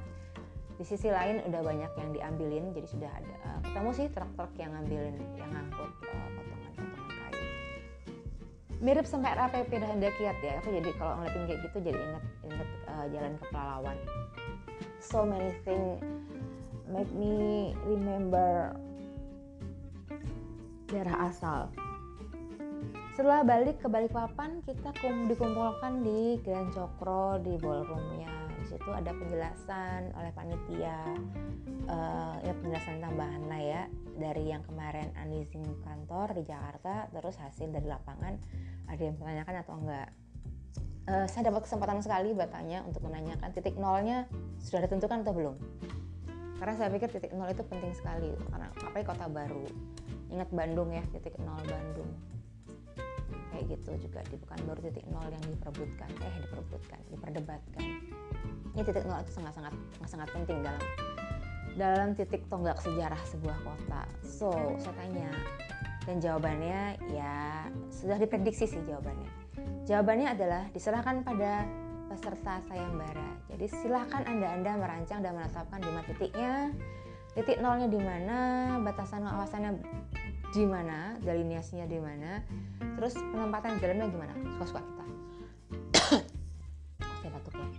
di 0.74 0.84
sisi 0.84 1.08
lain 1.08 1.42
udah 1.46 1.60
banyak 1.62 1.92
yang 1.94 2.10
diambilin 2.10 2.64
jadi 2.74 2.88
sudah 2.90 3.10
ada 3.10 3.34
uh, 3.46 3.58
ketemu 3.62 3.90
sih 3.94 4.06
truk-truk 4.10 4.52
yang 4.58 4.70
ngambilin 4.74 5.16
yang 5.38 5.50
ngangkut 5.54 5.90
potongan-potongan 6.02 6.72
uh, 6.78 7.10
kayu 7.10 7.44
mirip 8.82 9.06
sampai 9.06 9.30
RAPP 9.38 9.70
dan 9.78 10.02
Kiat 10.02 10.38
ya 10.42 10.52
aku 10.58 10.68
jadi 10.74 10.90
kalau 10.98 11.14
ngeliatin 11.22 11.42
kayak 11.46 11.60
gitu 11.70 11.76
jadi 11.78 11.98
inget 11.98 12.24
inget 12.42 12.70
uh, 12.90 13.06
jalan 13.10 13.32
ke 13.38 13.44
Pelalawan 13.54 13.98
so 14.98 15.22
many 15.22 15.54
things 15.62 16.02
make 16.90 17.10
me 17.14 17.72
remember 17.86 18.74
daerah 20.94 21.26
asal. 21.26 21.60
Setelah 23.18 23.46
balik 23.46 23.82
ke 23.82 23.90
Balikpapan, 23.90 24.62
kita 24.62 24.94
kum 25.02 25.30
dikumpulkan 25.30 26.06
di 26.06 26.38
Grand 26.42 26.70
Cokro 26.70 27.42
di 27.42 27.58
ballroomnya. 27.58 28.43
Di 28.74 28.82
situ 28.82 28.90
ada 28.90 29.14
penjelasan 29.14 30.10
oleh 30.18 30.34
panitia, 30.34 30.98
uh, 31.86 32.42
ya 32.42 32.50
penjelasan 32.58 32.98
tambahan 32.98 33.46
lah 33.46 33.62
ya 33.62 33.82
dari 34.18 34.50
yang 34.50 34.66
kemarin 34.66 35.14
unleasing 35.14 35.62
kantor 35.86 36.34
di 36.34 36.42
Jakarta, 36.42 37.06
terus 37.14 37.38
hasil 37.38 37.70
dari 37.70 37.86
lapangan 37.86 38.34
ada 38.90 38.98
yang 38.98 39.14
menanyakan 39.22 39.62
atau 39.62 39.78
enggak. 39.78 40.10
Uh, 41.06 41.22
saya 41.30 41.54
dapat 41.54 41.70
kesempatan 41.70 42.02
sekali 42.02 42.34
bertanya 42.34 42.82
untuk 42.82 43.06
menanyakan 43.06 43.54
titik 43.54 43.78
nolnya 43.78 44.26
sudah 44.58 44.90
ditentukan 44.90 45.22
atau 45.22 45.30
belum. 45.38 45.54
Karena 46.58 46.74
saya 46.74 46.90
pikir 46.90 47.14
titik 47.14 47.30
nol 47.30 47.54
itu 47.54 47.62
penting 47.62 47.94
sekali 47.94 48.34
karena 48.50 48.74
apa 48.74 49.06
kota 49.06 49.30
baru 49.30 49.70
ingat 50.34 50.50
Bandung 50.50 50.90
ya 50.90 51.06
titik 51.14 51.38
nol 51.38 51.62
Bandung 51.62 52.10
kayak 53.54 53.70
gitu 53.70 54.10
juga 54.10 54.18
di 54.26 54.36
baru 54.42 54.80
titik 54.82 55.06
nol 55.14 55.30
yang 55.30 55.44
diperebutkan 55.46 56.10
eh 56.10 56.34
diperebutkan 56.42 57.00
diperdebatkan 57.14 57.86
ini 58.74 58.82
titik 58.82 59.06
nol 59.06 59.22
itu 59.22 59.32
sangat 59.32 59.52
sangat 59.54 59.72
sangat 60.06 60.28
penting 60.34 60.58
dalam 60.60 60.82
dalam 61.74 62.08
titik 62.14 62.42
tonggak 62.46 62.78
sejarah 62.82 63.18
sebuah 63.30 63.58
kota 63.62 64.02
so 64.22 64.50
saya 64.78 64.94
tanya 64.98 65.30
dan 66.04 66.20
jawabannya 66.20 67.00
ya 67.10 67.66
sudah 67.90 68.18
diprediksi 68.18 68.68
sih 68.68 68.82
jawabannya 68.86 69.30
jawabannya 69.86 70.28
adalah 70.36 70.62
diserahkan 70.70 71.24
pada 71.24 71.66
peserta 72.14 72.62
sayembara. 72.70 73.28
Jadi 73.50 73.66
silahkan 73.74 74.22
anda-anda 74.22 74.78
merancang 74.78 75.18
dan 75.18 75.34
menetapkan 75.34 75.82
di 75.82 75.90
mana 75.90 76.04
titiknya, 76.06 76.52
titik 77.34 77.58
nolnya 77.58 77.90
di 77.90 77.98
mana, 77.98 78.38
batasan 78.86 79.26
kawasannya 79.26 79.82
di 80.54 80.62
mana, 80.62 81.18
delineasinya 81.26 81.90
di 81.90 81.98
mana, 81.98 82.38
terus 82.94 83.18
penempatan 83.18 83.82
dalamnya 83.82 84.06
gimana, 84.14 84.32
suka-suka 84.54 84.80
kita. 84.86 85.04
Oke 87.18 87.26
batuk 87.34 87.54
ya. 87.58 87.73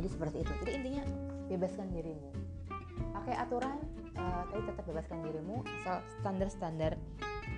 Jadi 0.00 0.16
seperti 0.16 0.36
itu. 0.40 0.52
Jadi 0.64 0.70
intinya 0.80 1.04
bebaskan 1.52 1.92
dirimu. 1.92 2.32
Pakai 3.12 3.36
aturan, 3.36 3.76
uh, 4.16 4.48
tapi 4.48 4.64
tetap 4.64 4.84
bebaskan 4.88 5.20
dirimu 5.28 5.60
asal 5.76 6.00
standar-standar 6.16 6.96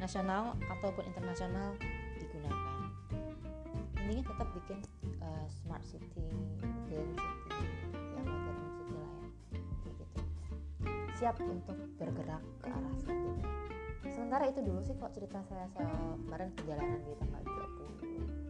nasional 0.03 0.59
ataupun 0.67 1.07
internasional 1.07 1.79
digunakan. 2.19 2.91
Intinya 4.03 4.25
tetap 4.27 4.49
bikin 4.59 4.83
uh, 5.23 5.47
smart 5.63 5.87
city 5.87 6.27
green 6.91 7.15
city 7.15 7.63
yang 8.19 8.27
modern 8.27 8.59
city 8.75 8.91
lah 8.91 9.15
ya. 9.15 9.29
Gitu. 9.87 10.05
Siap 11.23 11.39
untuk 11.47 11.79
bergerak 11.95 12.43
ke 12.59 12.69
arah 12.75 12.95
selanjutnya. 13.07 13.47
Sementara 14.11 14.51
itu 14.51 14.59
dulu 14.67 14.83
sih 14.83 14.99
kok 14.99 15.15
cerita 15.15 15.39
saya 15.47 15.71
soal 15.79 16.19
kemarin 16.27 16.51
perjalanan 16.59 16.99
di 17.07 17.15
tanggal 17.23 17.43
20 17.47 18.42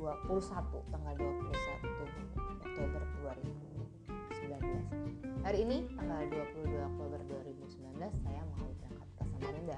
21 0.00 0.80
tanggal 0.88 1.12
21 1.12 2.64
Oktober 2.64 3.04
2019 3.20 5.44
hari 5.44 5.60
ini 5.60 5.84
tanggal 5.92 6.24
22 6.24 6.72
Oktober 6.72 7.20
2019 7.28 8.00
saya 8.24 8.40
mau 8.56 8.72
berangkat 8.80 9.12
ke 9.12 9.28
Samarinda. 9.28 9.76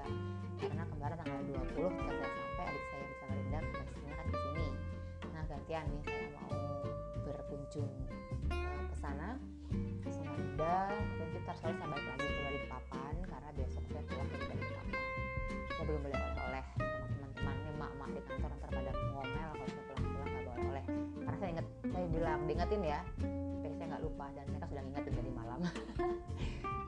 Karena 0.63 0.87
kemarin 0.87 1.19
tanggal 1.19 1.43
20 1.43 1.75
ketika 1.75 2.23
saya 2.23 2.39
sampai 2.39 2.63
adik 2.71 2.83
saya 2.87 3.03
di 3.03 3.15
Samarinda 3.19 3.59
pastinya 3.67 4.15
kan 4.15 4.31
di 4.31 4.39
sini. 4.39 4.71
Nah 5.27 5.43
gantian 5.51 5.83
nih 5.91 6.07
saya 6.07 6.23
mau 6.39 6.55
berkunjung 7.27 7.91
uh, 8.47 8.79
ke 8.87 8.95
sana 8.95 9.35
ke 9.75 10.07
Samarinda. 10.07 10.87
Dan 11.19 11.27
kita 11.35 11.51
soalnya 11.59 11.83
saya 11.83 11.91
balik 11.91 12.07
lagi 12.07 12.23
ke 12.23 12.39
Balikpapan 12.47 12.92
bilang 22.23 22.47
diingetin 22.47 22.81
ya. 22.87 23.03
Tapi 23.59 23.75
saya 23.75 23.87
nggak 23.91 24.03
lupa 24.07 24.31
dan 24.31 24.47
mereka 24.47 24.65
sudah 24.71 24.83
ingetin 24.87 25.11
tadi 25.11 25.31
malam. 25.35 25.59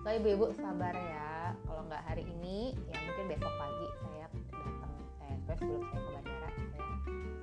So 0.05 0.13
ibu-ibu 0.13 0.53
sabar 0.61 0.93
ya. 0.93 1.57
Kalau 1.65 1.81
nggak 1.89 2.03
hari 2.05 2.23
ini 2.23 2.77
ya 2.88 2.97
mungkin 3.09 3.25
besok 3.25 3.49
pagi 3.57 3.88
saya 4.05 4.25
datang 4.53 4.93
eh 5.25 5.36
sebelum 5.49 5.81
saya 5.81 5.97
ke 5.97 6.09
bandara 6.13 6.49
saya 6.53 6.89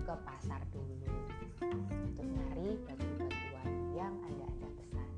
ke 0.07 0.15
pasar 0.23 0.61
dulu. 0.71 1.11
Untuk 2.07 2.23
nyari 2.23 2.69
baju-bajuan 2.87 3.69
yang 3.99 4.15
ada 4.25 4.47
ada 4.47 4.69
pesan. 4.79 5.09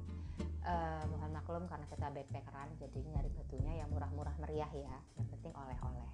Uh, 0.65 1.03
mohon 1.13 1.31
maklum 1.37 1.69
karena 1.69 1.85
kita 1.93 2.07
backpackeran 2.17 2.69
jadi 2.81 2.99
nyari 3.13 3.31
batunya 3.37 3.73
yang 3.77 3.89
murah-murah 3.93 4.35
meriah 4.41 4.73
ya. 4.73 4.97
Yang 5.21 5.29
penting 5.37 5.53
oleh-oleh. 5.53 6.09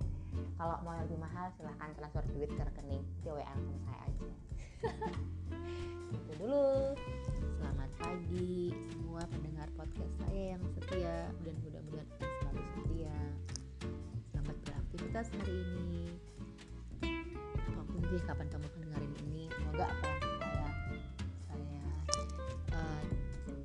Kalau 0.59 0.77
mau 0.83 0.99
lebih 0.99 1.17
mahal 1.17 1.55
silahkan 1.55 1.95
transfer 1.95 2.27
duit 2.35 2.51
ke 2.51 2.63
rekening 2.67 3.07
di 3.23 3.31
WA 3.31 3.55
saya 3.55 3.99
aja 4.11 4.50
itu 4.81 6.33
dulu. 6.41 6.97
Selamat 7.61 7.91
pagi 8.01 8.73
semua 8.89 9.21
pendengar 9.29 9.69
podcast 9.77 10.13
saya 10.25 10.57
yang 10.57 10.65
setia 10.73 11.29
dan 11.45 11.55
mudah-mudahan 11.61 12.09
selalu 12.41 12.63
setia. 12.73 13.17
Selamat 14.33 14.57
beraktivitas 14.65 15.27
hari 15.37 15.57
ini. 15.61 16.05
Apa 17.69 17.83
pun 17.85 18.01
sih 18.09 18.21
kapan 18.25 18.49
kamu 18.49 18.67
dengerin 18.81 19.15
ini 19.29 19.43
semoga 19.53 19.85
apa 19.85 20.09
yang 20.09 20.41
saya 20.41 20.69
saya 21.45 21.85
uh, 22.73 23.03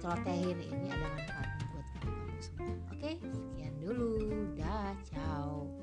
celotehin 0.04 0.58
ini 0.68 0.88
ada 0.92 1.08
manfaatnya 1.16 1.64
buat 1.72 1.88
kamu 1.96 2.40
semua. 2.44 2.76
Oke 2.92 3.12
sekian 3.24 3.74
dulu. 3.80 4.12
Dah 4.60 4.92
ciao 5.08 5.75